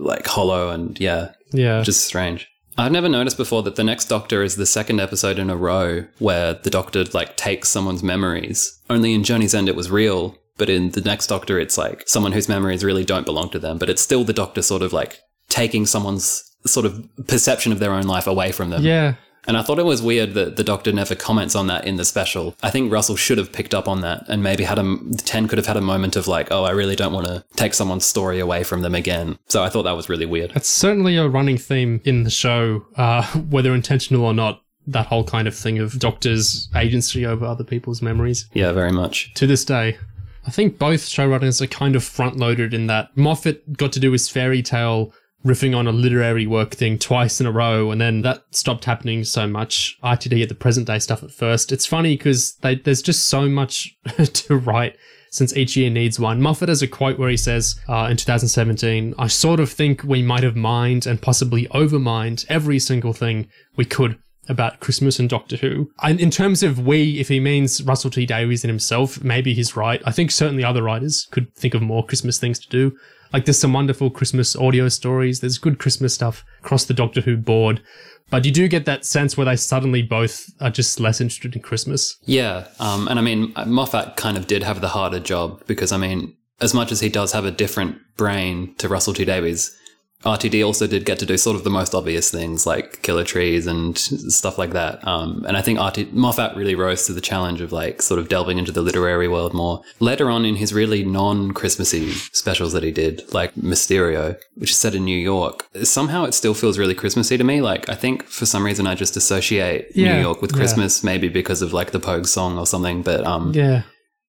like 0.00 0.26
hollow 0.26 0.70
and 0.70 0.98
yeah, 1.00 1.32
Yeah. 1.52 1.82
just 1.82 2.04
strange. 2.06 2.48
I've 2.80 2.92
never 2.92 3.10
noticed 3.10 3.36
before 3.36 3.62
that 3.64 3.76
the 3.76 3.84
next 3.84 4.06
Doctor 4.06 4.42
is 4.42 4.56
the 4.56 4.64
second 4.64 5.00
episode 5.00 5.38
in 5.38 5.50
a 5.50 5.56
row 5.56 6.06
where 6.18 6.54
the 6.54 6.70
Doctor 6.70 7.04
like 7.12 7.36
takes 7.36 7.68
someone's 7.68 8.02
memories. 8.02 8.80
Only 8.88 9.12
in 9.12 9.22
Journey's 9.22 9.54
End 9.54 9.68
it 9.68 9.76
was 9.76 9.90
real, 9.90 10.38
but 10.56 10.70
in 10.70 10.92
the 10.92 11.02
next 11.02 11.26
Doctor 11.26 11.60
it's 11.60 11.76
like 11.76 12.08
someone 12.08 12.32
whose 12.32 12.48
memories 12.48 12.82
really 12.82 13.04
don't 13.04 13.26
belong 13.26 13.50
to 13.50 13.58
them. 13.58 13.76
But 13.76 13.90
it's 13.90 14.00
still 14.00 14.24
the 14.24 14.32
Doctor 14.32 14.62
sort 14.62 14.80
of 14.80 14.94
like 14.94 15.20
taking 15.50 15.84
someone's 15.84 16.42
sort 16.64 16.86
of 16.86 17.06
perception 17.26 17.70
of 17.70 17.80
their 17.80 17.92
own 17.92 18.04
life 18.04 18.26
away 18.26 18.50
from 18.50 18.70
them. 18.70 18.82
yeah. 18.82 19.14
And 19.50 19.56
I 19.56 19.62
thought 19.62 19.80
it 19.80 19.84
was 19.84 20.00
weird 20.00 20.34
that 20.34 20.54
the 20.54 20.62
Doctor 20.62 20.92
never 20.92 21.16
comments 21.16 21.56
on 21.56 21.66
that 21.66 21.84
in 21.84 21.96
the 21.96 22.04
special. 22.04 22.54
I 22.62 22.70
think 22.70 22.92
Russell 22.92 23.16
should 23.16 23.36
have 23.36 23.50
picked 23.50 23.74
up 23.74 23.88
on 23.88 24.00
that 24.02 24.24
and 24.28 24.44
maybe 24.44 24.62
had 24.62 24.78
a 24.78 24.96
ten 25.24 25.48
could 25.48 25.58
have 25.58 25.66
had 25.66 25.76
a 25.76 25.80
moment 25.80 26.14
of 26.14 26.28
like, 26.28 26.52
oh, 26.52 26.62
I 26.62 26.70
really 26.70 26.94
don't 26.94 27.12
want 27.12 27.26
to 27.26 27.44
take 27.56 27.74
someone's 27.74 28.06
story 28.06 28.38
away 28.38 28.62
from 28.62 28.82
them 28.82 28.94
again. 28.94 29.40
So 29.48 29.64
I 29.64 29.68
thought 29.68 29.82
that 29.82 29.96
was 29.96 30.08
really 30.08 30.24
weird. 30.24 30.52
It's 30.54 30.68
certainly 30.68 31.16
a 31.16 31.26
running 31.28 31.58
theme 31.58 32.00
in 32.04 32.22
the 32.22 32.30
show, 32.30 32.86
uh, 32.94 33.26
whether 33.50 33.74
intentional 33.74 34.24
or 34.24 34.34
not. 34.34 34.62
That 34.86 35.06
whole 35.06 35.24
kind 35.24 35.48
of 35.48 35.54
thing 35.54 35.80
of 35.80 35.98
doctors' 35.98 36.68
agency 36.76 37.26
over 37.26 37.44
other 37.44 37.64
people's 37.64 38.00
memories. 38.00 38.48
Yeah, 38.54 38.70
very 38.70 38.92
much. 38.92 39.34
To 39.34 39.48
this 39.48 39.64
day, 39.64 39.98
I 40.46 40.50
think 40.50 40.78
both 40.78 41.00
showrunners 41.00 41.60
are 41.60 41.66
kind 41.66 41.96
of 41.96 42.04
front 42.04 42.36
loaded 42.36 42.72
in 42.72 42.86
that 42.86 43.16
Moffat 43.16 43.76
got 43.76 43.92
to 43.92 44.00
do 44.00 44.12
his 44.12 44.28
fairy 44.28 44.62
tale 44.62 45.12
riffing 45.44 45.76
on 45.76 45.86
a 45.86 45.92
literary 45.92 46.46
work 46.46 46.72
thing 46.74 46.98
twice 46.98 47.40
in 47.40 47.46
a 47.46 47.52
row, 47.52 47.90
and 47.90 48.00
then 48.00 48.22
that 48.22 48.44
stopped 48.50 48.84
happening 48.84 49.24
so 49.24 49.46
much. 49.46 49.98
RTD 50.02 50.40
had 50.40 50.48
the 50.48 50.54
present 50.54 50.86
day 50.86 50.98
stuff 50.98 51.22
at 51.22 51.30
first. 51.30 51.72
It's 51.72 51.86
funny 51.86 52.16
because 52.16 52.56
there's 52.62 53.02
just 53.02 53.26
so 53.26 53.48
much 53.48 53.96
to 54.32 54.56
write 54.56 54.96
since 55.30 55.56
each 55.56 55.76
year 55.76 55.90
needs 55.90 56.18
one. 56.18 56.40
Moffat 56.40 56.68
has 56.68 56.82
a 56.82 56.88
quote 56.88 57.18
where 57.18 57.30
he 57.30 57.36
says 57.36 57.78
uh, 57.88 58.08
in 58.10 58.16
2017, 58.16 59.14
I 59.16 59.28
sort 59.28 59.60
of 59.60 59.70
think 59.70 60.02
we 60.02 60.22
might 60.22 60.42
have 60.42 60.56
mined 60.56 61.06
and 61.06 61.22
possibly 61.22 61.66
overmined 61.68 62.44
every 62.48 62.78
single 62.78 63.12
thing 63.12 63.48
we 63.76 63.84
could 63.84 64.18
about 64.48 64.80
Christmas 64.80 65.20
and 65.20 65.28
Doctor 65.28 65.56
Who. 65.56 65.90
And 66.02 66.20
in 66.20 66.30
terms 66.30 66.62
of 66.64 66.84
we, 66.84 67.20
if 67.20 67.28
he 67.28 67.38
means 67.38 67.82
Russell 67.84 68.10
T 68.10 68.26
Davies 68.26 68.64
and 68.64 68.70
himself, 68.70 69.22
maybe 69.22 69.54
he's 69.54 69.76
right. 69.76 70.02
I 70.04 70.10
think 70.10 70.32
certainly 70.32 70.64
other 70.64 70.82
writers 70.82 71.28
could 71.30 71.54
think 71.54 71.74
of 71.74 71.82
more 71.82 72.04
Christmas 72.04 72.38
things 72.38 72.58
to 72.58 72.68
do. 72.68 72.96
Like 73.32 73.44
there's 73.44 73.60
some 73.60 73.72
wonderful 73.72 74.10
Christmas 74.10 74.56
audio 74.56 74.88
stories. 74.88 75.40
There's 75.40 75.58
good 75.58 75.78
Christmas 75.78 76.14
stuff 76.14 76.44
across 76.60 76.84
the 76.84 76.94
Doctor 76.94 77.20
Who 77.20 77.36
board. 77.36 77.82
But 78.30 78.44
you 78.44 78.52
do 78.52 78.68
get 78.68 78.84
that 78.84 79.04
sense 79.04 79.36
where 79.36 79.44
they 79.44 79.56
suddenly 79.56 80.02
both 80.02 80.46
are 80.60 80.70
just 80.70 81.00
less 81.00 81.20
interested 81.20 81.56
in 81.56 81.62
Christmas. 81.62 82.16
Yeah, 82.24 82.68
um, 82.78 83.08
and 83.08 83.18
I 83.18 83.22
mean, 83.22 83.52
Moffat 83.66 84.16
kind 84.16 84.36
of 84.36 84.46
did 84.46 84.62
have 84.62 84.80
the 84.80 84.88
harder 84.88 85.18
job 85.18 85.62
because, 85.66 85.90
I 85.90 85.96
mean, 85.96 86.36
as 86.60 86.72
much 86.72 86.92
as 86.92 87.00
he 87.00 87.08
does 87.08 87.32
have 87.32 87.44
a 87.44 87.50
different 87.50 87.98
brain 88.16 88.74
to 88.76 88.88
Russell 88.88 89.14
T 89.14 89.24
Davies, 89.24 89.76
RTD 90.24 90.64
also 90.64 90.86
did 90.86 91.06
get 91.06 91.18
to 91.20 91.26
do 91.26 91.36
sort 91.38 91.56
of 91.56 91.64
the 91.64 91.70
most 91.70 91.94
obvious 91.94 92.30
things 92.30 92.66
like 92.66 93.00
killer 93.02 93.24
trees 93.24 93.66
and 93.66 93.96
stuff 93.96 94.58
like 94.58 94.72
that. 94.72 95.06
Um, 95.06 95.44
and 95.48 95.56
I 95.56 95.62
think 95.62 95.78
RT- 95.80 96.12
Moffat 96.14 96.56
really 96.56 96.74
rose 96.74 97.06
to 97.06 97.12
the 97.14 97.20
challenge 97.22 97.60
of 97.62 97.72
like 97.72 98.02
sort 98.02 98.20
of 98.20 98.28
delving 98.28 98.58
into 98.58 98.70
the 98.72 98.82
literary 98.82 99.28
world 99.28 99.54
more. 99.54 99.82
Later 99.98 100.28
on 100.28 100.44
in 100.44 100.56
his 100.56 100.74
really 100.74 101.04
non-Christmassy 101.04 102.10
specials 102.32 102.72
that 102.74 102.82
he 102.82 102.90
did, 102.90 103.22
like 103.32 103.54
Mysterio, 103.54 104.36
which 104.56 104.70
is 104.72 104.78
set 104.78 104.94
in 104.94 105.04
New 105.04 105.16
York, 105.18 105.66
somehow 105.82 106.24
it 106.24 106.32
still 106.34 106.54
feels 106.54 106.78
really 106.78 106.94
Christmassy 106.94 107.38
to 107.38 107.44
me. 107.44 107.62
Like 107.62 107.88
I 107.88 107.94
think 107.94 108.24
for 108.24 108.44
some 108.46 108.64
reason 108.64 108.86
I 108.86 108.94
just 108.94 109.16
associate 109.16 109.88
Yeah, 109.94 110.16
New 110.16 110.20
York 110.20 110.42
with 110.42 110.52
yeah. 110.52 110.58
Christmas, 110.58 111.02
maybe 111.02 111.28
because 111.28 111.62
of 111.62 111.72
like 111.72 111.92
the 111.92 112.00
Pogue 112.00 112.26
song 112.26 112.58
or 112.58 112.66
something. 112.66 113.02
But 113.02 113.24
um, 113.24 113.52
Yeah. 113.54 113.82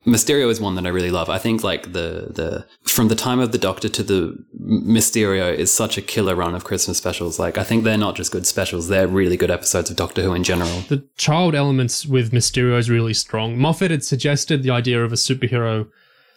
Mysterio 0.05 0.49
is 0.49 0.59
one 0.59 0.75
that 0.75 0.85
I 0.85 0.89
really 0.89 1.11
love. 1.11 1.29
I 1.29 1.37
think 1.37 1.63
like 1.63 1.93
the 1.93 2.27
the 2.29 2.65
from 2.89 3.07
the 3.07 3.15
time 3.15 3.39
of 3.39 3.51
the 3.51 3.57
Doctor 3.57 3.87
to 3.89 4.03
the 4.03 4.43
Mysterio 4.59 5.53
is 5.53 5.71
such 5.71 5.97
a 5.97 6.01
killer 6.01 6.35
run 6.35 6.55
of 6.55 6.63
Christmas 6.63 6.97
specials. 6.97 7.37
Like 7.37 7.57
I 7.57 7.63
think 7.63 7.83
they're 7.83 7.97
not 7.97 8.15
just 8.15 8.31
good 8.31 8.47
specials; 8.47 8.87
they're 8.87 9.07
really 9.07 9.37
good 9.37 9.51
episodes 9.51 9.89
of 9.89 9.97
Doctor 9.97 10.23
Who 10.23 10.33
in 10.33 10.43
general. 10.43 10.81
The 10.87 11.07
child 11.17 11.53
elements 11.53 12.05
with 12.05 12.31
Mysterio 12.31 12.77
is 12.77 12.89
really 12.89 13.13
strong. 13.13 13.59
Moffat 13.59 13.91
had 13.91 14.03
suggested 14.03 14.63
the 14.63 14.71
idea 14.71 15.03
of 15.03 15.11
a 15.11 15.17
superhero 15.17 15.87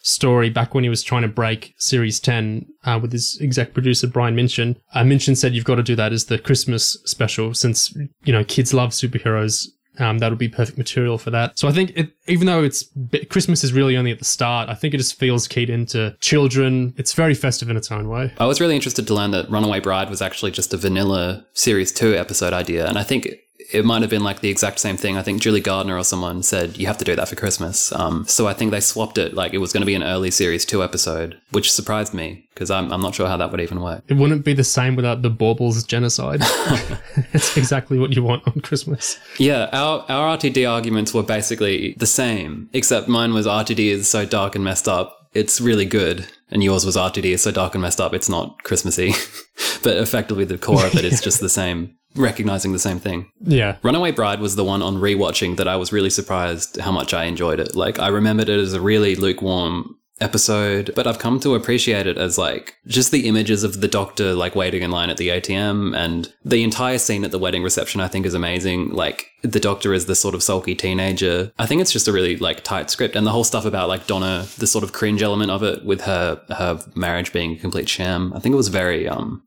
story 0.04 0.50
back 0.50 0.74
when 0.74 0.84
he 0.84 0.90
was 0.90 1.02
trying 1.02 1.22
to 1.22 1.28
break 1.28 1.74
Series 1.78 2.20
10 2.20 2.66
uh, 2.84 2.98
with 3.00 3.10
his 3.12 3.38
exec 3.40 3.72
producer 3.72 4.06
Brian 4.06 4.36
Minchin. 4.36 4.76
Uh, 4.92 5.02
Minchin 5.02 5.34
said 5.34 5.54
you've 5.54 5.64
got 5.64 5.76
to 5.76 5.82
do 5.82 5.96
that 5.96 6.12
as 6.12 6.26
the 6.26 6.38
Christmas 6.38 6.98
special 7.06 7.54
since, 7.54 7.94
you 8.24 8.32
know, 8.32 8.44
kids 8.44 8.74
love 8.74 8.90
superheroes. 8.90 9.66
Um, 9.98 10.18
that'll 10.18 10.36
be 10.36 10.48
perfect 10.48 10.76
material 10.78 11.18
for 11.18 11.30
that. 11.30 11.58
So 11.58 11.68
I 11.68 11.72
think 11.72 11.92
it, 11.94 12.10
even 12.26 12.46
though 12.46 12.62
it's 12.62 12.88
Christmas 13.30 13.62
is 13.62 13.72
really 13.72 13.96
only 13.96 14.10
at 14.10 14.18
the 14.18 14.24
start, 14.24 14.68
I 14.68 14.74
think 14.74 14.94
it 14.94 14.98
just 14.98 15.18
feels 15.18 15.46
keyed 15.46 15.70
into 15.70 16.16
children. 16.20 16.94
It's 16.96 17.12
very 17.12 17.34
festive 17.34 17.70
in 17.70 17.76
its 17.76 17.90
own 17.92 18.08
way. 18.08 18.32
I 18.38 18.46
was 18.46 18.60
really 18.60 18.74
interested 18.74 19.06
to 19.06 19.14
learn 19.14 19.30
that 19.32 19.48
Runaway 19.50 19.80
Bride 19.80 20.10
was 20.10 20.20
actually 20.20 20.50
just 20.50 20.74
a 20.74 20.76
vanilla 20.76 21.44
Series 21.52 21.92
2 21.92 22.16
episode 22.16 22.52
idea. 22.52 22.86
And 22.88 22.98
I 22.98 23.02
think 23.02 23.28
it, 23.72 23.84
might 23.84 24.02
have 24.02 24.10
been 24.10 24.24
like 24.24 24.40
the 24.40 24.50
exact 24.50 24.78
same 24.78 24.96
thing. 24.96 25.16
I 25.16 25.22
think 25.22 25.40
Julie 25.40 25.60
Gardner 25.60 25.96
or 25.96 26.04
someone 26.04 26.42
said, 26.42 26.76
you 26.76 26.86
have 26.86 26.98
to 26.98 27.04
do 27.04 27.16
that 27.16 27.28
for 27.28 27.36
Christmas. 27.36 27.92
Um, 27.92 28.24
so 28.26 28.46
I 28.46 28.54
think 28.54 28.70
they 28.70 28.80
swapped 28.80 29.18
it. 29.18 29.34
Like 29.34 29.52
it 29.54 29.58
was 29.58 29.72
going 29.72 29.82
to 29.82 29.86
be 29.86 29.94
an 29.94 30.02
early 30.02 30.30
Series 30.30 30.64
2 30.64 30.82
episode, 30.82 31.40
which 31.50 31.72
surprised 31.72 32.14
me 32.14 32.48
because 32.54 32.70
I'm, 32.70 32.92
I'm 32.92 33.00
not 33.00 33.14
sure 33.14 33.26
how 33.26 33.36
that 33.36 33.50
would 33.50 33.60
even 33.60 33.80
work. 33.80 34.04
It 34.08 34.14
wouldn't 34.14 34.44
be 34.44 34.54
the 34.54 34.64
same 34.64 34.96
without 34.96 35.22
the 35.22 35.30
Baubles 35.30 35.82
genocide. 35.84 36.40
it's 37.32 37.56
exactly 37.56 37.98
what 37.98 38.14
you 38.14 38.22
want 38.22 38.46
on 38.46 38.60
Christmas. 38.60 39.18
Yeah, 39.38 39.68
our, 39.72 40.04
our 40.08 40.36
RTD 40.36 40.70
arguments 40.70 41.12
were 41.12 41.22
basically 41.22 41.94
the 41.98 42.06
same, 42.06 42.68
except 42.72 43.08
mine 43.08 43.34
was 43.34 43.46
RTD 43.46 43.78
is 43.86 44.08
so 44.08 44.24
dark 44.24 44.54
and 44.54 44.64
messed 44.64 44.88
up. 44.88 45.28
it's 45.34 45.60
really 45.60 45.84
good. 45.84 46.26
And 46.50 46.62
yours 46.62 46.86
was 46.86 46.96
RTD, 46.96 47.38
so 47.40 47.50
dark 47.50 47.74
and 47.74 47.82
messed 47.82 48.00
up. 48.00 48.14
It's 48.14 48.28
not 48.28 48.62
Christmassy, 48.62 49.12
but 49.82 49.96
effectively 49.96 50.44
the 50.44 50.58
core 50.58 50.86
of 50.86 50.94
it 50.94 51.04
is 51.04 51.20
just 51.24 51.40
the 51.40 51.48
same, 51.48 51.96
recognizing 52.16 52.72
the 52.72 52.78
same 52.78 52.98
thing. 52.98 53.30
Yeah. 53.40 53.76
Runaway 53.82 54.12
Bride 54.12 54.40
was 54.40 54.56
the 54.56 54.64
one 54.64 54.82
on 54.82 54.96
rewatching 54.96 55.56
that 55.56 55.68
I 55.68 55.76
was 55.76 55.92
really 55.92 56.10
surprised 56.10 56.78
how 56.78 56.92
much 56.92 57.12
I 57.14 57.24
enjoyed 57.24 57.60
it. 57.60 57.74
Like 57.74 57.98
I 57.98 58.08
remembered 58.08 58.48
it 58.48 58.58
as 58.58 58.72
a 58.72 58.80
really 58.80 59.14
lukewarm 59.16 59.96
episode, 60.20 60.92
but 60.94 61.06
I've 61.06 61.18
come 61.18 61.40
to 61.40 61.54
appreciate 61.54 62.06
it 62.06 62.16
as 62.18 62.38
like 62.38 62.76
just 62.86 63.10
the 63.10 63.26
images 63.26 63.64
of 63.64 63.80
the 63.80 63.88
doctor 63.88 64.32
like 64.32 64.54
waiting 64.54 64.82
in 64.82 64.90
line 64.90 65.10
at 65.10 65.16
the 65.16 65.28
ATM 65.28 65.96
and 65.96 66.32
the 66.44 66.62
entire 66.62 66.98
scene 66.98 67.24
at 67.24 67.32
the 67.32 67.38
wedding 67.38 67.62
reception 67.62 68.00
I 68.00 68.08
think 68.08 68.24
is 68.24 68.34
amazing. 68.34 68.90
Like 68.90 69.26
the 69.42 69.60
doctor 69.60 69.92
is 69.92 70.06
the 70.06 70.14
sort 70.14 70.34
of 70.34 70.42
sulky 70.42 70.74
teenager. 70.74 71.52
I 71.58 71.66
think 71.66 71.80
it's 71.80 71.92
just 71.92 72.08
a 72.08 72.12
really 72.12 72.36
like 72.36 72.62
tight 72.62 72.90
script 72.90 73.16
and 73.16 73.26
the 73.26 73.32
whole 73.32 73.44
stuff 73.44 73.64
about 73.64 73.88
like 73.88 74.06
Donna, 74.06 74.46
the 74.58 74.66
sort 74.66 74.84
of 74.84 74.92
cringe 74.92 75.22
element 75.22 75.50
of 75.50 75.62
it 75.62 75.84
with 75.84 76.02
her 76.02 76.40
her 76.50 76.80
marriage 76.94 77.32
being 77.32 77.52
a 77.52 77.58
complete 77.58 77.88
sham. 77.88 78.32
I 78.34 78.38
think 78.38 78.52
it 78.52 78.56
was 78.56 78.68
very 78.68 79.08
um 79.08 79.42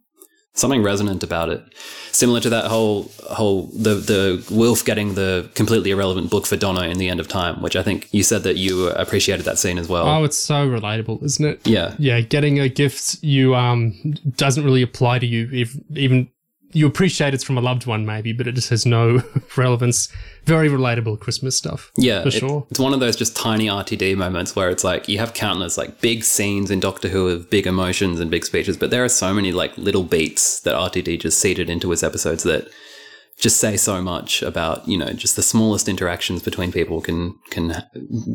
something 0.58 0.84
resonant 0.84 1.24
about 1.24 1.49
it. 1.49 1.64
Similar 2.12 2.39
to 2.41 2.49
that 2.49 2.66
whole 2.66 3.12
whole 3.30 3.64
the 3.68 3.95
the 3.95 4.45
Wilf 4.51 4.84
getting 4.84 5.14
the 5.14 5.49
completely 5.53 5.91
irrelevant 5.91 6.30
book 6.32 6.45
for 6.47 6.58
Donna 6.58 6.82
in 6.82 6.97
the 6.97 7.10
end 7.10 7.20
of 7.20 7.28
time, 7.28 7.62
which 7.62 7.76
I 7.76 7.84
think 7.84 8.08
you 8.12 8.24
said 8.24 8.43
that 8.43 8.58
you 8.58 8.88
appreciated 8.89 9.45
that 9.45 9.60
scene 9.60 9.78
as 9.78 9.88
well. 9.88 10.08
Oh, 10.08 10.24
it's 10.24 10.38
so 10.38 10.68
relatable, 10.68 11.24
isn't 11.24 11.45
it? 11.45 11.68
yeah. 11.68 11.95
Yeah, 11.99 12.22
getting 12.22 12.60
a 12.60 12.70
gift 12.70 13.24
you 13.24 13.55
um 13.55 14.16
doesn't 14.36 14.64
really 14.64 14.82
apply 14.82 15.20
to 15.20 15.26
you 15.26 15.49
if 15.51 15.76
even 15.95 16.30
you 16.74 16.86
appreciate 16.86 17.34
it's 17.34 17.43
from 17.43 17.57
a 17.57 17.61
loved 17.61 17.86
one 17.86 18.05
maybe, 18.05 18.34
but 18.34 18.47
it 18.47 18.53
just 18.53 18.70
has 18.70 18.86
no 18.86 19.22
relevance. 19.57 20.09
Very 20.45 20.70
relatable 20.70 21.20
Christmas 21.20 21.57
stuff. 21.57 21.91
Yeah, 21.97 22.22
for 22.22 22.28
it- 22.30 22.34
sure. 22.34 22.68
It's 22.70 22.80
one 22.80 22.93
of 22.93 22.99
those 22.99 23.15
just 23.15 23.36
tiny 23.36 23.68
RTD 23.68 24.15
moments 24.18 24.55
where 24.55 24.70
it's 24.70 24.84
like 24.84 25.07
you 25.07 25.18
have 25.20 25.34
countless 25.34 25.78
like 25.78 26.01
big 26.01 26.24
scenes 26.24 26.70
in 26.72 26.80
Doctor 26.80 27.07
Who 27.09 27.28
of 27.30 27.49
big 27.49 27.68
emotions 27.68 28.20
and 28.20 28.30
big 28.32 28.45
speeches, 28.45 28.78
but 28.78 28.89
there 28.89 29.03
are 29.03 29.09
so 29.09 29.34
many 29.34 29.51
like 29.51 29.78
little 29.78 30.03
beats 30.03 30.59
that 30.61 30.76
RTD 30.76 31.20
just 31.22 31.39
seeded 31.39 31.70
into 31.70 31.89
his 31.91 32.03
episodes 32.03 32.43
that 32.43 32.68
just 33.38 33.57
say 33.57 33.77
so 33.77 34.01
much 34.01 34.41
about 34.41 34.88
you 34.88 34.97
know 34.97 35.13
just 35.13 35.35
the 35.35 35.43
smallest 35.43 35.88
interactions 35.88 36.41
between 36.41 36.71
people 36.71 37.01
can 37.01 37.35
can 37.51 37.83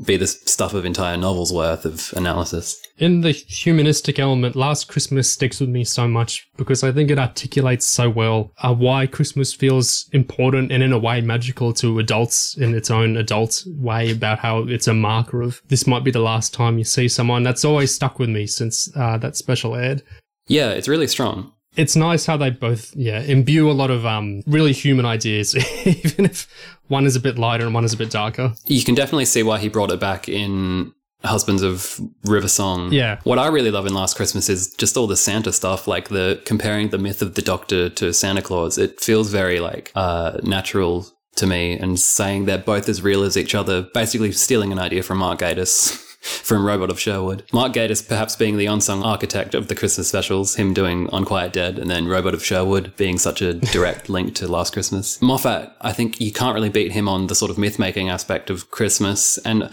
be 0.07 0.17
the 0.17 0.27
stuff 0.27 0.75
of 0.75 0.85
entire 0.85 1.17
novels 1.17 1.53
worth 1.53 1.85
of 1.85 2.13
analysis. 2.17 2.81
In 2.99 3.23
the 3.23 3.33
humanistic 3.33 4.19
element, 4.19 4.55
Last 4.55 4.89
Christmas 4.89 5.31
sticks 5.31 5.61
with 5.61 5.69
me 5.69 5.83
so 5.83 6.07
much 6.07 6.47
because 6.57 6.85
I 6.85 6.93
think 6.93 7.11
it 7.11 7.19
articulates 7.19 7.87
so 7.87 8.09
well 8.09 8.53
uh, 8.59 8.75
why 8.75 9.07
Christmas 9.07 9.53
feels 9.53 10.09
important 10.13 10.71
and 10.71 10.83
in 10.83 10.93
a 10.93 10.99
way 10.99 11.21
magical 11.21 11.73
to 11.75 11.99
adults 11.99 12.57
in 12.57 12.75
its 12.75 12.91
own 12.91 13.17
adult 13.17 13.65
way 13.67 14.13
about 14.13 14.39
how 14.39 14.61
it's 14.61 14.87
a 14.87 14.95
marker 14.95 15.43
of 15.43 15.61
this 15.69 15.87
might 15.87 16.05
be 16.05 16.11
the 16.11 16.21
last 16.21 16.55
time 16.55 16.79
you 16.79 16.85
see 16.85 17.09
someone. 17.09 17.43
That's 17.43 17.65
always 17.65 17.95
stuck 17.95 18.19
with 18.19 18.29
me 18.29 18.47
since 18.47 18.89
uh, 18.97 19.19
that 19.19 19.37
special 19.37 19.75
aired. 19.75 20.03
Yeah, 20.47 20.71
it's 20.71 20.89
really 20.89 21.07
strong. 21.07 21.53
It's 21.77 21.97
nice 21.97 22.27
how 22.27 22.37
they 22.37 22.51
both, 22.51 22.95
yeah, 22.95 23.21
imbue 23.21 23.71
a 23.71 23.73
lot 23.73 23.91
of 23.91 24.05
um, 24.05 24.43
really 24.47 24.73
human 24.73 25.07
ideas, 25.07 25.57
even 25.87 26.27
if 26.27 26.47
one 26.89 27.07
is 27.07 27.17
a 27.17 27.21
bit 27.21 27.39
lighter 27.39 27.65
and 27.65 27.75
one 27.75 27.85
is 27.85 27.93
a 27.95 27.97
bit 27.97 28.11
darker. 28.11 28.55
You 28.67 28.85
can 28.85 28.95
definitely 28.95 29.25
see 29.25 29.43
why 29.43 29.59
he 29.59 29.69
brought 29.69 29.91
it 29.91 30.01
back 30.01 30.29
in 30.29 30.93
Husbands 31.25 31.63
of 31.63 32.01
River 32.25 32.49
Song. 32.49 32.93
Yeah. 32.93 33.21
What 33.25 33.39
I 33.39 33.47
really 33.47 33.71
love 33.71 33.87
in 33.87 33.95
Last 33.95 34.17
Christmas 34.17 34.49
is 34.49 34.75
just 34.75 34.97
all 34.97 35.07
the 35.07 35.17
Santa 35.17 35.53
stuff, 35.53 35.87
like 35.87 36.09
the 36.09 36.43
comparing 36.45 36.91
the 36.91 36.99
myth 36.99 37.23
of 37.23 37.35
the 37.35 37.43
Doctor 37.43 37.89
to 37.91 38.13
Santa 38.13 38.43
Claus. 38.43 38.77
It 38.77 39.01
feels 39.01 39.31
very 39.31 39.61
like 39.61 39.93
uh, 39.95 40.39
natural 40.43 41.07
to 41.37 41.47
me, 41.47 41.73
and 41.79 41.99
saying 41.99 42.45
they're 42.45 42.59
both 42.59 42.89
as 42.89 43.01
real 43.01 43.23
as 43.23 43.37
each 43.37 43.55
other. 43.55 43.83
Basically, 43.95 44.33
stealing 44.33 44.73
an 44.73 44.79
idea 44.79 45.03
from 45.03 45.19
Mark 45.19 45.39
Gatiss. 45.41 46.09
From 46.23 46.65
Robot 46.65 46.89
of 46.89 47.01
Sherwood. 47.01 47.43
Mark 47.53 47.73
Gatiss 47.73 48.07
perhaps 48.09 48.37
being 48.37 48.57
the 48.57 48.67
unsung 48.67 49.03
architect 49.03 49.55
of 49.57 49.67
the 49.67 49.75
Christmas 49.75 50.07
specials, 50.09 50.55
him 50.55 50.73
doing 50.73 51.09
Unquiet 51.13 51.53
Dead, 51.53 51.79
and 51.81 51.91
then 51.91 52.07
Robot 52.07 52.33
of 52.33 52.45
Sherwood 52.45 52.95
being 52.97 53.19
such 53.19 53.43
a 53.43 53.55
direct 53.55 54.09
link 54.09 54.35
to 54.37 54.47
Last 54.47 54.73
Christmas. 54.73 55.21
Moffat, 55.21 55.73
I 55.81 55.93
think 55.93 56.21
you 56.21 56.31
can't 56.31 56.55
really 56.55 56.69
beat 56.69 56.93
him 56.93 57.09
on 57.09 57.27
the 57.27 57.35
sort 57.35 57.51
of 57.51 57.59
myth 57.59 57.77
making 57.79 58.09
aspect 58.09 58.51
of 58.51 58.71
Christmas. 58.71 59.37
And 59.39 59.69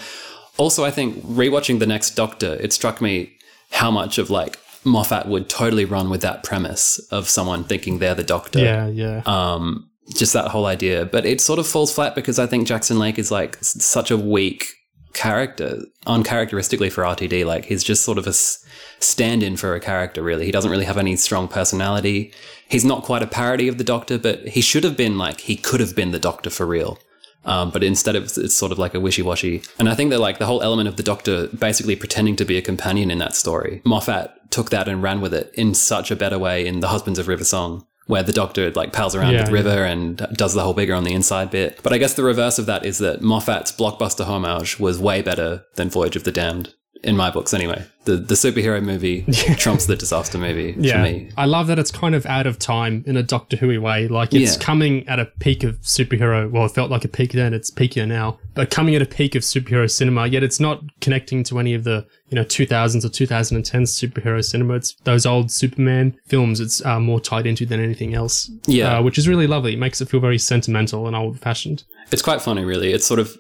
also, 0.57 0.83
I 0.83 0.89
think 0.91 1.23
rewatching 1.23 1.77
The 1.79 1.85
Next 1.87 2.15
Doctor, 2.15 2.55
it 2.55 2.73
struck 2.73 2.99
me 2.99 3.31
how 3.71 3.91
much 3.91 4.17
of 4.17 4.31
like 4.31 4.57
Moffat 4.83 5.27
would 5.27 5.49
totally 5.49 5.85
run 5.85 6.09
with 6.09 6.21
that 6.21 6.43
premise 6.43 6.97
of 7.11 7.29
someone 7.29 7.63
thinking 7.63 7.99
they're 7.99 8.15
the 8.15 8.23
Doctor 8.23 8.59
Yeah, 8.59 8.87
yeah. 8.87 9.21
um, 9.27 9.87
just 10.15 10.33
that 10.33 10.47
whole 10.47 10.65
idea. 10.65 11.05
But 11.05 11.27
it 11.27 11.41
sort 11.41 11.59
of 11.59 11.67
falls 11.67 11.93
flat 11.93 12.15
because 12.15 12.39
I 12.39 12.47
think 12.47 12.67
Jackson 12.67 12.97
Lake 12.97 13.19
is 13.19 13.29
like 13.29 13.57
s- 13.57 13.83
such 13.83 14.09
a 14.09 14.17
weak 14.17 14.65
character, 15.13 15.81
uncharacteristically 16.05 16.89
for 16.89 17.03
RTD. 17.03 17.45
Like 17.45 17.65
he's 17.65 17.83
just 17.83 18.03
sort 18.03 18.17
of 18.17 18.27
a 18.27 18.33
stand-in 18.33 19.57
for 19.57 19.75
a 19.75 19.79
character. 19.79 20.21
Really, 20.21 20.45
he 20.45 20.51
doesn't 20.51 20.71
really 20.71 20.85
have 20.85 20.97
any 20.97 21.15
strong 21.15 21.47
personality. 21.47 22.33
He's 22.67 22.85
not 22.85 23.03
quite 23.03 23.23
a 23.23 23.27
parody 23.27 23.67
of 23.67 23.77
the 23.77 23.83
Doctor, 23.83 24.17
but 24.17 24.47
he 24.47 24.61
should 24.61 24.83
have 24.83 24.97
been 24.97 25.17
like 25.17 25.41
he 25.41 25.55
could 25.55 25.79
have 25.79 25.95
been 25.95 26.11
the 26.11 26.19
Doctor 26.19 26.49
for 26.49 26.65
real. 26.65 26.99
Um, 27.45 27.71
but 27.71 27.83
instead 27.83 28.15
it's, 28.15 28.37
it's 28.37 28.53
sort 28.53 28.71
of 28.71 28.77
like 28.77 28.93
a 28.93 28.99
wishy-washy. 28.99 29.63
And 29.79 29.89
I 29.89 29.95
think 29.95 30.09
that 30.09 30.19
like 30.19 30.39
the 30.39 30.45
whole 30.45 30.61
element 30.61 30.89
of 30.89 30.97
the 30.97 31.03
Doctor 31.03 31.47
basically 31.47 31.95
pretending 31.95 32.35
to 32.35 32.45
be 32.45 32.57
a 32.57 32.61
companion 32.61 33.09
in 33.09 33.17
that 33.19 33.33
story, 33.33 33.81
Moffat 33.85 34.51
took 34.51 34.69
that 34.71 34.87
and 34.87 35.01
ran 35.01 35.21
with 35.21 35.33
it 35.33 35.51
in 35.53 35.73
such 35.73 36.11
a 36.11 36.15
better 36.15 36.37
way 36.37 36.65
in 36.65 36.81
The 36.81 36.89
Husbands 36.89 37.17
of 37.17 37.27
River 37.27 37.45
Song, 37.45 37.85
where 38.09 38.23
the 38.23 38.33
Doctor 38.33 38.71
like 38.71 38.91
pals 38.91 39.13
around 39.13 39.33
Yeah, 39.33 39.43
with 39.43 39.51
River 39.51 39.85
and 39.85 40.17
does 40.33 40.55
the 40.55 40.63
whole 40.63 40.73
bigger 40.73 40.95
on 40.95 41.03
the 41.03 41.13
inside 41.13 41.51
bit. 41.51 41.79
But 41.83 41.93
I 41.93 41.99
guess 41.99 42.15
the 42.15 42.23
reverse 42.23 42.57
of 42.57 42.65
that 42.65 42.83
is 42.83 42.97
that 42.97 43.21
Moffat's 43.21 43.71
blockbuster 43.71 44.25
homage 44.25 44.79
was 44.79 44.97
way 44.97 45.21
better 45.21 45.63
than 45.75 45.91
Voyage 45.91 46.15
of 46.15 46.23
the 46.23 46.31
Damned. 46.31 46.73
In 47.01 47.15
my 47.15 47.31
books, 47.31 47.53
anyway, 47.53 47.85
the 48.03 48.17
the 48.17 48.35
superhero 48.35 48.83
movie 48.83 49.21
trumps 49.57 49.85
the 49.85 49.95
disaster 49.95 50.37
movie 50.37 50.75
Yeah, 50.77 50.97
for 50.97 51.03
me. 51.03 51.31
I 51.37 51.45
love 51.45 51.67
that 51.67 51.79
it's 51.79 51.91
kind 51.91 52.13
of 52.13 52.25
out 52.25 52.45
of 52.45 52.59
time 52.59 53.05
in 53.07 53.15
a 53.15 53.23
Doctor 53.23 53.55
Who 53.55 53.79
way. 53.79 54.09
Like 54.09 54.33
it's 54.33 54.57
Yeah. 54.57 54.61
coming 54.61 55.07
at 55.07 55.17
a 55.17 55.25
peak 55.39 55.63
of 55.63 55.79
superhero. 55.79 56.51
Well, 56.51 56.65
it 56.65 56.71
felt 56.73 56.91
like 56.91 57.05
a 57.05 57.07
peak 57.07 57.31
then. 57.31 57.53
It's 57.53 57.71
peakier 57.71 58.05
now, 58.05 58.37
but 58.53 58.69
coming 58.69 58.95
at 58.95 59.01
a 59.01 59.05
peak 59.05 59.33
of 59.35 59.43
superhero 59.43 59.89
cinema. 59.89 60.27
Yet 60.27 60.43
it's 60.43 60.59
not 60.59 60.81
connecting 60.99 61.41
to 61.45 61.57
any 61.59 61.73
of 61.73 61.85
the 61.85 62.05
you 62.27 62.35
know 62.35 62.43
2000s 62.43 63.05
or 63.05 63.09
2010s 63.09 63.89
superhero 63.97 64.43
cinema. 64.43 64.73
It's 64.73 64.95
those 65.05 65.25
old 65.25 65.51
Superman 65.51 66.17
films. 66.27 66.59
It's 66.59 66.83
uh, 66.85 66.99
more 66.99 67.21
tied 67.21 67.47
into 67.47 67.65
than 67.65 67.79
anything 67.79 68.13
else. 68.13 68.51
Yeah. 68.67 68.97
uh, 68.97 69.03
which 69.03 69.17
is 69.17 69.25
really 69.25 69.47
lovely. 69.47 69.73
It 69.73 69.79
makes 69.79 70.01
it 70.01 70.09
feel 70.09 70.19
very 70.19 70.37
sentimental 70.37 71.07
and 71.07 71.15
old 71.15 71.39
fashioned. 71.39 71.85
It's 72.11 72.21
quite 72.21 72.41
funny, 72.41 72.65
really. 72.65 72.91
It's 72.91 73.05
sort 73.05 73.19
of 73.21 73.37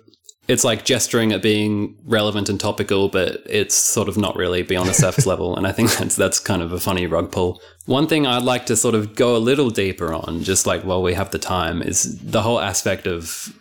it's 0.49 0.63
like 0.63 0.83
gesturing 0.83 1.31
at 1.31 1.43
being 1.43 1.95
relevant 2.05 2.49
and 2.49 2.59
topical, 2.59 3.07
but 3.07 3.43
it's 3.45 3.75
sort 3.75 4.09
of 4.09 4.17
not 4.17 4.35
really 4.35 4.63
beyond 4.63 4.89
the 4.89 4.95
surface 4.95 5.27
level. 5.27 5.55
And 5.55 5.67
I 5.67 5.71
think 5.71 5.91
that's 5.97 6.15
that's 6.15 6.39
kind 6.39 6.63
of 6.63 6.73
a 6.73 6.79
funny 6.79 7.05
rug 7.05 7.31
pull. 7.31 7.61
One 7.85 8.07
thing 8.07 8.25
I'd 8.25 8.43
like 8.43 8.65
to 8.65 8.75
sort 8.75 8.95
of 8.95 9.15
go 9.15 9.35
a 9.35 9.37
little 9.37 9.69
deeper 9.69 10.11
on, 10.11 10.41
just 10.41 10.65
like 10.65 10.81
while 10.81 11.03
we 11.03 11.13
have 11.13 11.29
the 11.29 11.37
time, 11.37 11.83
is 11.83 12.19
the 12.19 12.41
whole 12.41 12.59
aspect 12.59 13.05
of 13.05 13.53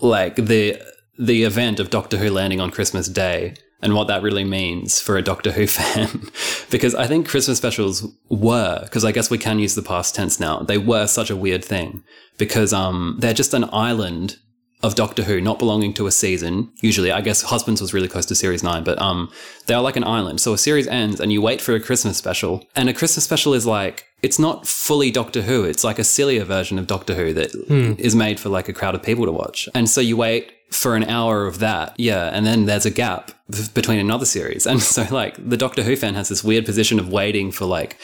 like 0.00 0.36
the 0.36 0.80
the 1.18 1.42
event 1.42 1.80
of 1.80 1.90
Doctor 1.90 2.16
Who 2.16 2.30
landing 2.30 2.60
on 2.60 2.70
Christmas 2.70 3.08
Day 3.08 3.54
and 3.82 3.94
what 3.94 4.06
that 4.06 4.22
really 4.22 4.44
means 4.44 5.00
for 5.00 5.16
a 5.16 5.22
Doctor 5.22 5.50
Who 5.50 5.66
fan. 5.78 6.30
because 6.70 6.94
I 6.94 7.08
think 7.08 7.28
Christmas 7.28 7.58
specials 7.58 8.06
were, 8.28 8.80
because 8.84 9.04
I 9.04 9.10
guess 9.10 9.30
we 9.30 9.38
can 9.38 9.58
use 9.58 9.74
the 9.74 9.82
past 9.82 10.14
tense 10.14 10.38
now, 10.38 10.60
they 10.60 10.78
were 10.78 11.08
such 11.08 11.28
a 11.28 11.36
weird 11.36 11.64
thing 11.64 12.04
because 12.38 12.72
um 12.72 13.16
they're 13.18 13.34
just 13.34 13.52
an 13.52 13.68
island 13.72 14.36
of 14.82 14.94
Doctor 14.94 15.24
Who, 15.24 15.40
not 15.40 15.58
belonging 15.58 15.92
to 15.94 16.06
a 16.06 16.10
season. 16.10 16.70
Usually, 16.80 17.12
I 17.12 17.20
guess 17.20 17.42
Husbands 17.42 17.80
was 17.80 17.92
really 17.92 18.08
close 18.08 18.26
to 18.26 18.34
series 18.34 18.62
nine, 18.62 18.82
but 18.82 19.00
um, 19.00 19.30
they 19.66 19.74
are 19.74 19.82
like 19.82 19.96
an 19.96 20.04
island. 20.04 20.40
So 20.40 20.52
a 20.54 20.58
series 20.58 20.86
ends, 20.86 21.20
and 21.20 21.32
you 21.32 21.42
wait 21.42 21.60
for 21.60 21.74
a 21.74 21.80
Christmas 21.80 22.16
special, 22.16 22.66
and 22.74 22.88
a 22.88 22.94
Christmas 22.94 23.24
special 23.24 23.52
is 23.54 23.66
like 23.66 24.06
it's 24.22 24.38
not 24.38 24.66
fully 24.66 25.10
Doctor 25.10 25.42
Who. 25.42 25.64
It's 25.64 25.84
like 25.84 25.98
a 25.98 26.04
sillier 26.04 26.44
version 26.44 26.78
of 26.78 26.86
Doctor 26.86 27.14
Who 27.14 27.32
that 27.34 27.54
is 27.98 28.14
made 28.14 28.40
for 28.40 28.48
like 28.48 28.68
a 28.68 28.72
crowd 28.72 28.94
of 28.94 29.02
people 29.02 29.26
to 29.26 29.32
watch. 29.32 29.68
And 29.74 29.88
so 29.88 30.00
you 30.00 30.16
wait 30.16 30.52
for 30.70 30.94
an 30.94 31.04
hour 31.04 31.46
of 31.46 31.58
that, 31.58 31.98
yeah, 31.98 32.30
and 32.32 32.46
then 32.46 32.66
there's 32.66 32.86
a 32.86 32.90
gap 32.90 33.32
between 33.74 33.98
another 33.98 34.26
series, 34.26 34.66
and 34.70 34.80
so 34.80 35.06
like 35.10 35.36
the 35.36 35.56
Doctor 35.56 35.82
Who 35.82 35.96
fan 35.96 36.14
has 36.14 36.28
this 36.28 36.42
weird 36.44 36.64
position 36.64 36.98
of 36.98 37.08
waiting 37.08 37.52
for 37.52 37.66
like 37.66 37.98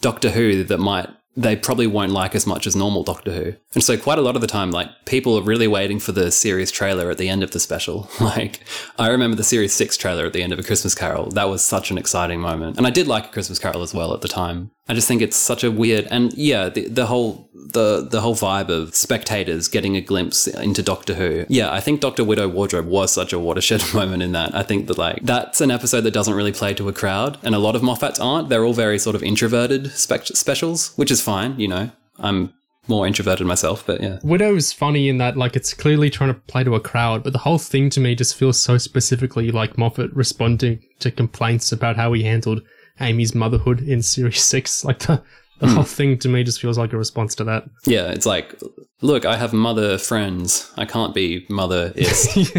Doctor 0.00 0.30
Who 0.30 0.64
that 0.64 0.78
might 0.78 1.08
they 1.34 1.56
probably 1.56 1.86
won't 1.86 2.12
like 2.12 2.34
as 2.34 2.46
much 2.46 2.66
as 2.66 2.76
normal 2.76 3.02
Doctor 3.02 3.32
Who. 3.32 3.54
And 3.74 3.82
so 3.82 3.96
quite 3.96 4.18
a 4.18 4.22
lot 4.22 4.34
of 4.34 4.42
the 4.42 4.46
time, 4.46 4.70
like 4.70 4.88
people 5.06 5.38
are 5.38 5.42
really 5.42 5.66
waiting 5.66 5.98
for 5.98 6.12
the 6.12 6.30
series 6.30 6.70
trailer 6.70 7.10
at 7.10 7.18
the 7.18 7.28
end 7.28 7.42
of 7.42 7.50
the 7.52 7.60
special. 7.60 8.08
Like 8.22 8.60
I 8.98 9.08
remember 9.08 9.36
the 9.36 9.44
series 9.44 9.74
six 9.74 9.96
trailer 9.96 10.24
at 10.24 10.32
the 10.32 10.42
end 10.42 10.52
of 10.52 10.58
A 10.58 10.62
Christmas 10.62 10.94
Carol. 10.94 11.28
That 11.30 11.50
was 11.50 11.62
such 11.62 11.90
an 11.90 11.98
exciting 11.98 12.40
moment. 12.40 12.78
And 12.78 12.86
I 12.86 12.90
did 12.90 13.06
like 13.06 13.26
A 13.26 13.28
Christmas 13.28 13.58
Carol 13.58 13.82
as 13.82 13.92
well 13.92 14.14
at 14.14 14.20
the 14.22 14.28
time. 14.28 14.70
I 14.88 14.94
just 14.94 15.06
think 15.06 15.22
it's 15.22 15.36
such 15.36 15.62
a 15.62 15.70
weird 15.70 16.08
and 16.10 16.32
yeah, 16.34 16.68
the, 16.68 16.88
the 16.88 17.06
whole 17.06 17.48
the 17.54 18.06
the 18.10 18.20
whole 18.20 18.34
vibe 18.34 18.68
of 18.68 18.94
spectators 18.94 19.68
getting 19.68 19.96
a 19.96 20.00
glimpse 20.00 20.46
into 20.46 20.82
Doctor 20.82 21.14
Who. 21.14 21.46
Yeah, 21.48 21.72
I 21.72 21.80
think 21.80 22.00
Doctor 22.00 22.24
Widow 22.24 22.48
Wardrobe 22.48 22.86
was 22.86 23.12
such 23.12 23.32
a 23.32 23.38
watershed 23.38 23.82
moment 23.94 24.22
in 24.22 24.32
that. 24.32 24.54
I 24.54 24.62
think 24.62 24.88
that 24.88 24.98
like 24.98 25.22
that's 25.22 25.60
an 25.60 25.70
episode 25.70 26.02
that 26.02 26.10
doesn't 26.12 26.34
really 26.34 26.52
play 26.52 26.74
to 26.74 26.88
a 26.88 26.92
crowd, 26.92 27.38
and 27.42 27.54
a 27.54 27.58
lot 27.58 27.76
of 27.76 27.82
Moffats 27.82 28.22
aren't. 28.22 28.48
They're 28.48 28.64
all 28.64 28.74
very 28.74 28.98
sort 28.98 29.14
of 29.14 29.22
introverted 29.22 29.92
spec- 29.92 30.26
specials, 30.26 30.92
which 30.96 31.10
is 31.10 31.20
fine. 31.20 31.58
You 31.60 31.68
know, 31.68 31.90
I'm 32.18 32.52
more 32.88 33.06
introverted 33.06 33.46
myself, 33.46 33.86
but 33.86 34.00
yeah. 34.00 34.18
Widow 34.24 34.56
is 34.56 34.72
funny 34.72 35.08
in 35.08 35.18
that, 35.18 35.36
like, 35.36 35.54
it's 35.54 35.72
clearly 35.72 36.10
trying 36.10 36.34
to 36.34 36.40
play 36.40 36.64
to 36.64 36.74
a 36.74 36.80
crowd, 36.80 37.22
but 37.22 37.32
the 37.32 37.38
whole 37.38 37.58
thing 37.58 37.90
to 37.90 38.00
me 38.00 38.14
just 38.16 38.34
feels 38.34 38.60
so 38.60 38.76
specifically 38.76 39.52
like 39.52 39.78
Moffat 39.78 40.12
responding 40.14 40.82
to 40.98 41.10
complaints 41.10 41.70
about 41.70 41.96
how 41.96 42.12
he 42.12 42.24
handled 42.24 42.62
Amy's 43.00 43.34
motherhood 43.34 43.80
in 43.80 44.02
Series 44.02 44.42
6. 44.44 44.84
Like, 44.84 45.00
the, 45.00 45.22
the 45.58 45.68
hmm. 45.68 45.74
whole 45.74 45.84
thing 45.84 46.18
to 46.18 46.28
me 46.28 46.42
just 46.44 46.60
feels 46.60 46.78
like 46.78 46.92
a 46.92 46.98
response 46.98 47.34
to 47.36 47.44
that. 47.44 47.64
Yeah, 47.84 48.10
it's 48.10 48.26
like, 48.26 48.60
look, 49.00 49.24
I 49.24 49.36
have 49.36 49.52
mother 49.52 49.98
friends. 49.98 50.72
I 50.76 50.84
can't 50.84 51.14
be 51.14 51.46
mother 51.48 51.92
is. 51.94 52.52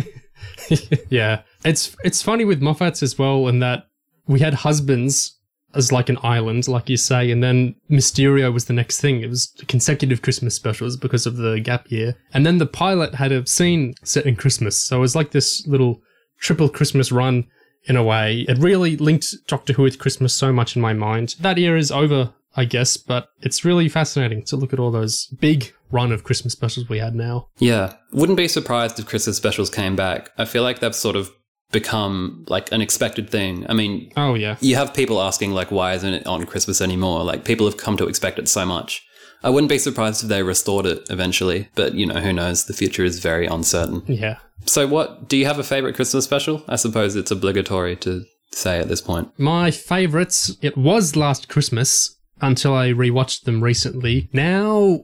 yeah. 1.10 1.42
It's 1.66 1.96
it's 2.04 2.22
funny 2.22 2.46
with 2.46 2.62
Moffats 2.62 3.04
as 3.04 3.18
well 3.18 3.48
in 3.48 3.60
that 3.60 3.88
we 4.28 4.40
had 4.40 4.54
husbands 4.54 5.38
as 5.76 5.92
like 5.92 6.10
an 6.10 6.18
island, 6.22 6.68
like 6.68 6.90
you 6.90 6.98
say, 6.98 7.32
and 7.32 7.44
then 7.44 7.76
Mysterio 7.90 8.54
was 8.54 8.66
the 8.66 8.74
next 8.74 9.02
thing. 9.02 9.22
It 9.22 9.30
was 9.30 9.54
consecutive 9.68 10.22
Christmas 10.22 10.56
specials 10.56 10.98
because 10.98 11.26
of 11.26 11.38
the 11.38 11.60
gap 11.60 11.90
year. 11.92 12.16
And 12.34 12.46
then 12.46 12.60
the 12.60 12.66
pilot 12.66 13.16
had 13.16 13.32
a 13.32 13.46
scene 13.48 13.96
set 14.04 14.26
in 14.26 14.36
Christmas. 14.36 14.78
So 14.78 14.98
it 14.98 15.02
was 15.02 15.16
like 15.16 15.32
this 15.32 15.66
little 15.66 16.02
triple 16.40 16.70
Christmas 16.70 17.12
run 17.12 17.48
in 17.86 17.96
a 17.96 18.04
way. 18.04 18.46
It 18.48 18.58
really 18.60 18.96
linked 18.98 19.36
Doctor 19.48 19.74
Who 19.74 19.84
with 19.84 20.00
Christmas 20.00 20.34
so 20.34 20.52
much 20.54 20.76
in 20.76 20.82
my 20.82 20.94
mind. 20.94 21.36
That 21.40 21.58
era 21.60 21.78
is 21.78 21.92
over, 21.92 22.34
I 22.56 22.66
guess, 22.66 22.98
but 22.98 23.30
it's 23.42 23.66
really 23.66 23.90
fascinating 23.90 24.44
to 24.46 24.56
look 24.56 24.74
at 24.74 24.80
all 24.80 24.92
those 24.92 25.28
big 25.40 25.74
run 25.92 26.12
of 26.12 26.24
Christmas 26.24 26.54
specials 26.54 26.90
we 26.90 27.00
had 27.00 27.14
now. 27.16 27.48
yeah. 27.60 27.94
Wouldn't 28.12 28.38
be 28.38 28.48
surprised 28.48 28.98
if 29.00 29.06
Christmas 29.06 29.38
specials 29.38 29.70
came 29.70 29.96
back. 29.96 30.32
I 30.38 30.46
feel 30.46 30.64
like 30.64 30.80
they've 30.80 30.96
sort 30.96 31.16
of 31.16 31.32
become 31.72 32.46
like 32.48 32.72
an 32.72 32.82
expected 32.82 33.30
thing. 33.30 33.66
I 33.70 33.74
mean, 33.74 34.12
Oh 34.16 34.36
yeah. 34.36 34.58
you 34.62 34.76
have 34.76 34.94
people 34.94 35.22
asking 35.22 35.52
like 35.52 35.72
why 35.72 35.94
isn't 35.94 36.14
it 36.14 36.26
on 36.28 36.46
christmas 36.46 36.82
anymore 36.82 37.24
like 37.24 37.46
people 37.46 37.66
have 37.66 37.78
come 37.78 37.98
to 37.98 38.08
expect 38.08 38.38
it 38.38 38.48
so 38.48 38.64
much 38.66 39.04
i 39.44 39.50
wouldn't 39.50 39.70
be 39.70 39.78
surprised 39.78 40.24
if 40.24 40.30
they 40.30 40.44
restored 40.44 40.86
it 40.86 41.06
eventually 41.10 41.68
but 41.76 41.94
you 41.94 42.06
know 42.06 42.20
who 42.20 42.34
knows 42.34 42.66
the 42.66 42.74
future 42.74 43.04
is 43.04 43.20
very 43.20 43.46
uncertain 43.46 44.02
Yeah. 44.08 44.38
so 44.66 44.88
what 44.88 45.28
do 45.28 45.38
you 45.38 45.46
have 45.46 45.60
a 45.60 45.64
favorite 45.64 45.96
christmas 45.96 46.24
special 46.26 46.64
i 46.68 46.76
suppose 46.76 47.16
it's 47.16 47.32
obligatory 47.32 47.96
to 47.98 48.24
say 48.52 48.80
at 48.80 48.88
this 48.88 49.02
point 49.02 49.32
My 49.40 49.72
favorites, 49.72 50.56
it 50.62 50.78
was 50.78 51.16
last 51.16 51.50
Christmas 51.50 52.16
until 52.40 52.76
I 52.76 52.90
rewatched 52.90 53.46
them 53.46 53.64
recently. 53.64 54.30
Now, 54.32 55.00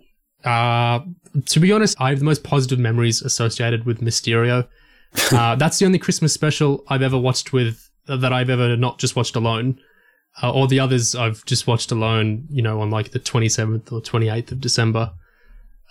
uh, 0.46 1.00
to 1.48 1.60
be 1.60 1.72
honest, 1.72 2.00
I 2.00 2.10
have 2.10 2.20
the 2.20 2.26
most 2.26 2.44
positive 2.44 2.78
memories 2.78 3.24
associated 3.24 3.86
with 3.88 4.02
Mysterio. 4.02 4.68
Uh, 5.32 5.56
that's 5.56 5.80
the 5.80 5.86
only 5.88 5.98
Christmas 5.98 6.32
special 6.32 6.84
I've 6.90 7.02
ever 7.02 7.18
watched 7.18 7.52
with, 7.52 7.90
that 8.06 8.32
I've 8.32 8.52
ever 8.52 8.78
not 8.78 9.00
just 9.00 9.16
watched 9.16 9.36
alone. 9.36 9.80
Uh, 10.42 10.52
all 10.52 10.68
the 10.68 10.80
others 10.80 11.16
I've 11.16 11.44
just 11.46 11.68
watched 11.68 11.92
alone, 11.92 12.48
you 12.50 12.62
know, 12.62 12.82
on 12.82 12.90
like 12.90 13.12
the 13.12 13.20
27th 13.20 13.92
or 13.92 14.02
28th 14.02 14.54
of 14.54 14.62
December. 14.62 15.14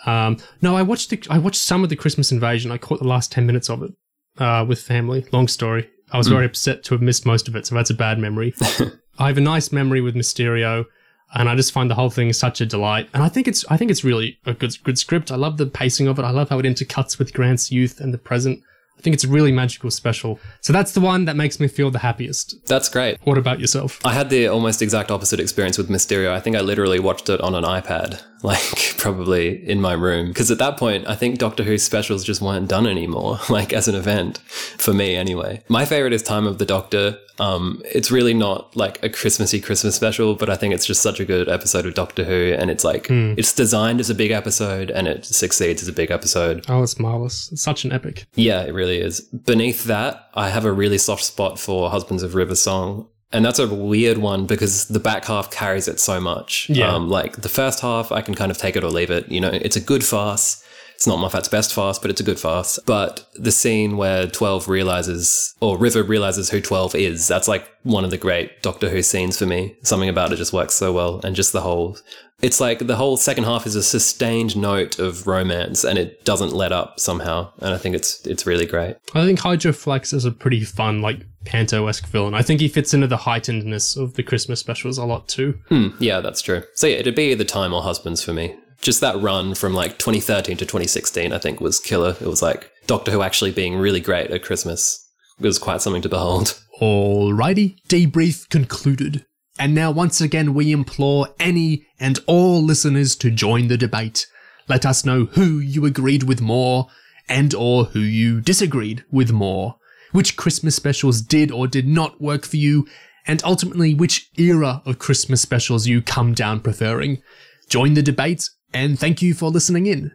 Um, 0.07 0.39
no, 0.63 0.77
I 0.77 0.83
watched 0.83 1.11
the, 1.11 1.23
I 1.29 1.39
watched 1.39 1.61
some 1.61 1.83
of 1.83 1.91
the 1.91 1.97
Christmas 1.97 2.33
Invasion. 2.33 2.71
I 2.71 2.79
caught 2.79 3.01
the 3.01 3.09
last 3.09 3.31
10 3.33 3.47
minutes 3.47 3.69
of 3.69 3.83
it, 3.83 3.93
uh, 4.39 4.65
with 4.67 4.81
family. 4.81 5.27
Long 5.33 5.49
story. 5.49 5.91
I 6.11 6.17
was 6.17 6.29
very 6.29 6.47
upset 6.47 6.85
to 6.85 6.95
have 6.95 7.03
missed 7.03 7.27
most 7.27 7.49
of 7.49 7.57
it, 7.57 7.67
so 7.67 7.75
that's 7.75 7.91
a 7.91 7.95
bad 7.95 8.19
memory. 8.19 8.55
I 9.19 9.27
have 9.27 9.37
a 9.37 9.43
nice 9.43 9.73
memory 9.73 10.01
with 10.01 10.15
Mysterio, 10.15 10.87
and 11.35 11.49
I 11.49 11.55
just 11.55 11.73
find 11.73 11.91
the 11.91 11.95
whole 11.95 12.09
thing 12.09 12.33
such 12.33 12.61
a 12.61 12.67
delight. 12.67 13.11
And 13.13 13.23
I 13.23 13.29
think 13.29 13.47
it's 13.47 13.65
I 13.69 13.77
think 13.77 13.91
it's 13.91 14.05
really 14.05 14.39
a 14.47 14.55
good 14.55 14.83
good 14.85 14.99
script. 14.99 15.31
I 15.31 15.37
love 15.37 15.59
the 15.59 15.67
pacing 15.67 16.09
of 16.09 16.19
it. 16.19 16.23
I 16.23 16.31
love 16.31 16.49
how 16.49 16.59
it 16.59 16.65
intercuts 16.65 17.19
with 17.19 17.35
Grant's 17.35 17.71
youth 17.71 18.01
and 18.01 18.15
the 18.15 18.19
present. 18.19 18.63
I 18.99 19.01
think 19.01 19.15
it's 19.15 19.25
a 19.25 19.29
really 19.29 19.53
magical 19.53 19.91
special. 19.91 20.41
So 20.61 20.73
that's 20.73 20.93
the 20.93 21.01
one 21.01 21.25
that 21.27 21.37
makes 21.37 21.61
me 21.61 21.69
feel 21.69 21.91
the 21.91 22.01
happiest. 22.01 22.57
that's 22.67 22.89
great 22.89 23.19
What 23.25 23.39
about 23.39 23.61
yourself? 23.61 24.01
I 24.05 24.13
had 24.13 24.29
the 24.29 24.49
almost 24.49 24.83
exact 24.83 25.11
opposite 25.11 25.39
experience 25.39 25.79
with 25.79 25.89
Mysterio. 25.89 26.33
I 26.33 26.41
think 26.41 26.57
I 26.57 26.61
literally 26.61 26.99
watched 26.99 27.29
it 27.29 27.41
on 27.41 27.55
an 27.55 27.65
iPad, 27.65 28.21
like 28.43 28.95
probably 28.99 29.69
in 29.69 29.81
my 29.81 29.93
room. 29.93 30.29
Because 30.29 30.51
at 30.51 30.59
that 30.59 30.77
point, 30.77 31.09
I 31.09 31.15
think 31.15 31.39
Doctor 31.39 31.65
Who 31.65 31.79
specials 31.79 32.25
just 32.25 32.41
weren't 32.41 32.69
done 32.69 32.87
anymore, 32.87 33.39
like 33.49 33.73
as 33.73 33.89
an 33.89 33.95
event, 33.95 34.39
for 34.39 34.93
me 34.93 35.17
anyway. 35.17 35.63
My 35.69 35.85
favorite 35.85 36.13
is 36.13 36.23
Time 36.23 36.47
of 36.47 36.59
the 36.59 36.67
Doctor. 36.67 37.19
Um, 37.41 37.83
it's 37.85 38.11
really 38.11 38.35
not 38.35 38.77
like 38.77 39.03
a 39.05 39.09
Christmassy 39.09 39.61
Christmas 39.61 39.95
special, 39.95 40.35
but 40.35 40.51
I 40.51 40.57
think 40.57 40.75
it's 40.75 40.85
just 40.85 41.03
such 41.03 41.21
a 41.21 41.25
good 41.25 41.49
episode 41.49 41.87
of 41.87 41.95
Doctor 41.95 42.25
Who. 42.25 42.57
And 42.59 42.69
it's 42.69 42.83
like, 42.83 43.07
it's 43.11 43.53
designed 43.53 44.01
as 44.01 44.11
a 44.11 44.15
big 44.15 44.33
episode 44.33 44.91
and 44.91 45.07
it 45.07 45.25
succeeds 45.25 45.81
as 45.83 45.89
a 45.89 45.93
big 45.93 46.11
episode. 46.11 46.65
Oh, 46.69 46.83
it's 46.83 46.99
marvelous. 46.99 47.53
It's 47.53 47.63
such 47.63 47.85
an 47.85 47.93
epic. 47.93 48.27
Yeah, 48.35 48.63
it 48.63 48.75
really 48.75 49.01
is. 49.01 49.21
Beneath 49.21 49.85
that, 49.85 50.29
I 50.35 50.49
have 50.49 50.65
a 50.65 50.73
really 50.73 50.99
soft 50.99 51.23
spot 51.25 51.61
for 51.61 51.91
Husbands 51.91 52.25
of 52.25 52.35
River 52.35 52.57
Song. 52.57 53.09
And 53.33 53.45
that's 53.45 53.59
a 53.59 53.73
weird 53.73 54.19
one 54.19 54.47
because 54.47 54.87
the 54.89 55.01
back 55.01 55.27
half 55.27 55.51
carries 55.51 55.87
it 55.87 56.01
so 56.01 56.21
much. 56.21 56.69
Yeah. 56.71 56.95
Um, 56.95 57.11
like 57.11 57.37
the 57.37 57.49
first 57.49 57.81
half, 57.81 58.11
I 58.11 58.23
can 58.23 58.35
kind 58.35 58.51
of 58.51 58.59
take 58.59 58.77
it 58.77 58.85
or 58.85 58.91
leave 58.91 59.11
it. 59.11 59.29
You 59.29 59.41
know, 59.41 59.51
it's 59.51 59.77
a 59.77 59.81
good 59.81 60.05
farce. 60.05 60.65
It's 60.95 61.07
not 61.07 61.21
Moffat's 61.21 61.49
best 61.49 61.73
farce, 61.73 61.97
but 61.97 62.11
it's 62.11 62.21
a 62.21 62.25
good 62.25 62.41
farce. 62.41 62.77
But 62.85 63.25
the 63.35 63.53
scene 63.53 63.97
where 63.97 64.27
12 64.27 64.69
realizes, 64.69 65.55
or 65.61 65.79
River 65.79 66.03
realizes 66.03 66.51
who 66.51 66.61
12 66.61 66.97
is, 66.97 67.29
that's 67.29 67.47
like 67.47 67.71
one 67.85 68.05
of 68.05 68.11
the 68.11 68.17
great 68.17 68.63
Doctor 68.63 68.89
Who 68.89 69.03
scenes 69.03 69.39
for 69.39 69.47
me. 69.47 69.77
Something 69.83 70.09
about 70.09 70.33
it 70.33 70.37
just 70.37 70.53
works 70.53 70.75
so 70.75 70.93
well. 70.93 71.21
And 71.23 71.37
just 71.37 71.53
the 71.53 71.61
whole, 71.61 71.99
it's 72.43 72.59
like 72.61 72.89
the 72.89 72.97
whole 72.97 73.17
second 73.17 73.45
half 73.45 73.65
is 73.65 73.77
a 73.77 73.83
sustained 73.85 74.57
note 74.57 74.99
of 74.99 75.29
romance 75.29 75.85
and 75.85 76.01
it 76.01 76.25
doesn't 76.25 76.53
let 76.53 76.73
up 76.73 76.99
somehow. 76.99 77.53
And 77.61 77.73
I 77.73 77.79
think 77.79 77.95
it's, 77.95 78.27
it's 78.27 78.45
really 78.45 78.67
great. 78.67 78.97
I 79.15 79.25
think 79.25 79.39
Hydroflax 79.39 80.13
is 80.13 80.25
a 80.25 80.33
pretty 80.33 80.65
fun, 80.65 81.01
like 81.01 81.21
Panto-esque 81.49 82.07
villain. 82.09 82.35
I 82.35 82.43
think 82.43 82.61
he 82.61 82.69
fits 82.69 82.93
into 82.93 83.07
the 83.07 83.17
heightenedness 83.17 83.97
of 83.97 84.15
the 84.15 84.23
Christmas 84.23 84.61
specials 84.61 84.99
a 84.99 85.05
lot 85.05 85.29
too. 85.29 85.59
Hmm, 85.69 85.89
yeah, 85.99 86.21
that's 86.21 86.43
true. 86.43 86.63
So 86.75 86.87
yeah, 86.87 86.97
it'd 86.97 87.15
be 87.15 87.33
either 87.33 87.45
Time 87.45 87.73
or 87.73 87.83
Husbands 87.83 88.23
for 88.23 88.35
me. 88.35 88.55
Just 88.83 89.01
that 89.01 89.21
run 89.21 89.55
from 89.55 89.75
like 89.75 89.99
2013 89.99 90.59
to 90.59 90.67
2016, 90.67 91.33
I 91.33 91.39
think 91.39 91.61
was 91.61 91.81
killer. 91.81 92.11
It 92.21 92.27
was 92.27 92.43
like 92.43 92.71
Doctor 92.87 93.11
Who 93.11 93.23
actually 93.23 93.51
being 93.51 93.77
really 93.77 94.01
great 94.01 94.31
at 94.31 94.43
Christmas. 94.43 95.05
It 95.41 95.47
was 95.47 95.59
quite 95.59 95.81
something 95.81 96.03
to 96.03 96.09
behold. 96.09 96.61
Alrighty, 96.81 97.77
debrief 97.89 98.49
concluded. 98.51 99.25
And 99.59 99.75
now, 99.75 99.91
once 99.91 100.21
again, 100.21 100.55
we 100.55 100.71
implore 100.71 101.29
any 101.41 101.87
and 101.99 102.21
all 102.27 102.63
listeners 102.63 103.17
to 103.17 103.31
join 103.31 103.69
the 103.69 103.77
debate. 103.79 104.27
Let 104.69 104.85
us 104.85 105.05
know 105.05 105.25
who 105.25 105.59
you 105.59 105.87
agreed 105.87 106.25
with 106.25 106.41
more 106.41 106.89
and 107.29 107.55
or 107.55 107.85
who 107.85 108.01
you 108.01 108.41
disagreed 108.41 109.05
with 109.11 109.33
more. 109.33 109.77
Which 110.13 110.37
Christmas 110.37 110.75
specials 110.75 111.21
did 111.21 111.51
or 111.51 111.67
did 111.67 111.87
not 111.87 112.21
work 112.21 112.45
for 112.47 112.57
you, 112.57 112.87
and 113.27 113.43
ultimately 113.45 113.95
which 113.95 114.31
era 114.37 114.83
of 114.87 114.99
Christmas 114.99 115.41
specials 115.41 115.87
you 115.87 116.01
come 116.01 116.35
down 116.35 116.61
preferring. 116.61 117.23
Join 117.69 117.95
the 117.95 118.03
debate, 118.03 118.49
and 118.73 118.99
thank 118.99 119.21
you 119.21 119.35
for 119.35 119.51
listening 119.51 119.87
in. 119.87 120.13